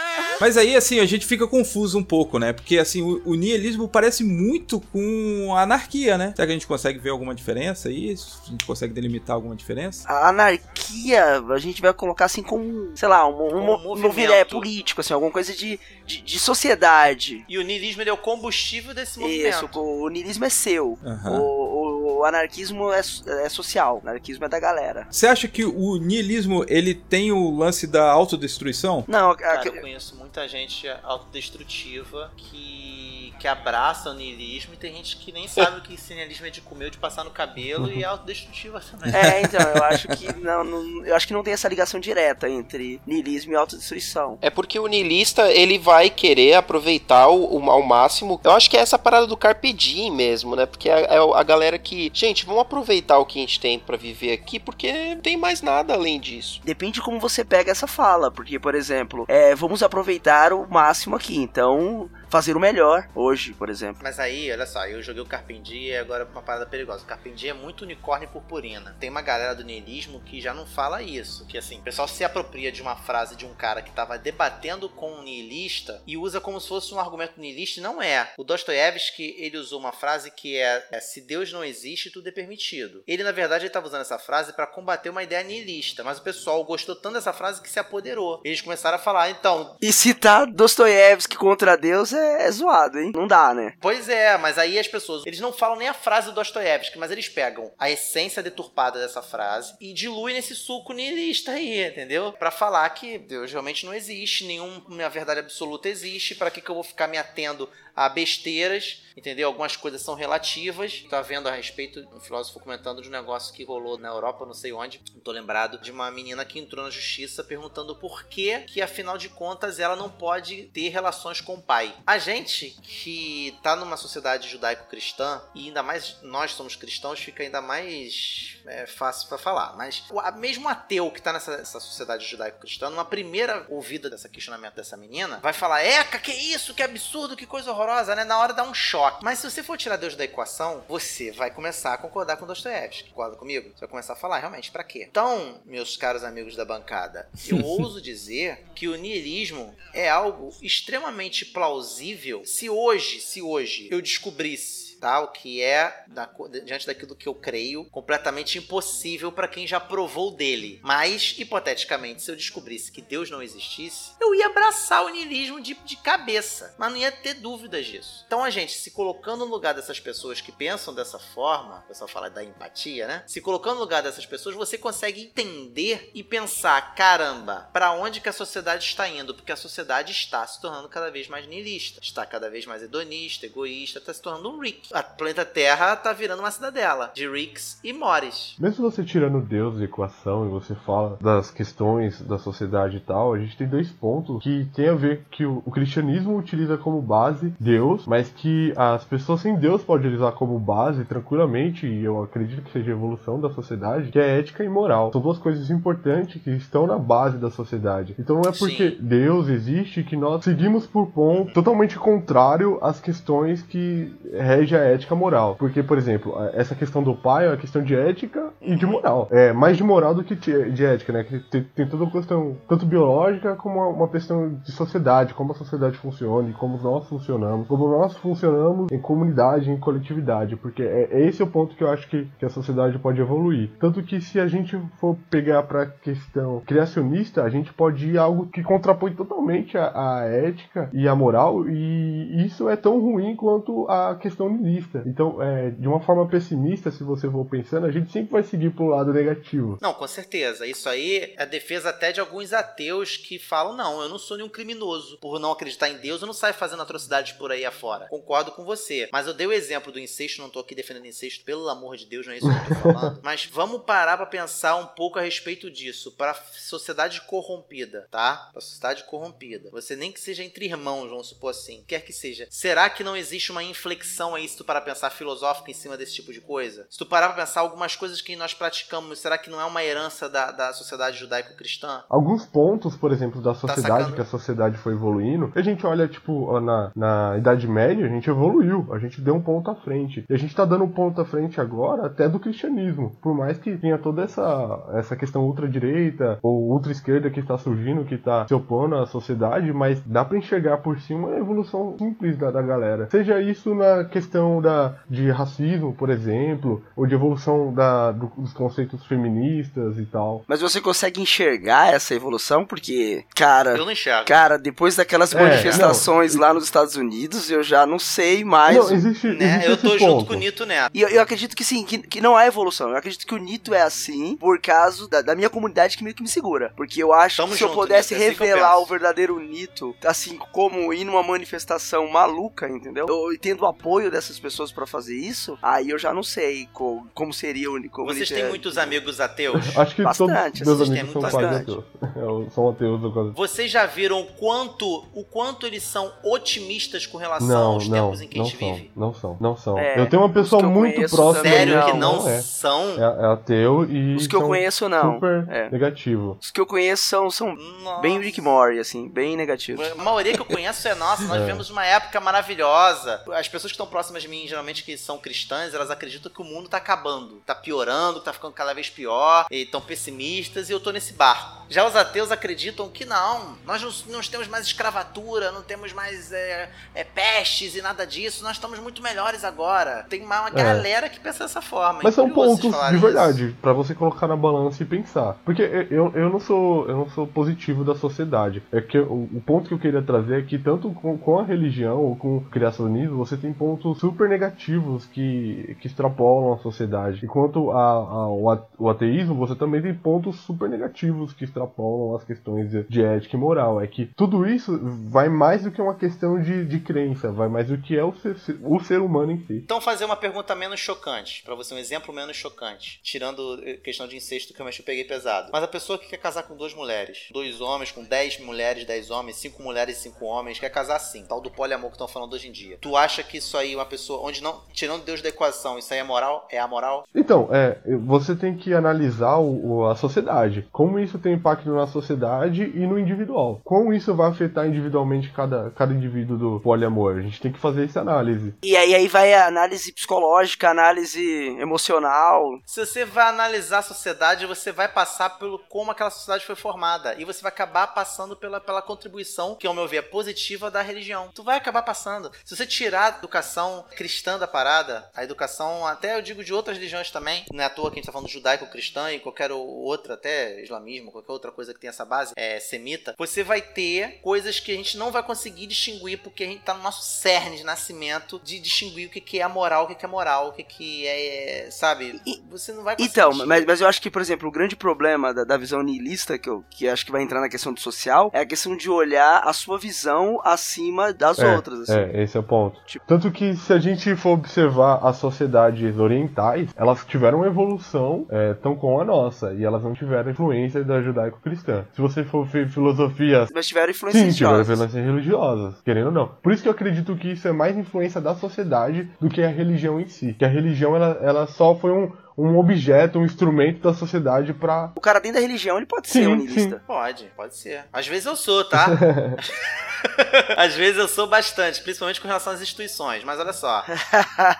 Mas 0.41 0.57
aí, 0.57 0.74
assim, 0.74 1.01
a 1.01 1.05
gente 1.05 1.26
fica 1.26 1.47
confuso 1.47 1.99
um 1.99 2.03
pouco, 2.03 2.38
né? 2.38 2.55
Porque, 2.55 2.78
assim, 2.78 3.03
o, 3.03 3.20
o 3.26 3.34
niilismo 3.34 3.86
parece 3.86 4.24
muito 4.24 4.80
com 4.80 5.55
a 5.55 5.64
anarquia, 5.64 6.16
né? 6.16 6.32
Será 6.34 6.47
que 6.47 6.53
a 6.53 6.55
gente 6.55 6.66
consegue 6.66 6.99
ver 6.99 7.11
alguma 7.11 7.34
diferença 7.34 7.91
aí? 7.91 8.14
A 8.14 8.49
gente 8.51 8.64
consegue 8.64 8.95
delimitar 8.95 9.36
alguma 9.36 9.55
diferença? 9.55 10.09
A 10.09 10.30
anarquia, 10.30 11.43
a 11.47 11.59
gente 11.59 11.82
vai 11.82 11.93
colocar 11.93 12.24
assim 12.24 12.43
como, 12.43 12.97
sei 12.97 13.07
lá, 13.09 13.28
um, 13.28 13.55
um, 13.55 13.93
um 13.93 14.01
movimento. 14.01 14.32
é, 14.32 14.45
político, 14.47 15.03
assim, 15.03 15.12
alguma 15.12 15.30
coisa 15.30 15.53
de, 15.53 15.78
de, 16.07 16.22
de 16.22 16.38
sociedade. 16.38 17.45
E 17.47 17.59
o 17.59 17.62
niilismo 17.62 18.01
ele 18.01 18.09
é 18.09 18.14
o 18.14 18.16
combustível 18.16 18.95
desse 18.95 19.18
movimento. 19.18 19.47
Isso, 19.47 19.68
o, 19.78 20.05
o 20.05 20.09
niilismo 20.09 20.47
é 20.47 20.49
seu. 20.49 20.99
Aham. 21.05 21.38
O, 21.38 21.80
o- 22.19 22.25
anarquismo 22.25 22.93
é, 22.93 23.01
é 23.45 23.49
social. 23.49 24.01
O 24.05 24.09
anarquismo 24.09 24.45
é 24.45 24.49
da 24.49 24.59
galera. 24.61 25.07
Você 25.11 25.27
acha 25.27 25.47
que 25.49 25.65
o 25.65 25.97
niilismo, 25.97 26.65
ele 26.69 26.95
tem 26.95 27.33
o 27.33 27.51
lance 27.57 27.87
da 27.87 28.11
autodestruição? 28.11 29.05
Não, 29.09 29.31
a- 29.31 29.37
Cara, 29.37 29.67
eu 29.69 29.81
conheço 29.81 30.17
muita 30.17 30.47
gente 30.49 30.89
autodestrutiva 31.03 32.31
que, 32.37 33.33
que 33.39 33.49
abraça 33.49 34.11
o 34.11 34.15
niilismo 34.15 34.75
e 34.75 34.77
tem 34.77 34.95
gente 34.95 35.17
que 35.17 35.33
nem 35.33 35.49
sabe 35.49 35.79
o 35.79 35.83
que 35.83 35.95
esse 35.95 36.15
niilismo 36.15 36.47
é 36.47 36.51
de 36.51 36.61
comer 36.61 36.87
ou 36.87 36.91
de 36.91 36.99
passar 36.99 37.25
no 37.25 37.31
cabelo 37.31 37.91
e 37.91 38.03
é 38.03 38.07
autodestrutiva 38.07 38.81
também. 38.91 39.15
É, 39.15 39.43
então, 39.43 39.61
eu 39.61 39.83
acho 39.85 40.09
que 40.09 40.33
não, 40.41 40.65
não- 40.65 41.05
eu 41.07 41.15
acho 41.17 41.27
que 41.27 41.33
não 41.33 41.43
tem 41.43 41.53
essa 41.53 41.69
ligação 41.69 41.99
direta 42.01 42.49
entre 42.49 43.01
niilismo 43.07 43.53
e 43.53 43.57
autodestruição. 43.57 44.39
É 44.41 44.51
porque 44.51 44.79
o 44.79 44.87
niilista, 44.87 45.51
ele 45.51 45.79
vai 45.79 46.11
querer 46.11 46.55
aproveitar 46.55 47.29
o, 47.29 47.57
o- 47.59 47.71
ao 47.71 47.83
máximo. 47.83 48.41
Eu 48.45 48.53
acho 48.53 48.69
que 48.71 48.77
é 48.77 48.81
essa 48.81 48.99
parada 48.99 49.27
do 49.27 49.37
Carpe 49.37 49.73
Diem 49.73 50.11
mesmo, 50.11 50.55
né? 50.57 50.67
Porque 50.67 50.89
é, 50.89 51.01
é 51.03 51.19
a 51.19 51.43
galera 51.43 51.79
que, 51.79 52.00
gente, 52.13 52.47
vamos 52.47 52.63
aproveitar 52.63 53.19
o 53.19 53.27
que 53.27 53.39
a 53.39 53.43
gente 53.43 53.59
tem 53.59 53.79
pra 53.79 53.97
viver 53.97 54.33
aqui, 54.33 54.61
porque 54.61 55.15
não 55.15 55.21
tem 55.21 55.37
mais 55.37 55.61
nada 55.61 55.95
além 55.95 56.21
disso. 56.21 56.61
Depende 56.65 56.95
de 56.95 57.03
como 57.03 57.19
você 57.19 57.45
pega 57.45 57.73
essa 57.73 57.87
fala, 57.87 58.31
porque, 58.31 58.59
por 58.59 58.75
exemplo, 58.75 59.25
é, 59.29 59.55
vamos 59.55 59.83
aproveitar 59.83 60.53
o 60.53 60.67
máximo 60.71 61.17
aqui, 61.17 61.37
então 61.37 62.09
fazer 62.31 62.57
o 62.57 62.61
melhor 62.61 63.09
hoje, 63.14 63.53
por 63.53 63.68
exemplo. 63.68 64.03
Mas 64.03 64.18
aí, 64.18 64.51
olha 64.53 64.66
só, 64.66 64.87
eu 64.87 65.03
joguei 65.03 65.22
o 65.22 65.26
Carpendi 65.26 65.89
e 65.89 65.97
agora 65.97 66.24
uma 66.24 66.43
parada 66.43 66.64
perigosa. 66.64 67.03
O 67.03 67.07
Carpendi 67.07 67.49
é 67.49 67.53
muito 67.53 67.83
unicórnio 67.83 68.28
e 68.28 68.33
purpurina. 68.33 68.97
Tem 69.01 69.11
uma 69.11 69.20
galera 69.20 69.55
do 69.55 69.64
niilismo 69.64 70.20
que 70.20 70.41
já 70.41 70.55
não 70.55 70.66
fala 70.66 71.03
isso. 71.03 71.47
Que 71.47 71.59
assim, 71.59 71.78
o 71.78 71.83
pessoal 71.83 72.07
se 72.07 72.24
apropria 72.24 72.70
de 72.70 72.81
uma 72.81 72.97
frase 72.97 73.37
de 73.37 73.45
um 73.45 73.55
cara 73.55 73.83
que 73.83 73.91
tava 73.91 74.16
debatendo 74.16 74.89
com 74.89 75.12
um 75.12 75.22
niilista 75.22 76.03
e 76.07 76.16
usa 76.16 76.41
como 76.41 76.61
se 76.61 76.68
fosse 76.68 76.95
um 76.95 77.01
argumento 77.01 77.41
niilista 77.41 77.81
não 77.81 78.01
é. 78.01 78.33
O 78.39 78.45
Dostoiévski, 78.45 79.35
ele 79.39 79.59
usou 79.59 79.81
uma 79.81 79.93
frase 79.93 80.31
que 80.31 80.57
é, 80.57 80.87
é 80.93 81.01
se 81.01 81.20
Deus 81.20 81.53
não 81.53 81.64
existe, 81.64 82.11
tudo 82.11 82.28
é 82.28 82.33
permitido. 82.33 83.03
Ele, 83.07 83.24
na 83.24 83.33
verdade, 83.33 83.64
ele 83.64 83.72
tava 83.72 83.87
usando 83.87 84.03
essa 84.03 84.18
frase 84.18 84.53
para 84.53 84.66
combater 84.66 85.11
uma 85.11 85.22
ideia 85.22 85.43
niilista, 85.43 86.05
mas 86.05 86.18
o 86.18 86.22
pessoal 86.22 86.64
gostou 86.64 86.95
tanto 86.95 87.14
dessa 87.14 87.33
frase 87.33 87.61
que 87.61 87.68
se 87.68 87.78
apoderou. 87.78 88.41
Eles 88.45 88.61
começaram 88.61 88.97
a 88.97 89.01
falar, 89.01 89.31
então, 89.31 89.76
E 89.81 89.93
citar 89.93 90.47
Dostoiévski 90.47 91.37
contra 91.37 91.76
Deus 91.76 92.12
é, 92.12 92.20
é 92.21 92.51
zoado, 92.51 92.99
hein? 92.99 93.12
Não 93.14 93.27
dá, 93.27 93.55
né? 93.55 93.75
Pois 93.81 94.09
é, 94.09 94.37
mas 94.39 94.59
aí 94.59 94.79
as 94.79 94.89
pessoas, 94.89 95.25
eles 95.27 95.41
não 95.41 95.53
falam 95.53 95.77
nem 95.77 95.89
a 95.89 95.95
frase 95.95 96.29
do 96.29 96.35
Dostoiévski, 96.35 96.99
mas 96.99 97.11
eles 97.11 97.29
pegam 97.29 97.73
a 97.79 97.91
essência 97.91 98.43
deturpada 98.43 99.01
dessa 99.01 99.23
frase 99.23 99.75
e 99.81 99.93
diluem 99.93 100.35
nesse 100.35 100.55
suco 100.55 100.93
niilista 100.93 101.53
aí, 101.53 101.87
entendeu? 101.87 102.33
Pra 102.33 102.51
falar 102.51 102.89
que 102.91 103.18
Deus 103.18 103.51
realmente 103.51 103.85
não 103.85 103.95
existe, 103.95 104.45
nenhuma 104.45 105.09
verdade 105.09 105.41
absoluta 105.41 105.89
existe, 105.89 106.35
pra 106.35 106.51
que 106.51 106.61
que 106.61 106.71
eu 106.71 106.75
vou 106.75 106.85
ficar 106.85 107.07
me 107.07 107.18
atendo 107.18 107.68
a 107.95 108.09
besteiras, 108.09 109.03
entendeu? 109.16 109.49
Algumas 109.49 109.77
coisas 109.77 110.01
são 110.01 110.14
relativas. 110.14 111.05
Tá 111.11 111.21
vendo 111.21 111.49
a 111.49 111.53
respeito, 111.53 112.07
um 112.14 112.21
filósofo 112.21 112.61
comentando 112.61 113.03
de 113.03 113.09
um 113.09 113.12
negócio 113.12 113.53
que 113.55 113.64
rolou 113.64 113.99
na 113.99 114.09
Europa, 114.09 114.47
não 114.47 114.55
sei 114.55 114.73
onde, 114.73 115.03
não 115.14 115.21
tô 115.21 115.31
lembrado, 115.33 115.79
de 115.79 115.91
uma 115.91 116.11
menina 116.11 116.45
que 116.45 116.59
entrou 116.59 116.85
na 116.85 116.91
justiça 116.91 117.45
perguntando 117.45 117.95
por 117.97 118.25
que 118.25 118.61
que 118.61 118.81
afinal 118.81 119.18
de 119.18 119.29
contas 119.29 119.79
ela 119.79 119.97
não 119.97 120.09
pode 120.09 120.64
ter 120.73 120.89
relações 120.89 121.41
com 121.41 121.55
o 121.55 121.62
pai. 121.62 121.95
A 122.11 122.19
gente 122.19 122.71
que 122.83 123.57
tá 123.63 123.77
numa 123.77 123.97
sociedade 123.97 124.49
judaico-cristã 124.49 125.41
e 125.55 125.69
ainda 125.69 125.81
mais 125.81 126.17
nós 126.23 126.51
somos 126.51 126.75
cristãos, 126.75 127.21
fica 127.21 127.45
ainda 127.45 127.63
mais 127.63 128.59
é, 128.67 128.85
fácil 128.85 129.29
pra 129.29 129.39
falar. 129.39 129.77
Mas 129.77 130.03
o 130.11 130.33
mesmo 130.33 130.69
ateu 130.69 131.09
que 131.13 131.23
tá 131.23 131.33
nessa, 131.33 131.57
nessa 131.57 131.79
sociedade 131.79 132.27
judaico-cristã, 132.27 132.91
numa 132.91 133.05
primeira 133.05 133.65
ouvida 133.69 134.11
dessa 134.11 134.29
questionamento 134.29 134.75
dessa 134.75 134.97
menina, 134.97 135.39
vai 135.39 135.53
falar: 135.53 135.85
Eca, 135.85 136.19
que 136.19 136.33
isso, 136.33 136.75
que 136.75 136.83
absurdo, 136.83 137.37
que 137.37 137.47
coisa 137.47 137.71
horrorosa, 137.71 138.17
né? 138.17 138.25
Na 138.25 138.41
hora 138.41 138.53
dá 138.53 138.65
um 138.65 138.75
choque. 138.75 139.23
Mas 139.23 139.39
se 139.39 139.49
você 139.49 139.63
for 139.63 139.79
tirar 139.79 139.95
Deus 139.95 140.17
da 140.17 140.25
equação, 140.25 140.85
você 140.89 141.31
vai 141.31 141.53
começar 141.53 141.95
a 141.95 141.99
concordar 141.99 142.39
com 142.39 142.45
Dostoiévski. 142.45 143.11
Concorda 143.11 143.37
comigo? 143.37 143.71
Você 143.71 143.83
vai 143.83 143.89
começar 143.89 144.15
a 144.15 144.17
falar, 144.17 144.41
realmente, 144.41 144.73
pra 144.73 144.83
quê? 144.83 145.07
Então, 145.09 145.61
meus 145.65 145.97
caros 145.97 146.25
amigos 146.25 146.57
da 146.57 146.65
bancada, 146.65 147.29
eu 147.47 147.63
ouso 147.65 148.03
dizer 148.03 148.65
que 148.75 148.89
o 148.89 148.97
niilismo 148.97 149.73
é 149.95 150.11
algo 150.11 150.53
extremamente 150.61 151.45
plausível 151.45 152.00
se 152.45 152.71
hoje, 152.71 153.21
se 153.21 153.43
hoje 153.43 153.89
eu 153.91 154.01
descobrisse 154.01 154.89
O 155.01 155.29
que 155.29 155.63
é, 155.63 156.05
da 156.09 156.29
diante 156.65 156.87
daquilo 156.87 157.17
que 157.17 157.29
eu 157.29 157.35
creio, 157.35 157.85
completamente 157.87 158.59
impossível 158.59 159.33
para 159.33 159.49
quem 159.49 159.67
já 159.67 159.81
provou 159.81 160.31
dele. 160.31 160.81
Mas, 160.83 161.35
hipoteticamente, 161.39 162.23
se 162.23 162.31
eu 162.31 162.37
descobrisse 162.37 162.93
que 162.93 163.03
Deus 163.03 163.31
não 163.31 163.43
existisse, 163.43 164.13
eu 164.21 164.35
ia 164.35 164.47
abraçar 164.47 165.05
o 165.05 165.09
niilismo 165.09 165.61
de, 165.61 165.75
de 165.75 165.97
cabeça. 165.97 166.75
Mas 166.79 166.91
não 166.91 166.99
ia 166.99 167.13
ter 167.13 167.35
dúvidas 167.35 167.87
disso. 167.87 168.25
Então, 168.27 168.45
a 168.45 168.51
gente 168.51 168.73
se 168.73 168.91
colocando 168.91 169.45
no 169.45 169.51
lugar 169.51 169.75
dessas 169.75 170.01
pessoas 170.01 170.41
que 170.41 170.53
pensam 170.53 170.95
dessa 170.95 171.19
forma, 171.19 171.81
o 171.85 171.89
pessoal 171.89 172.09
fala 172.09 172.31
da 172.31 172.45
empatia, 172.45 173.07
né? 173.07 173.25
Se 173.27 173.41
colocando 173.41 173.77
no 173.77 173.81
lugar 173.81 174.03
dessas 174.03 174.27
pessoas, 174.27 174.55
você 174.55 174.77
consegue 174.77 175.23
entender 175.23 176.11
e 176.15 176.23
pensar, 176.23 176.95
caramba, 176.95 177.69
para 177.73 177.93
onde 177.93 178.21
que 178.21 178.29
a 178.29 178.33
sociedade 178.33 178.85
está 178.85 179.09
indo? 179.09 179.35
Porque 179.35 179.53
a 179.53 179.57
sociedade 179.57 180.13
está 180.13 180.47
se 180.47 180.61
tornando 180.61 180.89
cada 180.89 181.11
vez 181.11 181.29
mais 181.29 181.47
niilista, 181.47 182.01
está 182.03 182.27
cada 182.27 182.51
vez 182.51 182.67
mais 182.67 182.83
hedonista, 182.83 183.47
egoísta, 183.47 183.99
está 183.99 184.13
se 184.13 184.23
tornando 184.23 184.51
um 184.51 184.59
Rick. 184.59 184.89
A 184.93 185.05
planeta 185.05 185.45
Terra 185.45 185.95
tá 185.95 186.12
virando 186.12 186.41
uma 186.41 186.51
cidadela 186.51 187.12
de 187.14 187.28
Ricks 187.28 187.78
e 187.84 187.93
Morris. 187.93 188.57
Mesmo 188.59 188.91
você 188.91 189.05
tirando 189.05 189.41
Deus 189.41 189.78
da 189.78 189.84
equação 189.84 190.47
e 190.47 190.49
você 190.49 190.74
fala 190.74 191.16
das 191.20 191.49
questões 191.49 192.20
da 192.22 192.38
sociedade 192.38 192.97
e 192.97 193.01
tal, 193.01 193.32
a 193.32 193.38
gente 193.38 193.57
tem 193.57 193.68
dois 193.68 193.88
pontos 193.88 194.43
que 194.43 194.68
tem 194.74 194.88
a 194.88 194.95
ver 194.95 195.22
que 195.30 195.47
o, 195.47 195.62
o 195.64 195.70
cristianismo 195.70 196.36
utiliza 196.36 196.76
como 196.76 197.01
base 197.01 197.55
Deus, 197.61 198.05
mas 198.05 198.30
que 198.30 198.72
as 198.76 199.05
pessoas 199.05 199.43
sem 199.43 199.55
Deus 199.55 199.84
podem 199.84 200.12
usar 200.12 200.32
como 200.32 200.59
base 200.59 201.05
tranquilamente, 201.05 201.86
e 201.86 202.05
eu 202.05 202.20
acredito 202.20 202.62
que 202.62 202.72
seja 202.72 202.91
a 202.91 202.95
evolução 202.95 203.41
da 203.41 203.51
sociedade, 203.51 204.11
que 204.11 204.18
é 204.18 204.41
ética 204.41 204.64
e 204.64 204.68
moral. 204.68 205.12
São 205.12 205.20
duas 205.20 205.38
coisas 205.38 205.70
importantes 205.70 206.43
que 206.43 206.51
estão 206.51 206.88
na 206.88 206.99
base 206.99 207.38
da 207.38 207.51
sociedade. 207.51 208.16
Então 208.18 208.36
não 208.36 208.51
é 208.51 208.53
porque 208.53 208.91
Sim. 208.91 208.97
Deus 208.99 209.47
existe 209.47 210.03
que 210.03 210.16
nós 210.16 210.43
seguimos 210.43 210.84
por 210.84 211.07
ponto 211.12 211.53
totalmente 211.53 211.97
contrário 211.97 212.78
às 212.82 213.01
questões 213.01 213.62
que 213.62 214.12
rege 214.32 214.80
a 214.81 214.85
ética 214.85 215.14
moral. 215.14 215.57
Porque, 215.59 215.83
por 215.83 215.99
exemplo, 215.99 216.35
essa 216.53 216.74
questão 216.74 217.03
do 217.03 217.14
pai 217.14 217.47
é 217.47 217.51
uma 217.51 217.57
questão 217.57 217.83
de 217.83 217.95
ética 217.95 218.51
e 218.61 218.74
de 218.76 218.87
moral. 218.87 219.28
É 219.31 219.53
mais 219.53 219.76
de 219.76 219.85
moral 219.85 220.14
do 220.14 220.24
que 220.24 220.35
de 220.35 220.85
ética, 220.85 221.12
né? 221.12 221.24
Que 221.24 221.39
tem, 221.39 221.62
tem 221.62 221.87
toda 221.87 222.05
uma 222.05 222.12
questão 222.12 222.57
tanto 222.68 222.87
biológica 222.87 223.55
como 223.57 223.81
uma, 223.91 224.09
questão 224.09 224.55
de 224.55 224.72
sociedade, 224.72 225.35
como 225.35 225.53
a 225.53 225.55
sociedade 225.55 225.97
funciona 225.97 226.49
e 226.49 226.53
como 226.53 226.78
nós 226.78 227.07
funcionamos, 227.09 227.66
como 227.66 227.89
nós 227.89 228.16
funcionamos 228.16 228.91
em 228.91 228.99
comunidade, 228.99 229.70
em 229.70 229.76
coletividade, 229.76 230.57
porque 230.57 230.83
é, 230.83 231.09
é 231.11 231.26
esse 231.26 231.43
o 231.43 231.47
ponto 231.47 231.76
que 231.76 231.85
eu 231.85 231.91
acho 231.91 232.09
que, 232.09 232.26
que 232.39 232.45
a 232.45 232.51
sociedade 232.51 232.99
pode 232.99 233.20
evoluir. 233.20 233.70
Tanto 233.78 234.03
que 234.03 234.20
se 234.20 234.41
a 234.41 234.47
gente 234.47 234.78
for 234.99 235.16
pegar 235.31 235.62
pra 235.64 235.87
questão 235.87 236.62
criacionista, 236.66 237.43
a 237.43 237.51
gente 237.51 237.72
pode 237.72 238.11
ir 238.11 238.18
a 238.18 238.22
algo 238.22 238.47
que 238.47 238.62
contrapõe 238.62 239.12
totalmente 239.12 239.76
a, 239.76 239.93
a 239.95 240.24
ética 240.24 240.89
e 240.93 241.09
a 241.09 241.14
moral, 241.14 241.68
e 241.68 242.45
isso 242.45 242.68
é 242.68 242.76
tão 242.76 243.01
ruim 243.01 243.37
quanto 243.37 243.89
a 243.89 244.14
questão 244.14 244.49
niilista. 244.71 245.03
Então, 245.07 245.43
é, 245.43 245.71
de 245.71 245.87
uma 245.87 246.01
forma 246.01 246.29
pessimista, 246.29 246.91
se 246.91 247.03
você 247.03 247.31
for 247.31 247.45
pensando, 247.47 247.87
a 247.87 247.91
gente 247.91 248.11
sempre 248.12 248.33
vai 248.33 248.43
seguir 248.43 248.71
pro 248.71 248.87
lado 248.87 249.12
negativo. 249.12 249.79
Não, 249.81 249.93
com 249.93 250.07
certeza. 250.07 250.66
Isso 250.66 250.89
aí 250.89 251.35
é 251.37 251.43
a 251.43 251.45
defesa 251.45 251.91
até 251.91 252.12
de 252.12 252.21
alguns 252.21 252.53
ateus 252.53 253.16
que 253.16 253.39
falam: 253.39 253.77
não, 253.77 254.03
eu 254.03 254.09
não 254.09 254.18
sou 254.18 254.37
nenhum 254.37 254.49
criminoso. 254.49 255.18
Por 255.18 255.39
não 255.39 255.53
acreditar 255.53 255.89
em 255.89 255.99
Deus, 255.99 256.21
eu 256.21 256.27
não 256.27 256.35
saio 256.35 256.55
fazendo 256.55 256.83
atrocidades 256.83 257.33
por 257.33 257.51
aí 257.51 257.64
afora. 257.64 258.07
Concordo 258.09 258.53
com 258.53 258.64
você. 258.64 259.09
Mas 259.12 259.27
eu 259.27 259.35
dei 259.35 259.47
o 259.47 259.53
exemplo 259.53 259.93
do 259.93 259.99
incesto, 259.99 260.41
não 260.41 260.51
tô 260.51 260.61
aqui 260.61 260.75
defendendo 260.75 261.07
incesto, 261.07 261.45
pelo 261.45 261.68
amor 261.68 261.97
de 261.97 262.07
Deus, 262.07 262.27
não 262.27 262.33
é 262.33 262.39
isso 262.39 262.47
que 262.47 262.73
eu 262.73 262.77
tô 262.77 262.83
falando. 262.93 263.21
Mas 263.23 263.47
vamos 263.47 263.83
parar 263.83 264.16
pra 264.16 264.27
pensar 264.27 264.77
um 264.77 264.87
pouco 264.87 265.18
a 265.18 265.23
respeito 265.23 265.71
disso. 265.71 266.12
Pra 266.12 266.35
sociedade 266.35 267.21
corrompida, 267.23 268.07
tá? 268.11 268.51
Pra 268.53 268.61
sociedade 268.61 269.05
corrompida. 269.05 269.71
Você 269.71 269.97
nem 269.97 270.12
que 270.12 270.21
seja 270.21 270.45
entre 270.45 270.64
irmãos, 270.66 271.09
vamos 271.09 271.29
supor 271.29 271.51
assim. 271.51 271.85
Quer 271.87 272.03
que 272.03 272.12
seja. 272.12 272.47
Será 272.51 272.89
que 272.89 273.05
não 273.05 273.16
existe 273.16 273.51
uma 273.51 273.62
inflexão 273.62 274.35
aí, 274.35 274.49
se 274.49 274.57
tu 274.61 274.65
parar 274.65 274.81
pra 274.81 274.93
pensar 274.93 275.11
filosófica 275.11 275.71
em 275.71 275.75
cima 275.75 275.97
desse 275.97 276.15
tipo 276.15 276.33
de 276.33 276.41
coisa? 276.41 276.87
Se 276.91 276.99
tu 276.99 277.07
parar 277.07 277.29
pra 277.29 277.45
pensar 277.45 277.61
algumas 277.61 277.97
coisas 277.97 278.21
que 278.21 278.37
nós 278.37 278.55
praticamos, 278.55 279.19
será 279.19 279.39
que 279.39 279.51
não 279.51 279.61
é 279.61 279.65
uma 279.65 279.83
herança 279.83 280.29
da, 280.29 280.51
da 280.51 280.73
sociedade 280.73 281.19
judaico-cristã? 281.19 282.03
Alguns 282.09 282.45
pontos, 282.45 282.97
por 282.97 283.13
exemplo, 283.13 283.41
da 283.41 283.55
sociedade, 283.55 283.89
sacando? 283.89 284.15
que 284.15 284.21
a 284.21 284.25
sociedade 284.25 284.77
foi 284.79 284.93
evoluindo, 284.93 285.53
a 285.55 285.63
gente 285.63 285.87
olha, 285.87 286.07
tipo, 286.07 286.59
na, 286.61 286.93
na 286.95 287.39
Idade 287.39 287.67
Média, 287.67 288.05
a 288.05 288.09
gente 288.09 288.29
evoluiu, 288.29 288.89
a 288.93 288.99
gente 288.99 289.21
deu 289.21 289.35
um 289.35 289.43
ponto 289.43 289.71
à 289.71 289.75
frente. 289.75 290.25
E 290.29 290.35
a 290.35 290.39
gente 290.39 290.55
tá 290.55 290.65
dando 290.65 290.85
um 290.85 290.91
ponto 290.91 291.21
à 291.21 291.25
frente 291.25 291.61
agora 291.61 292.07
até 292.07 292.29
do 292.29 292.39
cristianismo. 292.39 293.17
Por 293.23 293.35
mais 293.35 293.59
que 293.59 293.77
tenha 293.77 293.99
toda 293.99 294.23
essa, 294.23 294.85
essa 294.95 295.17
questão 295.17 295.45
ultradireita 295.45 296.39
ou 296.43 296.71
ultra-esquerda 296.71 297.31
que 297.31 297.41
está 297.41 297.57
surgindo, 297.57 298.05
que 298.05 298.19
tá 298.19 298.47
se 298.47 298.55
opondo 298.55 298.97
à 298.97 299.07
sociedade, 299.07 299.73
mas 299.73 300.01
dá 300.05 300.25
pra 300.25 300.39
enxergar 300.39 300.79
por 300.79 301.01
cima 301.01 301.29
uma 301.29 301.39
evolução 301.39 301.97
simples 301.99 302.37
da, 302.37 302.51
da 302.51 302.63
galera. 302.63 303.09
Seja 303.11 303.41
isso 303.41 303.75
na 303.75 304.05
questão 304.05 304.39
da, 304.62 304.95
de 305.09 305.30
racismo, 305.30 305.95
por 305.95 306.11
exemplo, 306.11 306.82
ou 306.97 307.07
de 307.07 307.14
evolução 307.14 307.72
da, 307.74 308.12
do- 308.12 308.32
dos 308.36 308.53
conceitos 308.53 309.05
feministas 309.07 309.99
e 309.99 310.07
tal. 310.07 310.45
Mas 310.47 310.61
você 310.61 310.80
consegue 310.80 311.20
enxergar 311.20 311.93
essa 311.93 312.14
evolução? 312.14 312.64
Porque, 312.64 313.24
cara. 313.34 313.76
Eu 313.76 313.84
não 313.84 313.93
enxergo. 313.93 314.26
Cara, 314.26 314.59
depois 314.59 314.97
daquelas 314.97 315.34
É, 315.34 315.41
manifestações 315.41 316.34
lá 316.34 316.53
nos 316.55 316.64
Estados 316.64 316.97
Unidos, 316.97 317.51
eu 317.51 317.62
já 317.62 317.86
não 317.86 317.99
sei 317.99 318.45
mais. 318.45 318.76
Não, 318.76 318.93
existe, 318.93 319.26
Né? 319.28 319.57
existe 319.64 319.68
Eu 319.70 319.76
tô 319.76 319.99
junto 319.99 320.12
ponto. 320.16 320.26
com 320.26 320.32
o 320.34 320.36
Nito 320.36 320.64
nessa. 320.66 320.91
E 320.95 321.01
eu, 321.03 321.09
eu 321.09 321.22
acredito 321.22 321.55
que 321.57 321.64
sim, 321.64 321.84
que, 321.84 321.99
que 321.99 322.20
não 322.20 322.36
há 322.36 322.47
evolução. 322.47 322.91
Eu 322.91 322.97
acredito 322.97 323.26
que 323.26 323.34
o 323.34 323.38
Nito 323.38 323.74
é 323.74 323.82
assim 323.82 324.36
por 324.36 324.61
causa 324.61 325.09
da, 325.09 325.22
da 325.22 325.34
minha 325.34 325.51
comunidade 325.51 325.97
que 325.97 326.05
meio 326.05 326.14
que 326.16 326.22
me 326.22 326.28
segura. 326.28 326.72
Porque 326.76 327.03
eu 327.03 327.12
acho 327.12 327.36
Tamo 327.38 327.53
que 327.53 327.59
se 327.59 327.64
eu 327.64 327.68
junto, 327.68 327.80
pudesse 327.80 328.14
Nito, 328.14 328.22
é 328.24 328.28
assim 328.28 328.34
eu 328.34 328.47
revelar 328.47 328.70
penso. 328.72 328.82
o 328.82 328.86
verdadeiro 328.86 329.38
Nito, 329.41 329.95
assim 330.05 330.38
como 330.53 330.93
ir 330.93 331.05
numa 331.05 331.22
manifestação 331.22 332.09
maluca, 332.11 332.68
entendeu? 332.68 333.07
Eu, 333.09 333.32
e 333.32 333.38
tendo 333.38 333.62
o 333.62 333.66
apoio 333.66 334.11
dessas 334.31 334.41
pessoas 334.41 334.72
pra 334.72 334.87
fazer 334.87 335.16
isso, 335.16 335.59
aí 335.61 335.91
eu 335.91 335.99
já 335.99 336.12
não 336.14 336.22
sei 336.22 336.68
co- 336.72 337.07
como, 337.14 337.33
seria 337.33 337.70
o 337.70 337.76
Nito. 337.76 338.05
Vocês 338.05 338.28
têm 338.28 338.49
muitos 338.49 338.78
amigos 338.78 339.20
ateus? 339.20 339.76
Acho 339.76 339.95
que 339.95 340.03
Bastante, 340.03 340.62
todos 340.64 340.66
meus 340.66 340.81
assistem 340.81 341.01
amigos 341.01 341.12
são 341.12 341.22
bastante. 341.22 341.62
ateus. 341.70 341.85
Eu 342.16 342.49
sou 342.55 342.70
ateus 342.70 343.01
por 343.01 343.14
causa 343.14 343.31
Vocês 343.33 343.70
já 343.70 343.87
viram 343.87 344.20
o 344.20 344.26
quanto, 344.26 345.05
o 345.14 345.24
quanto 345.24 345.66
eles 345.66 345.83
são 345.83 346.12
otimistas 346.24 347.07
com 347.07 347.18
relação 347.18 347.49
Não, 347.49 347.72
aos 347.72 347.89
não, 347.89 348.05
tempos 348.07 348.20
em 348.22 348.28
que 348.28 348.39
a 348.39 348.43
não 348.43 348.49
gente 348.49 348.59
são, 348.59 348.74
vive? 348.74 348.91
não 348.97 349.14
são, 349.14 349.37
não 349.41 349.57
são. 349.57 349.78
É, 349.78 349.99
eu 350.01 350.09
tenho 350.09 350.22
uma 350.22 350.33
pessoa 350.33 350.62
muito 350.62 350.95
conheço 350.95 351.16
próxima 351.16 351.45
Sério 351.51 351.85
que 351.87 351.93
não, 351.95 352.28
é. 352.28 352.41
são? 352.41 352.83
É, 352.99 353.22
é 353.22 353.33
ateu 353.33 353.85
e 353.91 354.14
Os 354.16 354.26
que 354.26 354.37
eu 354.37 354.41
são 354.41 354.49
conheço, 354.49 354.89
não. 354.89 355.14
super 355.14 355.47
É. 355.49 355.68
negativo. 355.70 356.39
Os 356.41 356.51
que 356.51 356.61
eu 356.61 356.66
conheço 356.66 357.05
são, 357.05 357.31
são 357.31 357.55
Nossa. 357.55 358.01
bem 358.01 358.20
Rick 358.20 358.41
Morty, 358.41 358.78
assim, 358.78 359.09
bem 359.09 359.37
negativos. 359.37 359.85
A 359.93 359.95
maioria 359.97 360.35
que 360.35 360.41
eu 360.41 360.45
conheço 360.45 360.87
é 360.89 360.95
nossa, 360.95 361.22
nós 361.24 361.37
É. 361.41 361.41
vivemos 361.41 361.70
uma 361.70 361.85
época 361.85 362.20
maravilhosa. 362.20 363.22
As 363.33 363.49
pessoas 363.49 363.70
que 363.72 363.74
estão 363.74 363.87
próximas 363.87 364.20
de 364.21 364.29
mim, 364.29 364.47
geralmente 364.47 364.85
que 364.85 364.97
são 364.97 365.18
cristãs, 365.18 365.75
elas 365.75 365.91
acreditam 365.91 366.31
que 366.31 366.41
o 366.41 366.45
mundo 366.45 366.68
tá 366.68 366.77
acabando, 366.77 367.37
tá 367.47 367.55
piorando, 367.55 368.21
tá 368.21 368.33
ficando 368.33 368.53
cada 368.53 368.73
vez 368.75 368.89
pior, 368.91 369.47
e 369.51 369.62
estão 369.62 369.81
pessimistas, 369.81 370.68
e 370.68 370.73
eu 370.73 370.81
tô 370.81 370.91
nesse 370.91 371.12
barco. 371.12 371.61
Já 371.68 371.87
os 371.87 371.95
ateus 371.95 372.31
acreditam 372.33 372.89
que 372.89 373.05
não, 373.05 373.57
nós 373.64 373.81
não, 373.83 374.14
não 374.14 374.21
temos 374.23 374.49
mais 374.49 374.66
escravatura, 374.66 375.53
não 375.53 375.62
temos 375.62 375.93
mais 375.93 376.33
é, 376.33 376.71
é, 376.95 377.05
pestes 377.05 377.77
e 377.77 377.83
nada 377.83 378.05
disso, 378.07 378.43
nós 378.43 378.53
estamos 378.57 378.79
muito 378.81 379.03
melhores 379.03 379.45
agora. 379.45 380.05
Tem 380.09 380.23
uma, 380.23 380.41
uma 380.41 380.49
É. 380.51 380.53
galera 380.62 381.09
que 381.09 381.21
pensa 381.21 381.45
dessa 381.45 381.62
forma. 381.62 382.01
Mas 382.03 382.12
É 382.14 382.16
são 382.16 382.29
curioso 382.29 382.57
vocês 382.62 382.75
pontos 382.75 382.91
de 382.91 382.97
verdade 382.99 383.57
pra 383.62 383.73
você 383.73 383.95
colocar 383.95 384.27
na 384.27 384.37
balança 384.37 384.83
e 384.83 384.87
pensar. 384.87 385.37
Porque 385.45 385.62
eu, 385.91 386.12
eu 386.14 386.29
não 386.29 386.41
sou 386.41 386.89
eu 386.89 386.97
não 386.97 387.11
sou 387.11 387.27
positivo 387.27 387.85
da 387.85 387.95
sociedade. 387.95 388.62
É 388.73 388.81
que 388.81 388.99
o, 388.99 389.29
o 389.33 389.43
ponto 389.47 389.68
que 389.68 389.75
eu 389.75 389.79
queria 389.79 390.03
trazer 390.03 390.41
é 390.41 390.43
que 390.43 390.59
tanto 390.59 390.91
com, 390.91 391.16
com 391.16 391.39
a 391.39 391.45
religião 391.45 391.99
ou 391.99 392.16
com 392.16 392.39
o 392.39 392.41
criacionismo, 392.47 393.16
você 393.16 393.37
tem 393.37 393.53
pontos 393.53 394.03
super 394.11 394.29
negativos 394.29 395.07
que, 395.07 395.77
que 395.81 395.87
extrapolam 395.87 396.53
a 396.55 396.59
sociedade. 396.59 397.21
Enquanto 397.25 397.71
a, 397.71 397.81
a- 397.83 398.29
o, 398.29 398.51
a- 398.51 398.91
ateísmo, 398.91 399.35
você 399.35 399.55
também 399.55 399.81
tem 399.83 399.95
pontos 399.95 400.37
super 400.41 400.69
negativos 400.69 401.33
que 401.33 401.45
extrapolam 401.45 402.17
as 402.17 402.25
questões 402.25 402.71
de, 402.71 402.83
de 402.85 403.03
ética 403.03 403.37
e 403.37 403.41
moral. 403.41 403.81
É 403.81 403.87
que 403.87 404.07
tudo 404.17 404.47
isso 404.47 404.79
vai 405.09 405.29
mais 405.29 405.63
do 405.63 405.71
que 405.71 405.81
uma 405.81 405.95
questão 405.95 406.41
de, 406.41 406.65
de 406.65 406.81
crença, 406.81 407.31
vai 407.33 407.49
mais 407.49 407.69
do 407.69 407.79
que 407.79 407.97
é 407.97 408.05
o 408.05 408.13
ser, 408.15 408.37
o 408.63 408.81
ser 408.81 409.01
humano 409.01 409.33
em 409.33 409.39
si. 409.47 409.55
Então 409.65 409.81
fazer 409.81 410.05
uma 410.05 410.17
pergunta 410.17 410.55
menos 410.55 410.81
chocante, 410.81 411.43
pra 411.45 411.55
você 411.55 411.75
um 411.75 411.79
exemplo 411.79 412.15
menos 412.15 412.37
chocante, 412.37 413.01
tirando 413.03 413.61
eh, 413.65 413.75
questão 413.75 414.07
de 414.09 414.17
incesto 414.17 414.53
que 414.55 414.61
eu 414.61 414.71
eu 414.71 414.85
peguei 414.85 415.05
pesado. 415.05 415.51
Mas 415.53 415.63
a 415.65 415.69
pessoa 415.69 415.99
que 415.99 416.09
quer 416.09 416.17
casar 416.17 416.45
com 416.45 416.57
duas 416.57 416.73
mulheres, 416.75 417.29
dois 417.33 417.61
homens 417.61 417.91
com 417.91 418.05
dez 418.05 418.39
mulheres, 418.41 418.85
dez 418.87 419.11
homens, 419.11 419.37
cinco 419.37 419.63
mulheres 419.63 419.97
cinco 419.97 420.25
homens, 420.25 420.59
quer 420.61 420.71
casar 420.71 420.97
assim, 420.97 421.25
tal 421.25 421.41
do 421.41 421.51
poliamor 421.51 421.91
que 421.91 421.97
estão 421.97 422.09
falando 422.09 422.33
hoje 422.35 422.49
em 422.49 422.53
dia. 422.53 422.79
Tu 422.81 422.97
acha 422.97 423.23
que 423.23 423.39
isso 423.39 423.57
aí 423.57 423.75
uma 423.75 423.85
pessoa 423.85 424.00
onde 424.09 424.43
não, 424.43 424.61
tirando 424.73 425.05
Deus 425.05 425.21
da 425.23 425.29
equação, 425.29 425.79
isso 425.79 425.93
aí 425.93 426.01
é 426.01 426.05
moral? 426.05 426.47
É 426.51 426.59
amoral? 426.59 427.05
Então, 427.15 427.49
é, 427.53 427.79
você 428.07 428.35
tem 428.35 428.57
que 428.57 428.73
analisar 428.73 429.37
o, 429.39 429.79
o- 429.81 429.87
a 429.89 429.97
sociedade. 429.97 430.67
Como 430.73 430.99
isso 430.99 431.19
tem 431.19 431.35
impacto 431.35 431.69
na 431.71 431.87
sociedade 431.87 432.63
e 432.75 432.87
no 432.87 432.99
individual. 432.99 433.61
Como 433.65 433.93
isso 433.93 434.15
vai 434.15 434.31
afetar 434.31 434.67
individualmente 434.67 435.31
cada, 435.31 435.71
cada 435.71 435.93
indivíduo 435.93 436.37
do 436.37 436.61
poliamor. 436.61 437.17
A 437.19 437.23
gente 437.23 437.41
tem 437.41 437.53
que 437.53 437.59
fazer 437.59 437.85
essa 437.85 438.01
análise. 438.01 438.55
E 438.63 438.77
aí, 438.77 438.95
aí 438.95 439.09
vai 439.09 439.35
a 439.35 439.47
análise 439.47 439.93
psicológica, 439.93 440.71
análise 440.71 441.21
emocional. 441.59 442.61
Se 442.67 442.85
você 442.85 443.05
vai 443.05 443.29
analisar 443.29 443.79
a 443.79 443.83
sociedade, 443.83 444.47
você 444.47 444.71
vai 444.73 444.89
passar 444.89 445.39
pelo 445.39 445.59
como 445.69 445.91
aquela 445.91 446.11
sociedade 446.11 446.45
foi 446.47 446.55
formada. 446.55 447.15
E 447.19 447.25
você 447.25 447.43
vai 447.43 447.51
acabar 447.51 447.89
passando 447.89 448.37
pela, 448.37 448.61
pela 448.61 448.83
contribuição, 448.83 449.55
que 449.55 449.67
ao 449.67 449.75
meu 449.75 449.89
ver 449.89 449.97
é 449.99 450.03
positiva, 450.03 450.71
da 450.71 450.83
religião. 450.83 451.29
Tu 451.35 451.43
vai 451.43 451.57
acabar 451.57 451.83
passando. 451.83 452.31
Se 452.45 452.57
você 452.57 452.67
tirar 452.67 453.15
a 453.15 453.19
educação 453.19 453.85
cristã 453.95 454.38
da 454.38 454.47
parada, 454.47 455.09
a 455.14 455.24
educação, 455.24 455.86
até 455.86 456.16
eu 456.16 456.22
digo 456.22 456.45
de 456.45 456.53
outras 456.53 456.76
religiões 456.76 457.11
também, 457.11 457.45
não 457.53 457.62
é 457.62 457.66
à 457.66 457.70
toa 457.70 457.91
que 457.91 457.97
a 457.97 457.99
gente 457.99 458.07
tá 458.07 458.12
falando 458.12 458.28
judaico-cristã 458.28 459.12
e 459.12 459.20
qualquer 459.20 459.51
outra, 459.53 460.14
até 460.14 460.62
islamismo, 460.62 461.12
qualquer 461.12 461.32
outra 461.32 461.53
coisa 461.53 461.72
que 461.74 461.80
tenha 461.80 461.91
essa 461.91 462.05
base, 462.05 462.32
é 462.36 462.59
semita, 462.61 463.14
você 463.18 463.43
vai 463.43 463.61
ter 463.61 464.20
coisas 464.22 464.61
que 464.61 464.72
a 464.72 464.74
gente 464.74 464.97
não 464.97 465.11
vai 465.11 465.22
conseguir 465.22 465.66
distinguir 465.66 466.18
porque 466.18 466.45
a 466.45 466.47
gente 466.47 466.62
tá 466.62 466.74
no 466.74 466.82
nosso 466.82 467.03
cerne 467.03 467.57
de 467.57 467.64
nascimento 467.64 468.41
de 468.43 468.59
distinguir 468.59 469.09
o 469.09 469.11
que 469.11 469.20
que 469.20 469.41
é 469.41 469.49
moral, 469.49 469.84
o 469.84 469.88
que 469.88 469.95
que 469.95 470.05
é 470.05 470.09
moral, 470.09 470.49
o 470.49 470.53
que 470.53 470.62
que 470.62 471.07
é, 471.07 471.68
sabe? 471.70 472.20
Você 472.51 472.72
não 472.72 472.82
vai 472.82 472.97
conseguir 472.97 473.11
Então, 473.11 473.47
mas, 473.47 473.64
mas 473.64 473.80
eu 473.80 473.88
acho 473.88 474.01
que, 474.01 474.11
por 474.11 474.22
exemplo, 474.22 474.49
o 474.49 474.53
grande 474.53 474.76
problema 474.76 475.32
da, 475.32 475.45
da 475.45 475.57
visão 475.57 475.82
niilista, 475.82 476.38
que 476.38 476.49
eu 476.49 476.64
que 476.70 476.88
acho 476.88 477.05
que 477.05 477.12
vai 477.12 477.22
entrar 477.22 477.41
na 477.41 477.49
questão 477.49 477.72
do 477.72 477.80
social, 477.80 478.30
é 478.32 478.41
a 478.41 478.47
questão 478.47 478.76
de 478.76 478.88
olhar 478.88 479.43
a 479.45 479.53
sua 479.53 479.78
visão 479.78 480.41
acima 480.45 481.12
das 481.12 481.38
é, 481.38 481.55
outras. 481.55 481.80
Assim. 481.80 481.99
É, 481.99 482.22
esse 482.22 482.36
é 482.36 482.41
o 482.41 482.43
ponto. 482.43 482.80
Tipo- 482.84 483.05
Tanto 483.07 483.30
que 483.30 483.55
se 483.57 483.72
a 483.72 483.78
gente 483.81 484.14
for 484.16 484.31
observar 484.31 485.01
as 485.03 485.16
sociedades 485.16 485.99
orientais, 485.99 486.72
elas 486.76 487.05
tiveram 487.05 487.39
uma 487.39 487.47
evolução 487.47 488.26
é, 488.31 488.55
tão 488.55 488.76
com 488.76 489.01
a 489.01 489.05
nossa. 489.05 489.53
E 489.55 489.64
elas 489.64 489.83
não 489.83 489.93
tiveram 489.95 490.31
influência 490.31 490.85
da 490.85 491.01
judaico-cristã. 491.03 491.85
Se 491.93 492.01
você 492.01 492.24
for 492.24 492.45
ver 492.45 492.68
filosofia 492.68 493.47
Mas 493.55 493.66
tiveram 493.66 493.91
influências 493.91 494.22
Sim, 494.24 494.33
tiveram 494.33 494.57
religiosas. 494.57 494.81
influências 494.81 495.07
religiosas, 495.07 495.81
querendo 495.83 496.07
ou 496.07 496.12
não. 496.12 496.28
Por 496.43 496.53
isso 496.53 496.62
que 496.62 496.68
eu 496.68 496.72
acredito 496.72 497.16
que 497.16 497.33
isso 497.33 497.47
é 497.49 497.53
mais 497.53 497.76
influência 497.76 498.20
da 498.20 498.35
sociedade 498.35 499.09
do 499.20 499.28
que 499.28 499.43
a 499.43 499.49
religião 499.49 500.01
em 500.01 500.07
si. 500.07 500.35
Que 500.39 500.45
a 500.45 500.49
religião, 500.49 500.95
ela, 500.97 501.18
ela 501.22 501.47
só 501.47 501.74
foi 501.74 501.93
um, 501.93 502.12
um 502.41 502.59
objeto, 502.59 503.18
um 503.18 503.24
instrumento 503.24 503.80
da 503.80 503.95
sociedade 503.95 504.53
pra... 504.53 504.93
O 504.97 505.01
cara 505.01 505.20
dentro 505.20 505.41
da 505.41 505.47
religião, 505.47 505.76
ele 505.76 505.86
pode 505.86 506.09
ser 506.09 506.20
Sim, 506.20 506.26
um 506.28 506.36
niilista. 506.36 506.82
Pode, 506.86 507.30
pode 507.36 507.57
ser. 507.57 507.84
Às 507.93 508.07
vezes 508.07 508.26
eu 508.26 508.36
sou, 508.36 508.64
tá? 508.64 508.86
Às 510.57 510.74
vezes 510.74 510.99
eu 510.99 511.09
sou 511.09 511.26
bastante, 511.26 511.82
principalmente 511.82 512.20
com 512.20 512.26
relação 512.26 512.53
às 512.53 512.61
instituições, 512.62 513.24
mas 513.24 513.38
olha 513.38 513.53
só. 513.53 513.84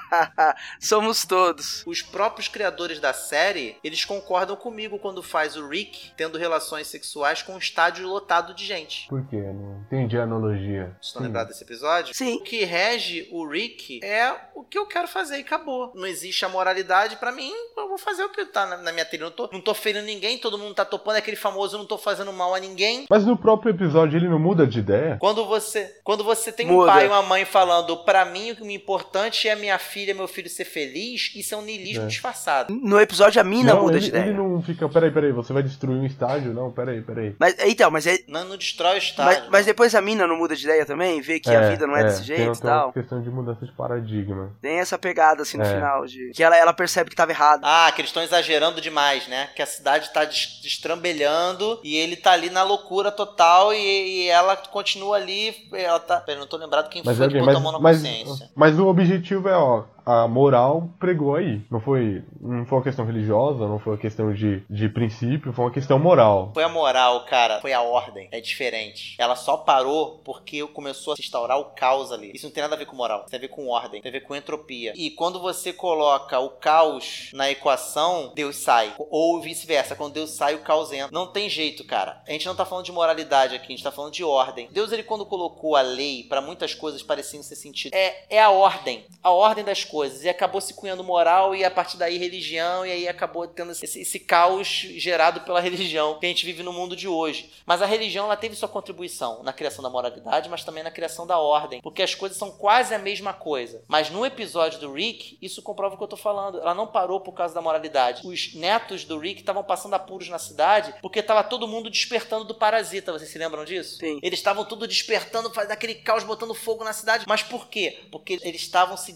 Somos 0.79 1.25
todos. 1.25 1.83
Os 1.87 2.03
próprios 2.03 2.49
criadores 2.49 3.01
da 3.01 3.13
série, 3.13 3.77
eles 3.83 4.05
concordam 4.05 4.57
comigo 4.57 4.99
quando 4.99 5.23
faz 5.23 5.57
o 5.57 5.67
Rick 5.67 6.13
tendo 6.17 6.39
relações 6.39 6.87
sexuais 6.87 7.43
com 7.43 7.55
um 7.55 7.59
estádio 7.59 8.07
lotado 8.07 8.55
de 8.55 8.65
gente. 8.65 9.09
Por 9.09 9.27
quê? 9.27 9.37
Não 9.37 9.81
entendi 9.87 10.19
a 10.19 10.25
analogia. 10.25 10.95
Vocês 11.01 11.07
estão 11.07 11.23
Sim. 11.23 11.27
lembrados 11.29 11.53
desse 11.53 11.65
episódio? 11.65 12.15
Sim. 12.15 12.37
O 12.37 12.43
que 12.43 12.65
rege 12.65 13.29
o 13.31 13.47
Rick 13.47 14.01
é 14.05 14.35
o 14.55 14.63
que 14.63 14.79
eu 14.79 14.87
quero 14.87 15.09
fazer 15.09 15.39
e 15.39 15.41
acabou. 15.41 15.93
Não 15.95 16.07
existe 16.07 16.45
a 16.45 16.49
moralidade 16.49 17.17
pra 17.17 17.33
mim, 17.33 17.53
eu 17.77 17.89
vou 17.89 17.99
fazer 17.99 18.23
o 18.25 18.29
que 18.31 18.45
tá 18.47 18.67
na, 18.67 18.77
na 18.79 18.93
minha 18.93 19.05
trilha. 19.05 19.25
Não 19.25 19.31
tô, 19.31 19.49
não 19.53 19.61
tô 19.61 19.75
ferindo 19.75 20.05
ninguém, 20.07 20.39
todo 20.39 20.59
mundo 20.59 20.75
tá 20.75 20.85
topando, 20.85 21.17
é 21.17 21.19
aquele 21.19 21.37
famoso 21.37 21.77
não 21.79 21.85
tô 21.87 21.97
fazendo 21.99 22.33
mal 22.33 22.55
a 22.55 22.61
ninguém. 22.61 23.07
Mas 23.09 23.25
no 23.25 23.37
próprio 23.37 23.71
episódio 23.71 24.17
ele 24.19 24.29
não 24.29 24.39
muda 24.39 24.67
de 24.67 24.79
ideia? 24.81 25.17
Quando 25.21 25.45
você, 25.47 25.95
quando 26.05 26.23
você 26.25 26.53
tem 26.53 26.67
um 26.69 26.73
Muda. 26.73 26.93
pai 26.93 27.05
e 27.05 27.09
uma 27.09 27.23
mãe 27.23 27.45
falando, 27.45 27.97
pra 28.05 28.25
mim 28.25 28.51
o 28.53 28.57
que 28.57 28.65
me 28.65 28.75
importante 28.75 29.49
é 29.49 29.55
minha 29.55 29.79
filha, 29.79 30.15
meu 30.15 30.29
filho 30.29 30.49
ser 30.49 30.65
feliz, 30.65 31.33
isso 31.35 31.55
é 31.55 31.59
um 31.59 31.63
niilismo 31.63 32.05
É. 32.05 32.07
disfarçado. 32.07 32.73
No 32.75 33.01
episódio 33.01 33.41
a 33.41 33.45
mina 33.45 33.75
não, 33.75 33.83
muda 33.83 33.95
ele, 33.97 34.01
de 34.01 34.09
ideia. 34.09 34.25
ele 34.25 34.35
não 34.35 34.61
fica... 34.63 34.89
Peraí, 34.89 35.11
peraí, 35.11 35.33
você 35.33 35.53
vai 35.53 35.63
destruir 35.63 35.97
um 35.97 36.07
estádio? 36.07 36.53
Não, 36.53 36.71
peraí, 36.73 37.01
peraí. 37.03 37.35
Mas 37.39 37.57
então, 37.61 37.91
mas, 37.91 38.07
é, 38.07 38.19
Não, 38.29 38.45
não 38.45 38.57
destrói 38.57 38.95
o 38.95 38.99
estádio. 38.99 39.41
mas, 39.43 39.51
mas 39.51 39.67
depois 39.67 39.95
a 39.95 40.01
mina 40.01 40.27
não 40.27 40.37
muda 40.37 40.55
de 40.57 40.65
ideia 40.65 40.85
também? 40.87 41.21
Vê 41.21 41.39
que 41.41 41.51
a 41.51 41.69
vida 41.71 41.87
não 41.87 41.97
é, 41.97 42.05
desse 42.05 42.25
tem- 42.27 42.37
jeito 42.37 42.59
e 42.59 42.63
tal. 42.63 42.93
questão 42.93 43.21
de 43.23 43.31
mudança 43.31 43.65
de 43.65 43.73
paradigma. 43.73 44.55
Tem 44.61 44.79
essa 44.79 44.99
pegada 44.99 45.43
assim 45.43 45.57
no 45.59 45.65
É. 45.65 45.75
final, 45.75 46.07
de 46.07 46.31
que 46.35 46.43
ela, 46.43 46.57
ela 46.57 46.73
percebe 46.73 47.11
que 47.11 47.17
tava 47.17 47.31
errado. 47.33 47.50
Ah, 47.63 47.91
que 47.93 48.01
eles 48.01 48.11
estão 48.11 48.23
exagerando 48.23 48.81
demais, 48.81 49.27
né? 49.29 49.49
Que 49.57 49.63
a 49.63 49.67
cidade 49.67 50.11
tá 50.13 50.25
des- 50.25 50.61
destrambelhando 50.63 51.81
e 51.83 51.97
ele 51.97 52.17
tá 52.17 52.33
ali 52.33 52.51
na 52.51 52.63
loucura 52.63 53.11
total 53.11 53.73
e, 53.73 53.79
e 54.25 54.29
ela 54.29 54.57
continua 54.57 55.17
ali. 55.17 55.67
Ela 55.73 55.99
tá. 55.99 56.21
Pera, 56.21 56.37
eu 56.39 56.41
não 56.41 56.47
tô 56.47 56.57
lembrado 56.57 56.89
quem 56.89 57.03
Mas, 57.05 57.17
foi 57.17 57.27
alguém, 57.27 57.41
que 57.41 57.47
mas, 57.47 57.55
botou 57.55 57.69
a 57.69 57.73
mão 57.73 57.81
na 57.81 57.83
mas, 57.83 57.97
consciência. 57.99 58.51
mas 58.55 58.79
o 58.79 58.87
objetivo 58.87 59.49
é, 59.49 59.57
ó, 59.57 59.85
a 60.05 60.27
moral 60.29 60.89
pregou 60.99 61.37
aí. 61.37 61.61
Não 61.71 61.81
foi, 61.81 62.23
não 62.41 62.65
foi 62.67 62.79
uma 62.79 62.85
questão 62.85 63.05
religiosa, 63.05 63.67
não 63.67 63.79
foi 63.79 63.95
uma 63.95 63.99
questão 63.99 64.33
de, 64.33 64.63
de 64.69 64.89
princípio, 64.89 65.53
foi 65.53 65.65
uma 65.65 65.71
questão 65.71 65.99
moral. 65.99 66.51
Foi 66.55 66.63
a 66.63 66.69
moral, 66.69 67.25
cara. 67.25 67.61
Foi 67.61 67.73
a 67.73 67.83
ordem. 67.83 68.29
É 68.33 68.41
diferente. 68.41 69.17
Ela 69.19 69.37
só 69.37 69.57
parou 69.57 70.21
porque 70.25 70.67
começou 70.69 71.13
a 71.13 71.17
se 71.17 71.23
instaurar 71.23 71.59
o 71.59 71.67
caos 71.67 72.13
ali. 72.13 72.33
Isso 72.35 72.47
não 72.47 72.53
tem 72.53 72.63
nada 72.63 72.75
a 72.75 72.79
ver 72.79 72.87
com 72.87 72.97
moral. 72.97 73.27
Tem 73.29 73.39
a 73.39 73.41
ver 73.41 73.49
com 73.49 73.69
ordem. 73.69 74.01
Tem 74.01 74.09
a 74.09 74.13
ver 74.13 74.21
com 74.21 74.35
entropia. 74.35 74.93
E 74.97 75.11
quando 75.11 75.41
você 75.41 75.73
coloca 75.73 76.39
o 76.39 76.51
caos 76.51 77.31
na 77.33 77.51
equação, 77.51 78.33
Deus 78.35 78.57
sai. 78.57 78.95
Ou 78.99 79.41
vice-versa. 79.41 79.97
Quando 79.97 80.15
Deus 80.15 80.31
sai, 80.31 80.55
o 80.55 80.63
caos 80.63 80.93
entra. 80.93 81.11
Não 81.13 81.27
tem 81.27 81.49
jeito, 81.49 81.85
cara. 81.85 82.23
A 82.27 82.33
gente 82.33 82.47
não 82.47 82.55
tá 82.55 82.65
falando 82.65 82.85
de 82.85 82.93
moralidade 82.93 83.55
aqui. 83.55 83.67
A 83.67 83.71
gente 83.71 83.85
tá 83.85 83.93
falando 83.93 84.13
de 84.13 84.25
ordem. 84.25 84.69
Deus, 84.71 84.93
ele 84.93 85.03
quando 85.03 85.27
colocou 85.27 85.77
a 85.77 85.83
lei 85.83 86.25
pra 86.25 86.41
muitas 86.41 86.75
coisas 86.75 87.03
pareciam 87.03 87.43
ser 87.43 87.57
sentido. 87.57 87.95
É, 87.95 88.25
é 88.31 88.43
a 88.43 88.51
ordem. 88.51 89.05
A 89.23 89.31
ordem 89.31 89.65
das 89.65 89.85
coisas. 89.91 90.25
E 90.25 90.29
acabou 90.29 90.61
se 90.61 90.75
cunhando 90.75 91.05
moral 91.05 91.55
e 91.55 91.65
a 91.65 91.71
partir 91.71 91.97
daí 91.97 92.17
religião. 92.19 92.87
E 92.87 92.93
aí 92.93 93.09
acabou 93.09 93.47
tendo 93.47 93.73
esse, 93.73 94.01
esse 94.01 94.21
caos 94.21 94.69
gerado 94.69 95.41
pela 95.41 95.61
religião 95.61 96.19
que 96.19 96.27
a 96.27 96.29
gente 96.29 96.47
vive 96.47 96.63
no 96.63 96.73
mundo 96.73 96.95
de 96.95 97.09
hoje. 97.09 97.51
Mas 97.67 97.83
a 97.83 97.87
religião 97.87 98.27
ela 98.27 98.37
teve 98.37 98.55
sua 98.55 98.69
contribuição 98.69 99.43
na 99.43 99.53
criação 99.53 99.83
da 99.83 99.91
moralidade, 99.91 100.49
mas 100.49 100.65
também 100.65 100.83
na 100.83 100.91
criação 100.91 101.27
da 101.27 101.39
ordem, 101.39 101.81
porque 101.81 102.03
as 102.03 102.15
coisas 102.15 102.39
são 102.39 102.51
quase 102.51 102.95
a 102.95 102.99
mesma 102.99 103.33
coisa. 103.33 103.83
Mas 103.89 104.11
no 104.11 104.25
episódio 104.25 104.79
do 104.81 104.93
Rick, 104.93 105.39
isso 105.43 105.63
comprova 105.63 105.95
o 105.95 105.99
que 105.99 106.05
eu 106.05 106.09
tô 106.09 106.17
falando. 106.17 106.61
Ela 106.61 106.75
não 106.75 106.87
parou 106.87 107.21
por 107.21 107.33
causa 107.33 107.55
da 107.55 107.61
moralidade. 107.61 108.27
Os 108.27 108.55
netos 108.55 109.05
do 109.05 109.19
Rick 109.19 109.41
estavam 109.41 109.65
passando 109.65 109.95
apuros 109.95 110.29
na 110.29 110.39
cidade 110.39 110.95
porque 111.03 111.23
tava 111.23 111.43
todo 111.43 111.67
mundo 111.67 111.91
despertando 111.91 112.45
do 112.45 112.55
parasita. 112.55 113.13
Vocês 113.13 113.31
se 113.31 113.39
lembram 113.39 113.65
disso? 113.65 113.99
Sim. 113.99 114.19
Eles 114.23 114.39
estavam 114.39 114.65
tudo 114.65 114.87
despertando, 114.87 115.53
fazendo 115.53 115.73
aquele 115.73 115.95
caos, 115.95 116.25
botando 116.25 116.55
fogo 116.55 116.85
na 116.85 116.93
cidade. 116.93 117.25
Mas 117.27 117.43
por 117.43 117.69
quê? 117.69 118.01
Porque 118.11 118.39
eles 118.43 118.63
estavam 118.63 118.97
se 118.97 119.13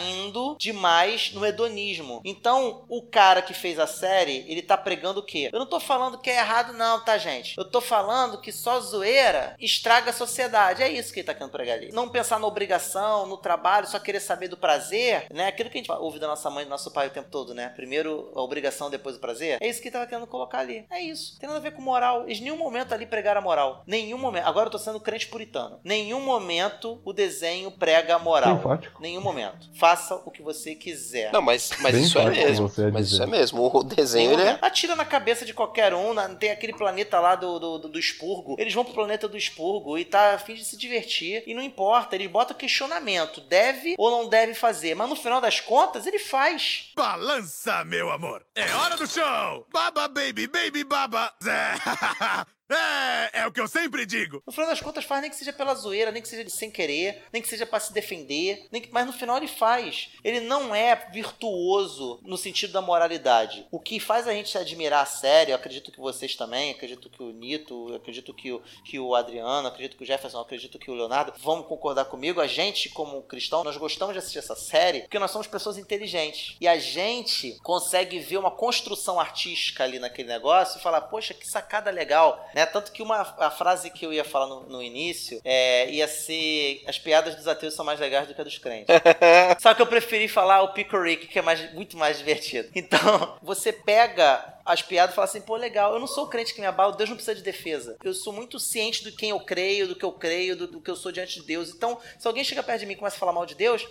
caindo 0.00 0.56
demais 0.58 1.32
no 1.32 1.44
hedonismo. 1.44 2.20
Então, 2.24 2.84
o 2.88 3.02
cara 3.02 3.42
que 3.42 3.52
fez 3.52 3.78
a 3.78 3.86
série, 3.86 4.44
ele 4.48 4.62
tá 4.62 4.76
pregando 4.76 5.20
o 5.20 5.22
quê? 5.22 5.50
Eu 5.52 5.58
não 5.58 5.66
tô 5.66 5.78
falando 5.78 6.18
que 6.18 6.30
é 6.30 6.38
errado, 6.38 6.72
não, 6.72 7.04
tá, 7.04 7.18
gente? 7.18 7.56
Eu 7.56 7.64
tô 7.64 7.80
falando 7.80 8.40
que 8.40 8.50
só 8.50 8.80
zoeira 8.80 9.54
estraga 9.58 10.10
a 10.10 10.14
sociedade. 10.14 10.82
É 10.82 10.90
isso 10.90 11.12
que 11.12 11.20
ele 11.20 11.26
tá 11.26 11.34
querendo 11.34 11.52
pregar 11.52 11.76
ali. 11.76 11.92
Não 11.92 12.08
pensar 12.08 12.38
na 12.38 12.46
obrigação, 12.46 13.26
no 13.26 13.36
trabalho, 13.36 13.86
só 13.86 13.98
querer 13.98 14.20
saber 14.20 14.48
do 14.48 14.56
prazer, 14.56 15.26
né? 15.32 15.48
Aquilo 15.48 15.68
que 15.68 15.78
a 15.78 15.80
gente 15.80 15.92
ouve 15.92 16.18
da 16.18 16.26
nossa 16.26 16.48
mãe 16.50 16.62
e 16.62 16.66
do 16.66 16.70
nosso 16.70 16.90
pai 16.90 17.08
o 17.08 17.10
tempo 17.10 17.30
todo, 17.30 17.54
né? 17.54 17.68
Primeiro 17.70 18.32
a 18.34 18.40
obrigação, 18.42 18.90
depois 18.90 19.16
o 19.16 19.20
prazer. 19.20 19.58
É 19.60 19.68
isso 19.68 19.80
que 19.80 19.88
ele 19.88 19.92
tava 19.92 20.06
querendo 20.06 20.26
colocar 20.26 20.60
ali. 20.60 20.86
É 20.90 21.00
isso. 21.00 21.38
Tem 21.38 21.48
nada 21.48 21.58
a 21.58 21.62
ver 21.62 21.72
com 21.72 21.82
moral. 21.82 22.24
Eles 22.24 22.38
em 22.38 22.44
nenhum 22.44 22.56
momento 22.56 22.92
ali 22.92 23.06
pregaram 23.06 23.40
a 23.40 23.44
moral. 23.44 23.82
Nenhum 23.86 24.18
momento. 24.18 24.46
Agora 24.46 24.66
eu 24.66 24.70
tô 24.70 24.78
sendo 24.78 25.00
crente 25.00 25.26
puritano. 25.26 25.80
Nenhum 25.84 26.20
momento 26.20 27.00
o 27.04 27.12
desenho 27.12 27.70
prega 27.70 28.16
a 28.16 28.18
moral. 28.18 28.56
Simpático. 28.56 29.02
Nenhum 29.02 29.20
momento. 29.20 29.68
Faça 29.90 30.14
o 30.24 30.30
que 30.30 30.40
você 30.42 30.74
quiser. 30.74 31.32
Não, 31.32 31.42
mas, 31.42 31.70
mas 31.80 31.94
Bem 31.94 32.04
isso 32.04 32.18
é 32.18 32.30
mesmo. 32.30 32.72
Mas 32.92 33.08
dizer. 33.08 33.14
isso 33.14 33.22
é 33.22 33.26
mesmo. 33.26 33.70
O 33.74 33.82
desenho, 33.82 34.32
ele 34.34 34.42
é. 34.42 34.58
Atira 34.62 34.94
na 34.94 35.04
cabeça 35.04 35.44
de 35.44 35.52
qualquer 35.52 35.92
um. 35.94 36.14
na- 36.14 36.28
Tem 36.28 36.50
aquele 36.50 36.72
planeta 36.72 37.18
lá 37.18 37.34
do, 37.34 37.58
do, 37.58 37.78
do, 37.78 37.88
do 37.88 37.98
expurgo. 37.98 38.54
Eles 38.58 38.72
vão 38.72 38.84
pro 38.84 38.94
planeta 38.94 39.26
do 39.28 39.36
expurgo 39.36 39.98
e 39.98 40.04
tá 40.04 40.34
a 40.34 40.38
fim 40.38 40.54
de 40.54 40.64
se 40.64 40.76
divertir. 40.76 41.42
E 41.46 41.54
não 41.54 41.62
importa, 41.62 42.14
eles 42.14 42.30
botam 42.30 42.56
questionamento. 42.56 43.40
Deve 43.40 43.94
ou 43.98 44.10
não 44.10 44.28
deve 44.28 44.54
fazer. 44.54 44.94
Mas 44.94 45.08
no 45.08 45.16
final 45.16 45.40
das 45.40 45.58
contas, 45.60 46.06
ele 46.06 46.18
faz. 46.18 46.90
Balança, 46.94 47.84
meu 47.84 48.10
amor. 48.10 48.44
É 48.54 48.72
hora 48.74 48.96
do 48.96 49.06
show. 49.08 49.66
Baba, 49.72 50.06
baby, 50.06 50.46
baby, 50.46 50.84
baba. 50.84 51.32
É, 52.70 53.40
é 53.40 53.46
o 53.46 53.52
que 53.52 53.60
eu 53.60 53.68
sempre 53.68 54.06
digo. 54.06 54.42
No 54.46 54.52
final 54.52 54.68
das 54.68 54.80
contas, 54.80 55.04
faz 55.04 55.20
nem 55.20 55.30
que 55.30 55.36
seja 55.36 55.52
pela 55.52 55.74
zoeira, 55.74 56.10
nem 56.12 56.22
que 56.22 56.28
seja 56.28 56.48
sem 56.48 56.70
querer, 56.70 57.24
nem 57.32 57.42
que 57.42 57.48
seja 57.48 57.66
pra 57.66 57.80
se 57.80 57.92
defender, 57.92 58.66
nem 58.70 58.80
que- 58.80 58.88
mas 58.92 59.06
no 59.06 59.12
final 59.12 59.36
ele 59.36 59.48
faz. 59.48 60.10
Ele 60.22 60.40
não 60.40 60.74
é 60.74 60.94
virtuoso 61.12 62.20
no 62.22 62.36
sentido 62.36 62.72
da 62.72 62.80
moralidade. 62.82 63.66
O 63.70 63.80
que 63.80 63.98
faz 63.98 64.26
a 64.28 64.32
gente 64.32 64.56
admirar 64.56 65.02
a 65.02 65.06
série, 65.06 65.50
eu 65.52 65.56
acredito 65.56 65.90
que 65.90 66.00
vocês 66.00 66.34
também, 66.36 66.70
acredito 66.70 67.08
que 67.08 67.22
o 67.22 67.30
Nito, 67.32 67.94
acredito 67.94 68.32
que 68.34 68.52
o, 68.52 68.62
que 68.84 68.98
o 68.98 69.14
Adriano, 69.14 69.68
acredito 69.68 69.96
que 69.96 70.02
o 70.04 70.06
Jefferson, 70.06 70.40
acredito 70.40 70.78
que 70.78 70.90
o 70.90 70.94
Leonardo 70.94 71.32
vão 71.38 71.62
concordar 71.62 72.04
comigo. 72.06 72.40
A 72.40 72.46
gente, 72.46 72.88
como 72.90 73.22
cristão, 73.22 73.64
nós 73.64 73.76
gostamos 73.76 74.12
de 74.14 74.18
assistir 74.18 74.38
essa 74.38 74.54
série 74.54 75.00
porque 75.02 75.18
nós 75.18 75.30
somos 75.30 75.46
pessoas 75.46 75.78
inteligentes. 75.78 76.56
E 76.60 76.68
a 76.68 76.78
gente 76.78 77.58
consegue 77.62 78.18
ver 78.20 78.38
uma 78.38 78.50
construção 78.50 79.18
artística 79.18 79.84
ali 79.84 79.98
naquele 79.98 80.28
negócio 80.28 80.78
e 80.78 80.82
falar, 80.82 81.02
poxa, 81.02 81.34
que 81.34 81.46
sacada 81.46 81.90
legal. 81.90 82.48
Né? 82.54 82.59
Tanto 82.66 82.92
que 82.92 83.02
uma 83.02 83.20
a 83.38 83.50
frase 83.50 83.90
que 83.90 84.04
eu 84.04 84.12
ia 84.12 84.24
falar 84.24 84.46
no, 84.46 84.62
no 84.62 84.82
início 84.82 85.40
é, 85.44 85.90
ia 85.90 86.08
ser 86.08 86.82
as 86.86 86.98
piadas 86.98 87.34
dos 87.34 87.46
ateus 87.46 87.74
são 87.74 87.84
mais 87.84 88.00
legais 88.00 88.26
do 88.26 88.34
que 88.34 88.40
a 88.40 88.44
dos 88.44 88.58
crentes. 88.58 88.94
Só 89.60 89.74
que 89.74 89.82
eu 89.82 89.86
preferi 89.86 90.28
falar 90.28 90.62
o 90.62 90.72
Pico 90.72 90.98
Rick, 90.98 91.28
que 91.28 91.38
é 91.38 91.42
mais, 91.42 91.72
muito 91.74 91.96
mais 91.96 92.18
divertido. 92.18 92.68
Então, 92.90 93.38
você 93.42 93.72
pega 93.72 94.54
as 94.64 94.82
piadas 94.82 95.12
e 95.12 95.14
fala 95.14 95.26
assim, 95.26 95.40
pô, 95.42 95.54
legal, 95.54 95.92
eu 95.92 96.00
não 96.00 96.06
sou 96.06 96.24
o 96.24 96.28
crente 96.28 96.54
que 96.54 96.60
me 96.60 96.66
abala, 96.66 96.96
Deus 96.96 97.08
não 97.08 97.16
precisa 97.16 97.36
de 97.36 97.42
defesa. 97.42 97.96
Eu 98.02 98.14
sou 98.14 98.32
muito 98.32 98.58
ciente 98.58 99.04
do 99.04 99.12
quem 99.12 99.30
eu 99.30 99.40
creio, 99.40 99.86
do 99.86 99.94
que 99.94 100.04
eu 100.04 100.12
creio, 100.12 100.56
do, 100.56 100.66
do 100.66 100.80
que 100.80 100.90
eu 100.90 100.96
sou 100.96 101.12
diante 101.12 101.40
de 101.40 101.46
Deus. 101.46 101.70
Então, 101.70 102.00
se 102.18 102.26
alguém 102.26 102.42
chega 102.42 102.62
perto 102.62 102.80
de 102.80 102.86
mim 102.86 102.94
e 102.94 102.96
começa 102.96 103.16
a 103.16 103.18
falar 103.18 103.32
mal 103.32 103.46
de 103.46 103.54
Deus, 103.54 103.86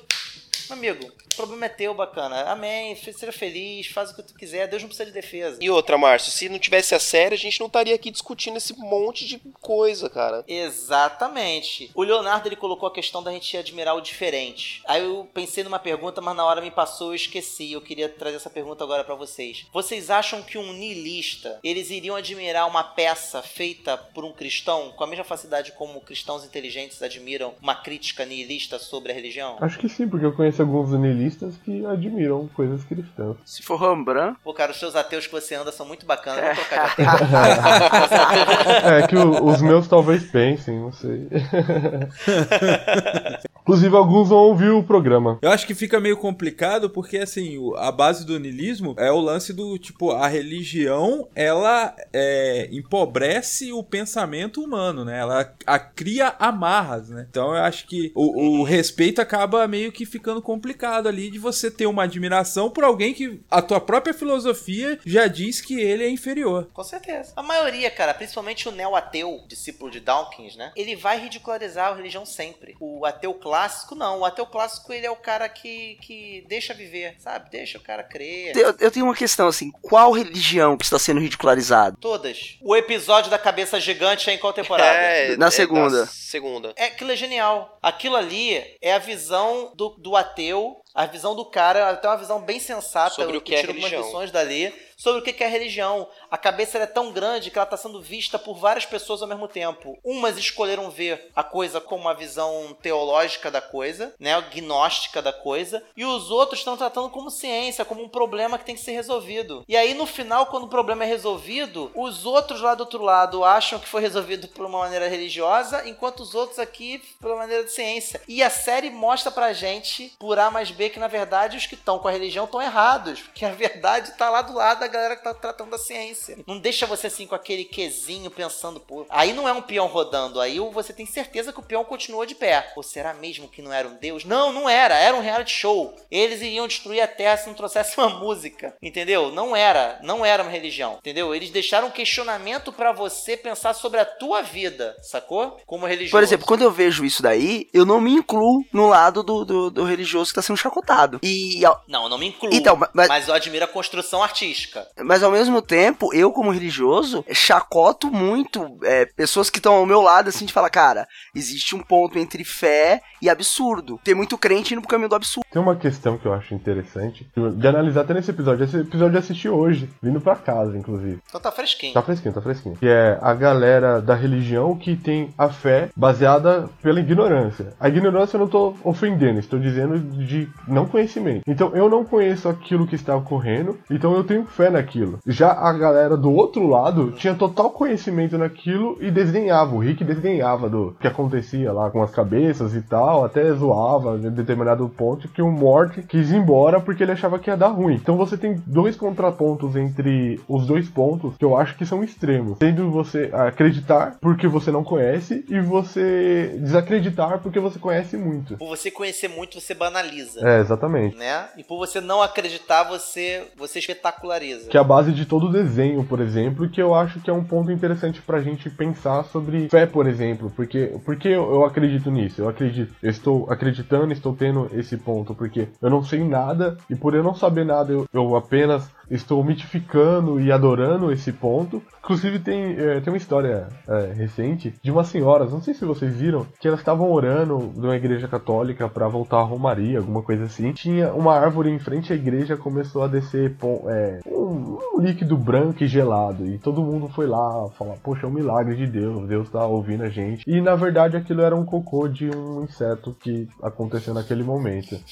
meu 0.69 0.93
amigo, 0.93 1.05
o 1.05 1.35
problema 1.35 1.65
é 1.65 1.69
teu, 1.69 1.93
bacana. 1.93 2.43
Amém, 2.43 2.95
seja 2.95 3.31
feliz, 3.31 3.87
faz 3.87 4.11
o 4.11 4.15
que 4.15 4.23
tu 4.23 4.33
quiser, 4.33 4.67
Deus 4.67 4.81
não 4.81 4.89
precisa 4.89 5.07
de 5.07 5.13
defesa. 5.13 5.57
E 5.61 5.69
outra, 5.69 5.97
Márcio, 5.97 6.31
se 6.31 6.49
não 6.49 6.59
tivesse 6.59 6.93
a 6.93 6.99
série, 6.99 7.35
a 7.35 7.37
gente 7.37 7.59
não 7.59 7.67
estaria 7.67 7.95
aqui 7.95 8.11
discutindo 8.11 8.57
esse 8.57 8.77
monte 8.77 9.25
de 9.25 9.39
coisa, 9.61 10.09
cara. 10.09 10.43
Exatamente. 10.47 11.89
O 11.93 12.03
Leonardo 12.03 12.47
ele 12.47 12.55
colocou 12.55 12.87
a 12.87 12.93
questão 12.93 13.23
da 13.23 13.31
gente 13.31 13.55
admirar 13.57 13.95
o 13.95 14.01
diferente. 14.01 14.81
Aí 14.85 15.03
eu 15.03 15.27
pensei 15.33 15.63
numa 15.63 15.79
pergunta, 15.79 16.21
mas 16.21 16.35
na 16.35 16.45
hora 16.45 16.61
me 16.61 16.71
passou, 16.71 17.09
eu 17.11 17.15
esqueci. 17.15 17.71
Eu 17.71 17.81
queria 17.81 18.09
trazer 18.09 18.37
essa 18.37 18.49
pergunta 18.49 18.83
agora 18.83 19.03
pra 19.03 19.15
vocês. 19.15 19.65
Vocês 19.73 20.09
acham 20.09 20.41
que 20.41 20.57
um 20.57 20.73
niilista, 20.73 21.59
eles 21.63 21.89
iriam 21.89 22.15
admirar 22.15 22.67
uma 22.67 22.83
peça 22.83 23.41
feita 23.41 23.97
por 23.97 24.23
um 24.25 24.33
cristão 24.33 24.91
com 24.91 25.03
a 25.03 25.07
mesma 25.07 25.23
facilidade 25.23 25.71
como 25.73 26.01
cristãos 26.01 26.43
inteligentes 26.43 27.01
admiram 27.01 27.53
uma 27.61 27.75
crítica 27.75 28.25
niilista 28.25 28.79
sobre 28.79 29.11
a 29.11 29.15
religião? 29.15 29.57
Acho 29.59 29.79
que 29.79 29.89
sim, 29.89 30.07
porque 30.07 30.25
eu 30.25 30.35
conheço 30.59 30.61
alguns 30.61 30.91
nihilistas 30.99 31.55
que 31.63 31.85
admiram 31.85 32.47
coisas 32.53 32.83
cristãs. 32.83 33.35
Se 33.45 33.63
for 33.63 33.77
Rembrandt, 33.79 34.37
Pô, 34.43 34.53
cara, 34.53 34.71
os 34.71 34.79
seus 34.79 34.95
ateus 34.95 35.25
que 35.27 35.33
você 35.33 35.55
anda 35.55 35.71
são 35.71 35.85
muito 35.85 36.05
bacanas. 36.05 36.41
Vamos 36.41 36.59
trocar 36.59 36.95
de 36.95 37.01
ateu. 38.15 38.93
É 38.93 39.07
que 39.07 39.15
o- 39.15 39.45
os 39.45 39.61
meus 39.61 39.87
talvez 39.87 40.23
pensem, 40.23 40.79
não 40.79 40.91
sei. 40.91 41.27
Inclusive, 43.61 43.95
alguns 43.95 44.29
vão 44.29 44.39
ouvir 44.39 44.69
o 44.69 44.81
programa. 44.81 45.37
Eu 45.43 45.51
acho 45.51 45.67
que 45.67 45.75
fica 45.75 45.99
meio 45.99 46.17
complicado 46.17 46.89
porque, 46.89 47.19
assim, 47.19 47.55
a 47.77 47.91
base 47.91 48.25
do 48.25 48.39
niilismo 48.39 48.95
é 48.97 49.11
o 49.11 49.19
lance 49.19 49.53
do, 49.53 49.77
tipo, 49.77 50.09
a 50.11 50.27
religião, 50.27 51.27
ela 51.35 51.93
é, 52.11 52.67
empobrece 52.71 53.71
o 53.71 53.83
pensamento 53.83 54.59
humano, 54.63 55.05
né? 55.05 55.19
Ela 55.19 55.53
a, 55.67 55.77
cria 55.77 56.33
amarras, 56.39 57.09
né? 57.09 57.27
Então 57.29 57.55
eu 57.55 57.61
acho 57.63 57.85
que 57.85 58.11
o, 58.15 58.61
o 58.61 58.63
respeito 58.63 59.21
acaba 59.21 59.67
meio 59.67 59.91
que 59.91 60.03
ficando 60.03 60.41
complicado 60.49 61.07
ali 61.07 61.29
de 61.29 61.37
você 61.37 61.69
ter 61.69 61.85
uma 61.85 62.05
admiração 62.05 62.71
por 62.71 62.83
alguém 62.83 63.13
que 63.13 63.39
a 63.51 63.61
tua 63.61 63.79
própria 63.79 64.15
filosofia 64.15 64.99
já 65.05 65.27
diz 65.27 65.61
que 65.61 65.79
ele 65.79 66.03
é 66.03 66.09
inferior. 66.09 66.67
Com 66.73 66.83
certeza. 66.83 67.33
A 67.35 67.43
maioria, 67.43 67.91
cara, 67.91 68.15
principalmente 68.15 68.67
o 68.67 68.71
neo-ateu, 68.71 69.43
discípulo 69.47 69.91
de 69.91 69.99
Dawkins, 69.99 70.55
né? 70.55 70.71
Ele 70.75 70.95
vai 70.95 71.19
ridicularizar 71.19 71.91
a 71.91 71.95
religião 71.95 72.25
sempre. 72.25 72.75
O 72.79 73.05
ateu 73.05 73.31
clássico, 73.35 73.93
não. 73.93 74.21
O 74.21 74.25
ateu 74.25 74.43
clássico, 74.43 74.91
ele 74.91 75.05
é 75.05 75.11
o 75.11 75.15
cara 75.15 75.47
que, 75.47 75.99
que 76.01 76.43
deixa 76.49 76.73
viver, 76.73 77.13
sabe? 77.19 77.51
Deixa 77.51 77.77
o 77.77 77.81
cara 77.81 78.03
crer. 78.03 78.57
eu, 78.57 78.75
eu 78.79 78.89
tenho 78.89 79.05
uma 79.05 79.15
questão 79.15 79.47
assim: 79.47 79.69
qual 79.83 80.11
religião 80.11 80.75
que 80.75 80.83
está 80.83 80.97
sendo 80.97 81.19
ridicularizada? 81.19 81.95
Todas. 82.01 82.57
O 82.59 82.75
episódio 82.75 83.29
da 83.29 83.37
cabeça 83.37 83.79
gigante 83.79 84.31
é 84.31 84.33
em 84.33 84.39
qual 84.39 84.51
temporada? 84.51 84.89
É, 84.97 85.37
Na 85.37 85.47
é 85.47 85.51
segunda. 85.51 86.01
da 86.01 86.07
segunda. 86.07 86.73
É, 86.75 86.85
aquilo 86.85 87.11
é 87.11 87.15
genial. 87.15 87.77
Aquilo 87.83 88.15
ali 88.15 88.63
é 88.81 88.93
a 88.93 88.99
visão 88.99 89.73
do, 89.75 89.89
do 89.89 90.15
ateu, 90.15 90.38
bateu 90.39 90.81
a 90.93 91.05
visão 91.05 91.35
do 91.35 91.45
cara, 91.45 91.89
até 91.89 92.07
uma 92.07 92.17
visão 92.17 92.41
bem 92.41 92.59
sensata. 92.59 93.15
Sobre 93.15 93.37
o 93.37 93.41
que 93.41 93.53
é 93.53 93.61
tiro 93.61 93.71
algumas 93.71 93.91
religião. 93.91 94.11
lições 94.11 94.31
dali. 94.31 94.73
Sobre 94.97 95.21
o 95.21 95.23
que 95.23 95.31
que 95.31 95.43
é 95.45 95.47
religião. 95.47 96.09
A 96.29 96.37
cabeça 96.37 96.77
é 96.77 96.85
tão 96.85 97.13
grande 97.13 97.49
que 97.49 97.57
ela 97.57 97.63
está 97.63 97.77
sendo 97.77 98.01
vista 98.01 98.37
por 98.37 98.57
várias 98.57 98.85
pessoas 98.85 99.21
ao 99.21 99.29
mesmo 99.29 99.47
tempo. 99.47 99.97
Umas 100.03 100.37
escolheram 100.37 100.91
ver 100.91 101.29
a 101.33 101.41
coisa 101.41 101.79
como 101.79 102.01
uma 102.01 102.13
visão 102.13 102.75
teológica 102.81 103.49
da 103.49 103.61
coisa, 103.61 104.13
né? 104.19 104.39
Gnóstica 104.53 105.21
da 105.21 105.31
coisa. 105.31 105.81
E 105.95 106.03
os 106.03 106.29
outros 106.29 106.59
estão 106.59 106.75
tratando 106.75 107.09
como 107.09 107.31
ciência, 107.31 107.85
como 107.85 108.03
um 108.03 108.09
problema 108.09 108.57
que 108.57 108.65
tem 108.65 108.75
que 108.75 108.81
ser 108.81 108.91
resolvido. 108.91 109.63
E 109.69 109.77
aí, 109.77 109.93
no 109.93 110.05
final, 110.05 110.47
quando 110.47 110.65
o 110.65 110.69
problema 110.69 111.05
é 111.05 111.07
resolvido, 111.07 111.89
os 111.95 112.25
outros 112.25 112.59
lá 112.59 112.75
do 112.75 112.81
outro 112.81 113.01
lado 113.01 113.45
acham 113.45 113.79
que 113.79 113.87
foi 113.87 114.01
resolvido 114.01 114.49
por 114.49 114.65
uma 114.65 114.79
maneira 114.79 115.07
religiosa, 115.07 115.87
enquanto 115.87 116.19
os 116.19 116.35
outros 116.35 116.59
aqui 116.59 117.01
pela 117.21 117.37
maneira 117.37 117.63
de 117.63 117.71
ciência. 117.71 118.21
E 118.27 118.43
a 118.43 118.49
série 118.49 118.89
mostra 118.89 119.31
pra 119.31 119.53
gente, 119.53 120.13
por 120.19 120.37
A 120.37 120.51
mais 120.51 120.71
B, 120.71 120.78
que 120.87 120.99
na 120.99 121.07
verdade 121.07 121.57
os 121.57 121.65
que 121.65 121.75
estão 121.75 121.97
com 121.99 122.07
a 122.07 122.11
religião 122.11 122.45
estão 122.45 122.61
errados. 122.61 123.21
Porque 123.21 123.43
a 123.43 123.51
verdade 123.51 124.13
tá 124.17 124.29
lá 124.29 124.41
do 124.41 124.53
lado 124.53 124.79
da 124.79 124.87
galera 124.87 125.15
que 125.15 125.23
tá 125.23 125.33
tratando 125.33 125.71
da 125.71 125.77
ciência. 125.79 126.37
Não 126.45 126.59
deixa 126.59 126.85
você 126.85 127.07
assim 127.07 127.25
com 127.25 127.35
aquele 127.35 127.65
quezinho 127.65 128.29
pensando, 128.29 128.79
pô. 128.79 129.05
Aí 129.09 129.33
não 129.33 129.47
é 129.47 129.51
um 129.51 129.61
peão 129.61 129.87
rodando, 129.87 130.39
aí 130.39 130.59
você 130.71 130.93
tem 130.93 131.05
certeza 131.05 131.51
que 131.51 131.59
o 131.59 131.63
peão 131.63 131.83
continuou 131.83 132.25
de 132.25 132.35
pé. 132.35 132.71
Ou 132.75 132.83
será 132.83 133.13
mesmo 133.13 133.47
que 133.47 133.61
não 133.61 133.73
era 133.73 133.87
um 133.87 133.95
deus? 133.95 134.23
Não, 134.23 134.53
não 134.53 134.69
era. 134.69 134.95
Era 134.95 135.17
um 135.17 135.21
reality 135.21 135.51
show. 135.51 135.95
Eles 136.11 136.41
iriam 136.41 136.67
destruir 136.67 137.01
a 137.01 137.07
Terra 137.07 137.37
se 137.37 137.47
não 137.47 137.53
trouxesse 137.55 137.97
uma 137.97 138.09
música. 138.09 138.75
Entendeu? 138.81 139.31
Não 139.31 139.55
era. 139.55 139.99
Não 140.03 140.25
era 140.25 140.43
uma 140.43 140.51
religião. 140.51 140.97
Entendeu? 140.99 141.33
Eles 141.33 141.49
deixaram 141.49 141.87
um 141.87 141.91
questionamento 141.91 142.71
pra 142.71 142.91
você 142.91 143.35
pensar 143.35 143.73
sobre 143.73 143.99
a 143.99 144.05
tua 144.05 144.41
vida, 144.41 144.95
sacou? 145.01 145.57
Como 145.65 145.85
religioso. 145.85 146.11
Por 146.11 146.23
exemplo, 146.23 146.45
quando 146.45 146.61
eu 146.63 146.71
vejo 146.71 147.05
isso 147.05 147.23
daí, 147.23 147.67
eu 147.73 147.85
não 147.85 148.01
me 148.01 148.11
incluo 148.11 148.63
no 148.71 148.87
lado 148.87 149.23
do, 149.23 149.45
do, 149.45 149.69
do 149.69 149.83
religioso 149.83 150.25
que 150.25 150.39
está 150.39 150.41
sendo 150.41 150.57
chacotado. 150.69 151.19
E, 151.23 151.65
ao- 151.65 151.83
Não, 151.87 152.03
eu 152.03 152.09
não 152.09 152.17
me 152.17 152.27
incluo. 152.27 152.53
Então, 152.53 152.77
mas- 152.93 153.07
mas 153.07 153.27
eu 153.27 153.33
admiro 153.33 153.65
a 153.65 153.67
construção 153.67 154.21
artística. 154.23 154.85
mas 155.03 155.23
ao 155.23 155.31
mesmo 155.31 155.61
tempo, 155.61 156.13
eu 156.13 156.31
como 156.31 156.51
religioso, 156.51 157.25
chacoto 157.33 158.11
muito 158.11 158.77
é, 158.83 159.05
pessoas 159.05 159.49
que 159.49 159.57
estão 159.59 159.73
ao 159.75 159.85
meu 159.85 160.01
lado, 160.01 160.29
assim, 160.29 160.45
de 160.45 160.53
falar, 160.53 160.69
cara, 160.69 161.07
existe 161.35 161.75
um 161.75 161.79
ponto 161.81 162.17
entre 162.17 162.43
fé 162.43 163.01
e 163.21 163.29
absurdo. 163.29 163.99
Tem 164.03 164.13
muito 164.15 164.37
crente 164.37 164.73
indo 164.73 164.81
pro 164.81 164.89
caminho 164.89 165.09
do 165.09 165.15
absurdo. 165.15 165.45
Tem 165.51 165.61
uma 165.61 165.75
questão 165.75 166.17
que 166.17 166.25
eu 166.25 166.33
acho 166.33 166.53
interessante 166.53 167.27
de 167.55 167.67
analisar 167.67 168.01
até 168.01 168.13
nesse 168.13 168.31
episódio. 168.31 168.63
Esse 168.65 168.77
episódio 168.77 169.15
eu 169.15 169.19
assisti 169.19 169.49
hoje, 169.49 169.89
vindo 170.01 170.21
pra 170.21 170.35
casa, 170.35 170.77
inclusive. 170.77 171.19
Então 171.27 171.41
tá 171.41 171.51
fresquinho. 171.51 171.93
Tá 171.93 172.01
fresquinho, 172.01 172.33
tá 172.33 172.41
fresquinho. 172.41 172.75
Que 172.77 172.87
é 172.87 173.17
a 173.21 173.33
galera 173.33 174.01
da 174.01 174.13
religião 174.15 174.77
que 174.77 174.95
tem 174.95 175.33
a 175.37 175.49
fé 175.49 175.89
baseada 175.95 176.69
pela 176.81 176.99
ignorância. 176.99 177.73
A 177.79 177.87
ignorância 177.89 178.35
eu 178.37 178.41
não 178.41 178.47
tô 178.47 178.75
ofendendo, 178.83 179.39
estou 179.39 179.59
dizendo 179.59 179.99
de 179.99 180.47
não 180.69 180.85
conhecimento. 180.85 181.43
Então 181.47 181.75
eu 181.75 181.89
não 181.89 182.03
conheço 182.03 182.47
aquilo 182.47 182.87
que 182.87 182.95
está 182.95 183.15
ocorrendo, 183.15 183.77
então 183.89 184.15
eu 184.15 184.23
tenho 184.23 184.45
fé 184.45 184.69
naquilo. 184.69 185.19
Já 185.25 185.51
a 185.51 185.73
galera 185.73 186.15
do 186.15 186.31
outro 186.31 186.67
lado 186.67 187.11
tinha 187.11 187.35
total 187.35 187.71
conhecimento 187.71 188.37
naquilo 188.37 188.97
e 188.99 189.11
desdenhava. 189.11 189.75
O 189.75 189.79
Rick 189.79 190.03
desdenhava 190.03 190.69
do 190.69 190.95
que 190.99 191.07
acontecia 191.07 191.71
lá 191.71 191.89
com 191.89 192.01
as 192.01 192.11
cabeças 192.11 192.75
e 192.75 192.81
tal, 192.81 193.23
até 193.23 193.51
zoava 193.53 194.17
em 194.17 194.29
determinado 194.31 194.87
ponto 194.89 195.27
que 195.27 195.41
o 195.41 195.51
Mort 195.51 195.97
quis 196.07 196.31
ir 196.31 196.37
embora 196.37 196.79
porque 196.79 197.03
ele 197.03 197.11
achava 197.11 197.39
que 197.39 197.49
ia 197.49 197.57
dar 197.57 197.67
ruim. 197.67 197.95
Então 197.95 198.17
você 198.17 198.37
tem 198.37 198.61
dois 198.65 198.95
contrapontos 198.95 199.75
entre 199.75 200.39
os 200.47 200.65
dois 200.65 200.87
pontos 200.87 201.35
que 201.37 201.45
eu 201.45 201.55
acho 201.55 201.77
que 201.77 201.85
são 201.85 202.03
extremos. 202.03 202.57
Tendo 202.57 202.89
você 202.91 203.29
acreditar 203.33 204.17
porque 204.21 204.47
você 204.47 204.71
não 204.71 204.83
conhece 204.83 205.45
e 205.49 205.59
você 205.59 206.57
desacreditar 206.59 207.39
porque 207.39 207.59
você 207.59 207.79
conhece 207.79 208.17
muito. 208.17 208.57
Por 208.57 208.67
você 208.67 208.91
conhecer 208.91 209.27
muito, 209.27 209.59
você 209.59 209.73
banaliza. 209.73 210.39
É, 210.47 210.58
exatamente. 210.59 211.15
Né? 211.17 211.47
E 211.57 211.63
por 211.63 211.77
você 211.77 211.99
não 212.01 212.21
acreditar, 212.21 212.83
você, 212.83 213.47
você 213.55 213.79
espetaculariza. 213.79 214.69
Que 214.69 214.77
é 214.77 214.79
a 214.79 214.83
base 214.83 215.11
de 215.11 215.25
todo 215.25 215.47
o 215.47 215.51
desenho, 215.51 216.03
por 216.03 216.19
exemplo, 216.19 216.69
que 216.69 216.81
eu 216.81 216.93
acho 216.93 217.19
que 217.19 217.29
é 217.29 217.33
um 217.33 217.43
ponto 217.43 217.71
interessante 217.71 218.21
pra 218.21 218.41
gente 218.41 218.69
pensar 218.69 219.23
sobre 219.25 219.69
fé, 219.69 219.85
por 219.85 220.07
exemplo. 220.07 220.51
Porque, 220.55 220.97
porque 221.05 221.27
eu, 221.27 221.51
eu 221.51 221.65
acredito 221.65 222.11
nisso? 222.11 222.41
Eu 222.41 222.49
acredito, 222.49 222.93
eu 223.01 223.09
estou 223.09 223.51
acreditando, 223.51 224.13
estou 224.13 224.35
tendo 224.35 224.69
esse 224.73 224.97
ponto, 224.97 225.33
porque 225.33 225.67
eu 225.81 225.89
não 225.89 226.03
sei 226.03 226.23
nada, 226.23 226.77
e 226.89 226.95
por 226.95 227.13
eu 227.13 227.23
não 227.23 227.33
saber 227.33 227.65
nada, 227.65 227.91
eu, 227.91 228.07
eu 228.13 228.35
apenas 228.35 228.89
estou 229.09 229.43
mitificando 229.43 230.39
e 230.39 230.51
adorando 230.51 231.11
esse 231.11 231.31
ponto. 231.31 231.81
Inclusive 231.99 232.39
tem, 232.39 232.75
é, 232.77 232.99
tem 232.99 233.11
uma 233.13 233.17
história 233.17 233.67
é, 233.87 234.13
recente 234.13 234.73
de 234.81 234.91
umas 234.91 235.07
senhoras, 235.07 235.51
não 235.51 235.61
sei 235.61 235.73
se 235.73 235.85
vocês 235.85 236.15
viram, 236.15 236.45
que 236.59 236.67
elas 236.67 236.79
estavam 236.79 237.11
orando 237.11 237.71
numa 237.75 237.95
igreja 237.95 238.27
católica 238.27 238.87
para 238.89 239.07
voltar 239.07 239.37
a 239.39 239.43
Romaria, 239.43 239.99
alguma 239.99 240.21
coisa 240.23 240.45
assim. 240.45 240.71
Tinha 240.73 241.13
uma 241.13 241.35
árvore 241.35 241.69
em 241.69 241.79
frente 241.79 242.11
à 242.11 242.15
igreja, 242.15 242.57
começou 242.57 243.03
a 243.03 243.07
descer 243.07 243.55
é, 243.87 244.19
um, 244.25 244.77
um 244.95 245.01
líquido 245.01 245.37
branco 245.37 245.83
e 245.83 245.87
gelado. 245.87 246.45
E 246.45 246.57
todo 246.57 246.83
mundo 246.83 247.07
foi 247.09 247.27
lá 247.27 247.69
falar, 247.77 247.95
poxa, 248.03 248.25
é 248.25 248.29
um 248.29 248.33
milagre 248.33 248.75
de 248.75 248.87
Deus, 248.87 249.27
Deus 249.27 249.49
tá 249.49 249.65
ouvindo 249.65 250.03
a 250.03 250.09
gente. 250.09 250.43
E 250.47 250.59
na 250.61 250.75
verdade 250.75 251.15
aquilo 251.17 251.41
era 251.41 251.55
um 251.55 251.65
cocô 251.65 252.07
de 252.07 252.29
um 252.29 252.63
inseto 252.63 253.15
que 253.19 253.47
aconteceu 253.61 254.13
naquele 254.13 254.43
momento. 254.43 254.95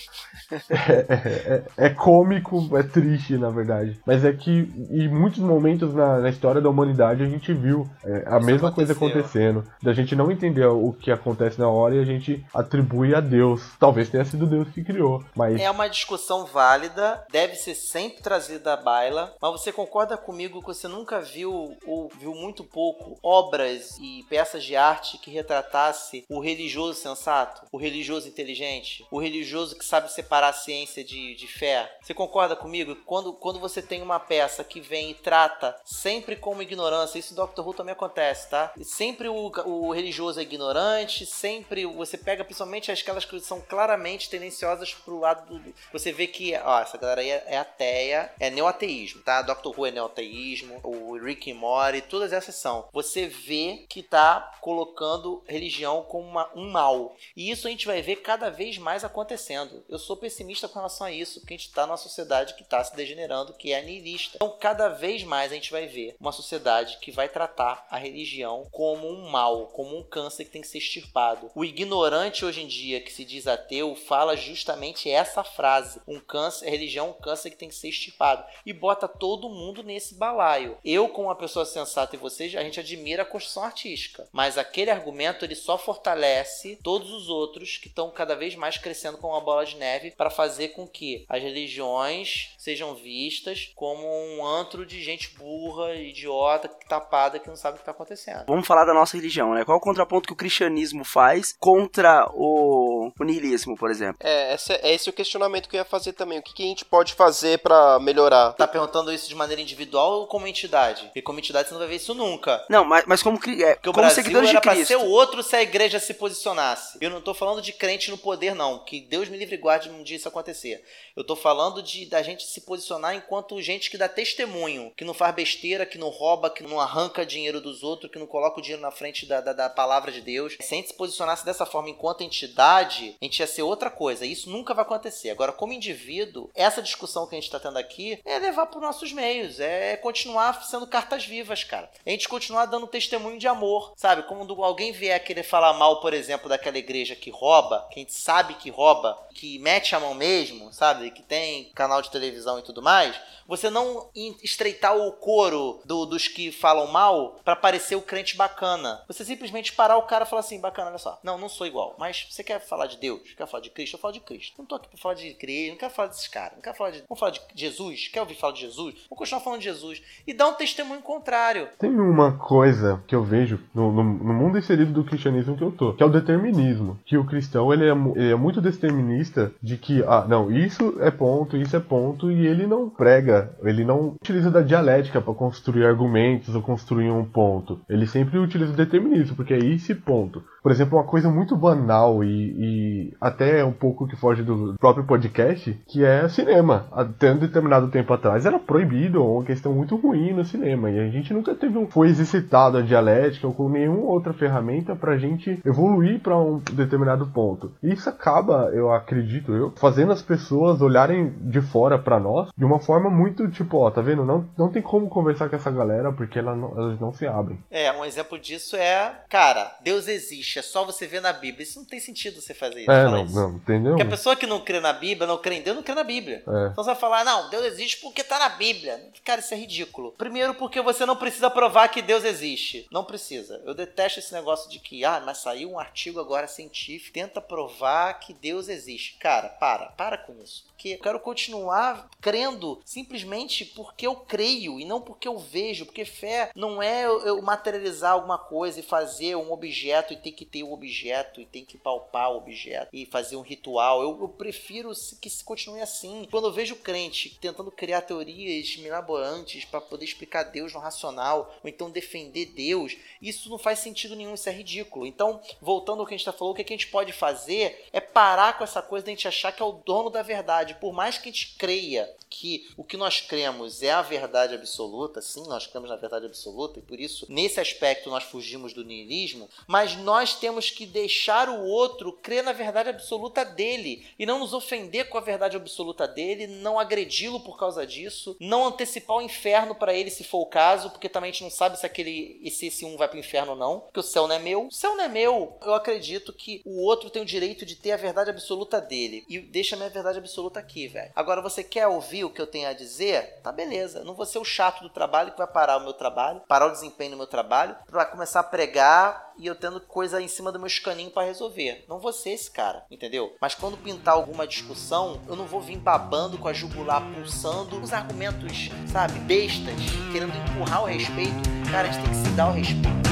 É, 0.69 1.63
é- 1.77 1.85
é 1.87 1.89
cômico, 1.89 2.75
é 2.77 2.83
triste, 2.83 3.37
na 3.37 3.49
verdade. 3.49 3.86
Mas 4.05 4.23
é 4.23 4.31
que 4.33 4.69
em 4.91 5.07
muitos 5.07 5.39
momentos 5.39 5.93
na, 5.93 6.19
na 6.19 6.29
história 6.29 6.61
da 6.61 6.69
humanidade 6.69 7.23
a 7.23 7.27
gente 7.27 7.53
viu 7.53 7.89
é, 8.03 8.23
a 8.27 8.39
mesma 8.39 8.71
coisa 8.71 8.93
aconteceu. 8.93 9.19
acontecendo. 9.19 9.63
Da 9.81 9.93
gente 9.93 10.15
não 10.15 10.31
entender 10.31 10.65
o 10.65 10.93
que 10.93 11.11
acontece 11.11 11.59
na 11.59 11.69
hora 11.69 11.95
e 11.95 11.99
a 11.99 12.05
gente 12.05 12.45
atribui 12.53 13.13
a 13.13 13.19
Deus. 13.19 13.61
Talvez 13.79 14.09
tenha 14.09 14.25
sido 14.25 14.45
Deus 14.45 14.67
que 14.69 14.83
criou. 14.83 15.23
Mas 15.35 15.59
É 15.59 15.69
uma 15.69 15.87
discussão 15.87 16.45
válida, 16.45 17.23
deve 17.31 17.55
ser 17.55 17.75
sempre 17.75 18.21
trazida 18.21 18.73
à 18.73 18.77
baila, 18.77 19.33
mas 19.41 19.51
você 19.51 19.71
concorda 19.71 20.17
comigo 20.17 20.59
que 20.59 20.67
você 20.67 20.87
nunca 20.87 21.19
viu 21.19 21.75
ou 21.85 22.09
viu 22.19 22.33
muito 22.33 22.63
pouco 22.63 23.17
obras 23.23 23.97
e 23.99 24.23
peças 24.29 24.63
de 24.63 24.75
arte 24.75 25.17
que 25.17 25.31
retratasse 25.31 26.25
o 26.29 26.39
religioso 26.39 26.99
sensato, 26.99 27.65
o 27.71 27.77
religioso 27.77 28.27
inteligente, 28.27 29.05
o 29.11 29.19
religioso 29.19 29.77
que 29.77 29.85
sabe 29.85 30.11
separar 30.11 30.49
a 30.49 30.53
ciência 30.53 31.03
de, 31.03 31.35
de 31.35 31.47
fé? 31.47 31.89
Você 32.01 32.13
concorda 32.13 32.55
comigo? 32.55 32.95
Quando, 33.05 33.33
quando 33.33 33.59
você 33.59 33.76
tem 33.81 34.01
uma 34.01 34.19
peça 34.19 34.63
que 34.63 34.79
vem 34.79 35.11
e 35.11 35.13
trata 35.13 35.75
sempre 35.85 36.35
como 36.35 36.61
ignorância, 36.61 37.19
isso 37.19 37.35
Doctor 37.35 37.65
Who 37.67 37.73
também 37.73 37.93
acontece, 37.93 38.49
tá? 38.49 38.73
Sempre 38.83 39.27
o, 39.29 39.51
o 39.65 39.91
religioso 39.91 40.39
é 40.39 40.43
ignorante, 40.43 41.25
sempre 41.25 41.85
você 41.85 42.17
pega 42.17 42.43
principalmente 42.43 42.91
aquelas 42.91 43.25
que 43.25 43.39
são 43.39 43.61
claramente 43.61 44.29
tendenciosas 44.29 44.93
pro 44.93 45.19
lado 45.19 45.45
do. 45.59 45.73
Você 45.91 46.11
vê 46.11 46.27
que, 46.27 46.55
ó, 46.55 46.79
essa 46.79 46.97
galera 46.97 47.21
aí 47.21 47.29
é, 47.29 47.43
é 47.47 47.57
ateia, 47.57 48.31
é 48.39 48.49
neoateísmo, 48.49 49.21
tá? 49.21 49.41
Doctor 49.41 49.73
Who 49.77 49.85
é 49.85 49.91
neoateísmo, 49.91 50.79
o 50.83 51.17
Rick 51.17 51.49
e 51.49 51.53
Morty, 51.53 52.01
todas 52.01 52.33
essas 52.33 52.55
são. 52.55 52.87
Você 52.93 53.27
vê 53.27 53.85
que 53.89 54.01
tá 54.03 54.51
colocando 54.61 55.43
religião 55.47 56.03
como 56.03 56.27
uma- 56.27 56.49
um 56.55 56.69
mal. 56.69 57.15
E 57.35 57.49
isso 57.51 57.67
a 57.67 57.69
gente 57.71 57.85
vai 57.87 58.01
ver 58.01 58.17
cada 58.17 58.49
vez 58.49 58.77
mais 58.77 59.03
acontecendo. 59.03 59.83
Eu 59.89 59.97
sou 59.99 60.15
pessimista 60.17 60.67
com 60.67 60.75
relação 60.79 61.07
a 61.07 61.11
isso, 61.11 61.39
porque 61.39 61.53
a 61.53 61.57
gente 61.57 61.71
tá 61.71 61.85
numa 61.85 61.97
sociedade 61.97 62.53
que 62.55 62.63
tá 62.63 62.83
se 62.83 62.95
degenerando, 62.95 63.53
que 63.53 63.66
é 63.71 63.81
niilista. 63.81 64.37
Então, 64.37 64.55
cada 64.59 64.89
vez 64.89 65.23
mais 65.23 65.51
a 65.51 65.55
gente 65.55 65.71
vai 65.71 65.87
ver 65.87 66.15
uma 66.19 66.31
sociedade 66.31 66.97
que 66.99 67.11
vai 67.11 67.29
tratar 67.29 67.85
a 67.89 67.97
religião 67.97 68.67
como 68.71 69.07
um 69.07 69.29
mal, 69.29 69.67
como 69.67 69.97
um 69.97 70.03
câncer 70.03 70.45
que 70.45 70.51
tem 70.51 70.61
que 70.61 70.67
ser 70.67 70.77
extirpado. 70.77 71.51
O 71.55 71.65
ignorante 71.65 72.45
hoje 72.45 72.61
em 72.61 72.67
dia 72.67 73.01
que 73.01 73.11
se 73.11 73.25
diz 73.25 73.47
ateu 73.47 73.95
fala 73.95 74.35
justamente 74.35 75.09
essa 75.09 75.43
frase: 75.43 76.01
um 76.07 76.19
câncer, 76.19 76.67
a 76.67 76.71
religião 76.71 77.07
é 77.07 77.09
um 77.09 77.13
câncer 77.13 77.49
que 77.49 77.57
tem 77.57 77.69
que 77.69 77.75
ser 77.75 77.89
extirpado 77.89 78.43
e 78.65 78.73
bota 78.73 79.07
todo 79.07 79.49
mundo 79.49 79.83
nesse 79.83 80.15
balaio. 80.15 80.77
Eu, 80.83 81.09
como 81.09 81.27
uma 81.27 81.35
pessoa 81.35 81.65
sensata 81.65 82.15
e 82.15 82.19
vocês, 82.19 82.55
a 82.55 82.63
gente 82.63 82.79
admira 82.79 83.23
a 83.23 83.25
construção 83.25 83.63
artística, 83.63 84.27
mas 84.31 84.57
aquele 84.57 84.91
argumento 84.91 85.45
ele 85.45 85.55
só 85.55 85.77
fortalece 85.77 86.77
todos 86.83 87.11
os 87.11 87.29
outros 87.29 87.77
que 87.77 87.87
estão 87.87 88.09
cada 88.11 88.35
vez 88.35 88.55
mais 88.55 88.77
crescendo 88.77 89.17
como 89.17 89.33
uma 89.33 89.41
bola 89.41 89.65
de 89.65 89.75
neve 89.75 90.11
para 90.11 90.29
fazer 90.29 90.69
com 90.69 90.87
que 90.87 91.25
as 91.27 91.41
religiões 91.41 92.53
sejam 92.57 92.95
vistas 92.95 93.46
como 93.75 94.07
um 94.07 94.45
antro 94.45 94.85
de 94.85 95.01
gente 95.01 95.35
burra, 95.37 95.95
idiota, 95.95 96.69
tapada 96.87 97.39
que 97.39 97.47
não 97.47 97.55
sabe 97.55 97.75
o 97.75 97.77
que 97.77 97.81
está 97.81 97.91
acontecendo. 97.91 98.45
Vamos 98.47 98.67
falar 98.67 98.85
da 98.85 98.93
nossa 98.93 99.15
religião, 99.17 99.53
né? 99.53 99.63
Qual 99.63 99.75
é 99.75 99.79
o 99.79 99.83
contraponto 99.83 100.27
que 100.27 100.33
o 100.33 100.37
cristianismo 100.37 101.03
faz 101.03 101.55
contra 101.59 102.27
o, 102.33 103.11
o 103.19 103.23
niilismo, 103.23 103.75
por 103.77 103.89
exemplo? 103.89 104.17
É, 104.21 104.53
esse 104.53 104.73
é 104.73 104.93
esse 104.93 105.09
o 105.09 105.13
questionamento 105.13 105.69
que 105.69 105.75
eu 105.75 105.79
ia 105.79 105.85
fazer 105.85 106.13
também. 106.13 106.39
O 106.39 106.43
que, 106.43 106.53
que 106.53 106.63
a 106.63 106.67
gente 106.67 106.85
pode 106.85 107.13
fazer 107.13 107.59
pra 107.59 107.99
melhorar? 107.99 108.53
Tá 108.53 108.67
perguntando 108.67 109.11
isso 109.11 109.29
de 109.29 109.35
maneira 109.35 109.61
individual 109.61 110.21
ou 110.21 110.27
como 110.27 110.47
entidade? 110.47 111.03
Porque 111.03 111.21
como 111.21 111.39
entidade 111.39 111.67
você 111.67 111.73
não 111.73 111.79
vai 111.79 111.89
ver 111.89 111.95
isso 111.95 112.13
nunca. 112.13 112.65
Não, 112.69 112.83
mas, 112.83 113.05
mas 113.05 113.23
como, 113.23 113.37
é, 113.37 113.75
Porque 113.75 113.91
como 113.91 114.09
seguidores 114.09 114.49
de 114.49 114.55
era 114.55 114.61
pra 114.61 114.73
Cristo. 114.73 114.87
ser 114.87 114.97
o 114.97 115.09
outro 115.09 115.43
se 115.43 115.55
a 115.55 115.61
igreja 115.61 115.99
se 115.99 116.13
posicionasse. 116.13 116.97
Eu 116.99 117.09
não 117.09 117.21
tô 117.21 117.33
falando 117.33 117.61
de 117.61 117.71
crente 117.71 118.09
no 118.09 118.17
poder, 118.17 118.55
não. 118.55 118.83
Que 118.83 119.01
Deus 119.01 119.29
me 119.29 119.37
livre 119.37 119.55
e 119.55 119.59
guarde 119.59 119.89
um 119.89 120.03
dia 120.03 120.17
isso 120.17 120.27
acontecer. 120.27 120.83
Eu 121.15 121.23
tô 121.23 121.35
falando 121.35 121.81
de 121.81 122.05
da 122.05 122.21
gente 122.21 122.45
se 122.45 122.61
posicionar 122.61 123.15
enquanto 123.15 123.36
gente 123.59 123.89
que 123.89 123.97
dá 123.97 124.07
testemunho, 124.07 124.91
que 124.95 125.05
não 125.05 125.13
faz 125.13 125.33
besteira, 125.33 125.85
que 125.85 125.97
não 125.97 126.09
rouba, 126.09 126.49
que 126.49 126.63
não 126.63 126.79
arranca 126.79 127.25
dinheiro 127.25 127.59
dos 127.59 127.83
outros, 127.83 128.11
que 128.11 128.19
não 128.19 128.27
coloca 128.27 128.59
o 128.59 128.61
dinheiro 128.61 128.81
na 128.81 128.91
frente 128.91 129.25
da, 129.25 129.41
da, 129.41 129.53
da 129.53 129.69
palavra 129.69 130.11
de 130.11 130.21
Deus. 130.21 130.55
Se 130.59 130.73
a 130.73 130.77
gente 130.77 130.89
se 130.89 130.93
posicionasse 130.93 131.45
dessa 131.45 131.65
forma 131.65 131.89
enquanto 131.89 132.23
entidade, 132.23 133.15
a 133.21 133.25
gente 133.25 133.39
ia 133.39 133.47
ser 133.47 133.63
outra 133.63 133.89
coisa. 133.89 134.25
Isso 134.25 134.49
nunca 134.49 134.73
vai 134.73 134.83
acontecer. 134.83 135.29
Agora, 135.29 135.51
como 135.51 135.73
indivíduo, 135.73 136.49
essa 136.55 136.81
discussão 136.81 137.27
que 137.27 137.35
a 137.35 137.39
gente 137.39 137.51
tá 137.51 137.59
tendo 137.59 137.77
aqui 137.77 138.19
é 138.25 138.39
levar 138.39 138.67
para 138.67 138.79
nossos 138.79 139.11
meios, 139.11 139.59
é 139.59 139.95
continuar 139.97 140.63
sendo 140.63 140.87
cartas 140.87 141.25
vivas, 141.25 141.63
cara. 141.63 141.89
A 142.05 142.09
gente 142.09 142.27
continuar 142.27 142.65
dando 142.65 142.87
testemunho 142.87 143.39
de 143.39 143.47
amor, 143.47 143.93
sabe? 143.95 144.23
Quando 144.23 144.63
alguém 144.63 144.91
vier 144.91 145.23
querer 145.23 145.43
falar 145.43 145.73
mal, 145.73 145.99
por 145.99 146.13
exemplo, 146.13 146.49
daquela 146.49 146.77
igreja 146.77 147.15
que 147.15 147.29
rouba, 147.29 147.87
que 147.91 147.99
a 147.99 148.03
gente 148.03 148.13
sabe 148.13 148.55
que 148.55 148.69
rouba, 148.69 149.17
que 149.33 149.59
mete 149.59 149.95
a 149.95 149.99
mão 149.99 150.13
mesmo, 150.13 150.73
sabe? 150.73 151.11
Que 151.11 151.21
tem 151.21 151.65
canal 151.75 152.01
de 152.01 152.11
televisão 152.11 152.59
e 152.59 152.63
tudo 152.63 152.81
mais, 152.81 153.15
você 153.47 153.69
não 153.69 154.09
estreitar 154.43 154.95
o 154.97 155.11
coro 155.13 155.79
do- 155.85 156.05
dos 156.05 156.27
que 156.27 156.51
falam 156.51 156.87
mal 156.87 157.39
pra 157.43 157.55
parecer 157.55 157.95
o 157.95 158.01
crente 158.01 158.35
bacana. 158.37 159.01
Você 159.07 159.23
simplesmente 159.25 159.73
parar 159.73 159.97
o 159.97 160.03
cara 160.03 160.25
e 160.25 160.27
falar 160.27 160.41
assim, 160.41 160.59
bacana, 160.59 160.89
olha 160.89 160.97
só, 160.97 161.19
não, 161.23 161.37
não 161.37 161.49
sou 161.49 161.65
igual, 161.67 161.95
mas 161.99 162.27
você 162.29 162.43
quer 162.43 162.59
falar 162.59 162.87
de 162.87 162.97
Deus? 162.97 163.21
Quer 163.35 163.47
falar 163.47 163.63
de 163.63 163.69
Cristo? 163.69 163.95
Eu 163.95 163.99
falo 163.99 164.13
de 164.13 164.19
Cristo. 164.19 164.55
Não 164.57 164.65
tô 164.65 164.75
aqui 164.75 164.87
pra 164.89 164.97
falar 164.97 165.15
de 165.15 165.27
igreja, 165.27 165.71
não 165.71 165.77
quero 165.77 165.93
falar 165.93 166.07
desses 166.09 166.27
caras, 166.27 166.53
não 166.55 166.61
quero 166.61 166.75
falar 166.77 166.91
de... 166.91 167.03
Vamos 167.07 167.19
falar 167.19 167.31
de 167.31 167.41
Jesus? 167.55 168.07
Quer 168.07 168.21
ouvir 168.21 168.35
falar 168.35 168.53
de 168.53 168.61
Jesus? 168.61 168.93
Vamos 169.09 169.17
continuar 169.17 169.41
falando 169.41 169.59
de 169.59 169.65
Jesus. 169.65 170.01
E 170.25 170.33
dar 170.33 170.47
um 170.47 170.53
testemunho 170.53 171.01
contrário. 171.01 171.69
Tem 171.79 171.89
uma 171.89 172.37
coisa 172.37 173.03
que 173.07 173.15
eu 173.15 173.23
vejo 173.23 173.59
no, 173.73 173.91
no- 173.91 174.03
no 174.03 174.33
mundo 174.33 174.57
inserido 174.57 174.91
do 174.91 175.03
cristianismo 175.03 175.57
que 175.57 175.63
eu 175.63 175.71
tô, 175.71 175.93
que 175.93 176.03
é 176.03 176.05
o 176.05 176.09
determinismo. 176.09 176.99
Que 177.05 177.17
o 177.17 177.25
cristão 177.25 177.73
ele 177.73 177.85
é, 177.85 177.91
ele 178.15 178.31
é 178.31 178.35
muito 178.35 178.61
determinista 178.61 179.51
de 179.61 179.77
que, 179.77 180.03
ah, 180.03 180.25
não, 180.27 180.51
isso 180.51 180.95
é 180.99 181.09
ponto, 181.11 181.57
isso 181.57 181.75
é 181.75 181.79
ponto, 181.79 182.31
e 182.31 182.45
ele 182.45 182.65
não 182.67 182.89
prega, 182.89 183.16
ele 183.63 183.85
não 183.85 184.15
utiliza 184.21 184.51
da 184.51 184.61
dialética 184.61 185.21
para 185.21 185.33
construir 185.33 185.85
argumentos 185.85 186.55
ou 186.55 186.61
construir 186.61 187.09
um 187.09 187.25
ponto. 187.25 187.79
Ele 187.89 188.05
sempre 188.05 188.37
utiliza 188.37 188.73
o 188.73 188.75
determinismo, 188.75 189.35
porque 189.35 189.53
é 189.53 189.59
esse 189.59 189.95
ponto. 189.95 190.43
Por 190.61 190.71
exemplo, 190.71 190.97
uma 190.97 191.05
coisa 191.05 191.29
muito 191.29 191.55
banal 191.55 192.23
e, 192.23 192.27
e 192.29 193.13
até 193.21 193.63
um 193.63 193.71
pouco 193.71 194.05
que 194.05 194.17
foge 194.17 194.43
do 194.43 194.75
próprio 194.77 195.05
podcast, 195.05 195.79
que 195.87 196.03
é 196.03 196.27
cinema. 196.27 196.87
Até 196.91 197.31
um 197.31 197.37
determinado 197.37 197.87
tempo 197.87 198.13
atrás 198.13 198.45
era 198.45 198.59
proibido 198.59 199.23
ou 199.23 199.37
uma 199.37 199.45
questão 199.45 199.73
muito 199.73 199.95
ruim 199.95 200.33
no 200.33 200.43
cinema. 200.43 200.91
E 200.91 200.99
a 200.99 201.09
gente 201.09 201.33
nunca 201.33 201.55
teve 201.55 201.77
um, 201.77 201.87
foi 201.87 202.09
exercitado 202.09 202.77
a 202.77 202.81
dialética 202.81 203.47
ou 203.47 203.53
com 203.53 203.69
nenhuma 203.69 204.11
outra 204.11 204.33
ferramenta 204.33 204.95
pra 204.95 205.17
gente 205.17 205.59
evoluir 205.65 206.19
pra 206.19 206.37
um 206.37 206.59
determinado 206.73 207.25
ponto. 207.27 207.71
E 207.81 207.93
isso 207.93 208.09
acaba, 208.09 208.69
eu 208.73 208.91
acredito 208.91 209.53
eu, 209.53 209.71
fazendo 209.77 210.11
as 210.11 210.21
pessoas 210.21 210.81
olharem 210.81 211.33
de 211.41 211.61
fora 211.61 211.97
pra 211.97 212.19
nós 212.19 212.49
de 212.57 212.65
uma 212.65 212.79
forma 212.79 213.06
muito 213.09 213.49
tipo, 213.49 213.77
ó, 213.77 213.89
tá 213.91 214.01
vendo? 214.01 214.23
Não, 214.25 214.49
não 214.57 214.71
tem 214.71 214.81
como 214.81 215.09
conversar 215.09 215.49
com 215.49 215.55
essa 215.55 215.71
galera 215.71 216.11
porque 216.11 216.39
ela 216.39 216.55
não- 216.55 216.77
elas 216.77 216.99
não 216.99 217.13
se 217.13 217.25
abrem. 217.27 217.57
É, 217.69 217.91
um 217.91 218.03
exemplo 218.05 218.37
disso 218.39 218.75
é, 218.75 219.21
cara, 219.29 219.75
Deus 219.81 220.07
existe, 220.07 220.59
é 220.59 220.61
só 220.61 220.83
você 220.85 221.05
ver 221.07 221.21
na 221.21 221.33
Bíblia. 221.33 221.63
Isso 221.63 221.79
não 221.79 221.85
tem 221.85 221.99
sentido 221.99 222.41
você 222.41 222.53
fazer 222.53 222.81
isso. 222.81 222.91
É, 222.91 223.03
não, 223.05 223.25
isso. 223.25 223.35
não, 223.35 223.51
entendeu? 223.55 223.91
Porque 223.93 224.03
a 224.07 224.09
pessoa 224.09 224.35
que 224.35 224.45
não 224.47 224.59
crê 224.61 224.79
na 224.79 224.93
Bíblia, 224.93 225.27
não 225.27 225.37
crê 225.37 225.55
em 225.55 225.61
Deus, 225.61 225.75
não 225.75 225.83
crê 225.83 225.95
na 225.95 226.03
Bíblia. 226.03 226.43
É. 226.47 226.67
Então 226.71 226.83
você 226.83 226.91
vai 226.91 226.95
falar, 226.95 227.23
não, 227.23 227.49
Deus 227.49 227.65
existe 227.65 228.01
porque 228.01 228.23
tá 228.23 228.39
na 228.39 228.49
Bíblia. 228.49 229.01
Cara, 229.23 229.41
isso 229.41 229.53
é 229.53 229.57
ridículo. 229.57 230.11
Primeiro, 230.17 230.53
porque 230.53 230.81
você 230.81 231.05
não 231.05 231.15
precisa 231.15 231.49
provar 231.49 231.87
que 231.89 232.01
Deus 232.01 232.23
existe. 232.23 232.87
Não 232.91 233.03
precisa. 233.03 233.61
Eu 233.65 233.73
detesto 233.73 234.19
esse 234.19 234.33
negócio 234.33 234.69
de 234.69 234.79
que, 234.79 235.03
ah, 235.03 235.21
mas 235.25 235.39
saiu 235.39 235.71
um 235.71 235.79
artigo 235.79 236.19
agora 236.19 236.47
científico, 236.47 237.13
tenta 237.13 237.41
provar 237.41 238.13
que 238.19 238.33
Deus 238.33 238.69
existe. 238.69 239.17
Cara, 239.19 239.49
para, 239.49 239.87
para 239.87 240.17
com 240.17 240.33
isso. 240.43 240.65
Porque 240.69 240.89
eu 240.89 240.99
quero 240.99 241.19
continuar 241.19 242.07
crendo 242.21 242.79
simplesmente 242.97 243.63
porque 243.63 244.07
eu 244.07 244.15
creio 244.15 244.79
e 244.79 244.85
não 244.85 244.99
porque 244.99 245.27
eu 245.27 245.37
vejo. 245.37 245.85
Porque 245.85 246.03
fé 246.03 246.49
não 246.55 246.81
é 246.81 247.05
eu 247.05 247.39
materializar 247.43 248.13
alguma 248.13 248.39
coisa 248.39 248.79
e 248.79 248.83
fazer 248.83 249.35
um 249.35 249.51
objeto 249.51 250.13
e 250.13 250.17
tem 250.17 250.33
que 250.33 250.45
ter 250.45 250.63
o 250.63 250.73
objeto 250.73 251.39
e 251.39 251.45
tem 251.45 251.63
que 251.63 251.77
palpar 251.77 252.31
o 252.31 252.37
objeto 252.37 252.89
e 252.91 253.05
fazer 253.05 253.35
um 253.35 253.41
ritual. 253.41 254.01
Eu, 254.01 254.19
eu 254.19 254.29
prefiro 254.29 254.91
que 255.21 255.29
se 255.29 255.43
continue 255.43 255.79
assim. 255.79 256.27
Quando 256.31 256.47
eu 256.47 256.51
vejo 256.51 256.75
crente 256.77 257.37
tentando 257.39 257.69
criar 257.69 258.01
teorias 258.01 258.75
mirabolantes 258.77 259.63
para 259.63 259.79
poder 259.79 260.05
explicar 260.05 260.45
Deus 260.45 260.73
no 260.73 260.79
racional 260.79 261.55
ou 261.63 261.69
então 261.69 261.91
defender 261.91 262.47
Deus, 262.47 262.97
isso 263.21 263.47
não 263.47 263.59
faz 263.59 263.77
sentido 263.77 264.15
nenhum, 264.15 264.33
isso 264.33 264.49
é 264.49 264.51
ridículo. 264.51 265.05
Então, 265.05 265.39
voltando 265.61 265.99
ao 265.99 266.07
que 266.07 266.15
a 266.15 266.17
gente 266.17 266.25
tá 266.25 266.33
falando, 266.33 266.53
o 266.53 266.55
que 266.55 266.73
a 266.73 266.75
gente 266.75 266.87
pode 266.87 267.13
fazer 267.13 267.87
é 267.93 267.99
parar 267.99 268.57
com 268.57 268.63
essa 268.63 268.81
coisa 268.81 269.05
de 269.05 269.11
a 269.11 269.13
gente 269.13 269.27
achar 269.27 269.51
que 269.51 269.61
é 269.61 269.65
o 269.65 269.73
dono 269.73 270.09
da 270.09 270.23
verdade. 270.23 270.75
Por 270.75 270.93
mais 270.93 271.19
que 271.19 271.29
a 271.29 271.31
gente 271.31 271.55
creia 271.57 272.07
que 272.29 272.69
o 272.75 272.83
que 272.83 272.97
nós 272.97 273.21
cremos 273.21 273.81
é 273.81 273.91
a 273.91 274.01
verdade 274.01 274.55
absoluta, 274.55 275.21
sim, 275.21 275.47
nós 275.47 275.67
cremos 275.67 275.89
na 275.89 275.95
verdade 275.95 276.25
absoluta, 276.25 276.79
e 276.79 276.81
por 276.81 276.99
isso, 276.99 277.25
nesse 277.29 277.59
aspecto, 277.59 278.09
nós 278.09 278.23
fugimos 278.23 278.73
do 278.73 278.83
niilismo, 278.83 279.49
mas 279.67 279.95
nós 279.95 280.35
temos 280.35 280.69
que 280.69 280.85
deixar 280.85 281.49
o 281.49 281.63
outro 281.65 282.11
crer 282.11 282.43
na 282.43 282.53
verdade 282.53 282.89
absoluta 282.89 283.43
dele 283.43 284.05
e 284.17 284.25
não 284.25 284.39
nos 284.39 284.53
ofender 284.53 285.09
com 285.09 285.17
a 285.17 285.21
verdade 285.21 285.55
absoluta 285.55 286.07
dele, 286.07 286.47
não 286.47 286.79
agredi-lo 286.79 287.39
por 287.39 287.57
causa 287.57 287.85
disso, 287.85 288.35
não 288.39 288.67
antecipar 288.67 289.17
o 289.17 289.21
inferno 289.21 289.75
para 289.75 289.93
ele 289.93 290.09
se 290.09 290.23
for 290.23 290.39
o 290.39 290.45
caso, 290.45 290.89
porque 290.89 291.09
também 291.09 291.29
a 291.29 291.33
gente 291.33 291.43
não 291.43 291.49
sabe 291.49 291.79
se 291.79 291.85
aquele 291.85 292.49
se 292.49 292.67
esse 292.67 292.85
um 292.85 292.97
vai 292.97 293.07
pro 293.07 293.19
inferno 293.19 293.51
ou 293.51 293.57
não, 293.57 293.81
porque 293.81 293.99
o 293.99 294.03
céu 294.03 294.27
não 294.27 294.35
é 294.35 294.39
meu. 294.39 294.67
O 294.67 294.71
céu 294.71 294.95
não 294.95 295.03
é 295.03 295.07
meu. 295.07 295.57
Eu 295.61 295.73
acredito 295.73 296.33
que 296.33 296.61
o 296.65 296.81
outro 296.83 297.09
tem 297.09 297.21
o 297.21 297.25
direito 297.25 297.65
de 297.65 297.75
ter 297.75 297.91
a 297.91 297.97
verdade 297.97 298.29
absoluta 298.29 298.81
dele 298.81 299.23
e 299.29 299.39
deixa 299.39 299.75
a 299.75 299.77
minha 299.77 299.89
verdade 299.89 300.17
absoluta 300.17 300.59
aqui, 300.59 300.87
velho. 300.87 301.11
Agora 301.15 301.41
você 301.41 301.63
quer 301.63 301.87
ouvir 301.87 302.16
o 302.23 302.29
que 302.29 302.41
eu 302.41 302.47
tenho 302.47 302.67
a 302.69 302.73
dizer? 302.73 303.39
Tá 303.43 303.51
beleza. 303.51 304.03
Não 304.03 304.13
vou 304.13 304.25
ser 304.25 304.39
o 304.39 304.45
chato 304.45 304.81
do 304.81 304.89
trabalho 304.89 305.31
que 305.31 305.37
vai 305.37 305.47
parar 305.47 305.77
o 305.77 305.83
meu 305.83 305.93
trabalho, 305.93 306.41
parar 306.47 306.67
o 306.67 306.71
desempenho 306.71 307.11
no 307.11 307.17
meu 307.17 307.27
trabalho, 307.27 307.75
pra 307.87 308.05
começar 308.05 308.39
a 308.39 308.43
pregar 308.43 309.33
e 309.37 309.45
eu 309.45 309.55
tendo 309.55 309.79
coisa 309.79 310.21
em 310.21 310.27
cima 310.27 310.51
do 310.51 310.59
meu 310.59 310.67
escaninho 310.67 311.11
pra 311.11 311.23
resolver. 311.23 311.85
Não 311.87 311.99
vou 311.99 312.11
ser 312.11 312.31
esse 312.31 312.49
cara, 312.49 312.85
entendeu? 312.89 313.35
Mas 313.39 313.55
quando 313.55 313.77
pintar 313.77 314.15
alguma 314.15 314.47
discussão, 314.47 315.21
eu 315.27 315.35
não 315.35 315.45
vou 315.45 315.61
vir 315.61 315.77
babando 315.77 316.37
com 316.37 316.47
a 316.47 316.53
jugular 316.53 317.01
pulsando 317.13 317.79
os 317.79 317.93
argumentos, 317.93 318.69
sabe, 318.91 319.19
bestas, 319.19 319.75
querendo 320.11 320.35
empurrar 320.35 320.83
o 320.83 320.85
respeito. 320.85 321.31
Cara, 321.71 321.87
a 321.87 321.91
gente 321.91 322.03
tem 322.03 322.11
que 322.11 322.27
se 322.27 322.35
dar 322.35 322.49
o 322.49 322.53
respeito. 322.53 323.06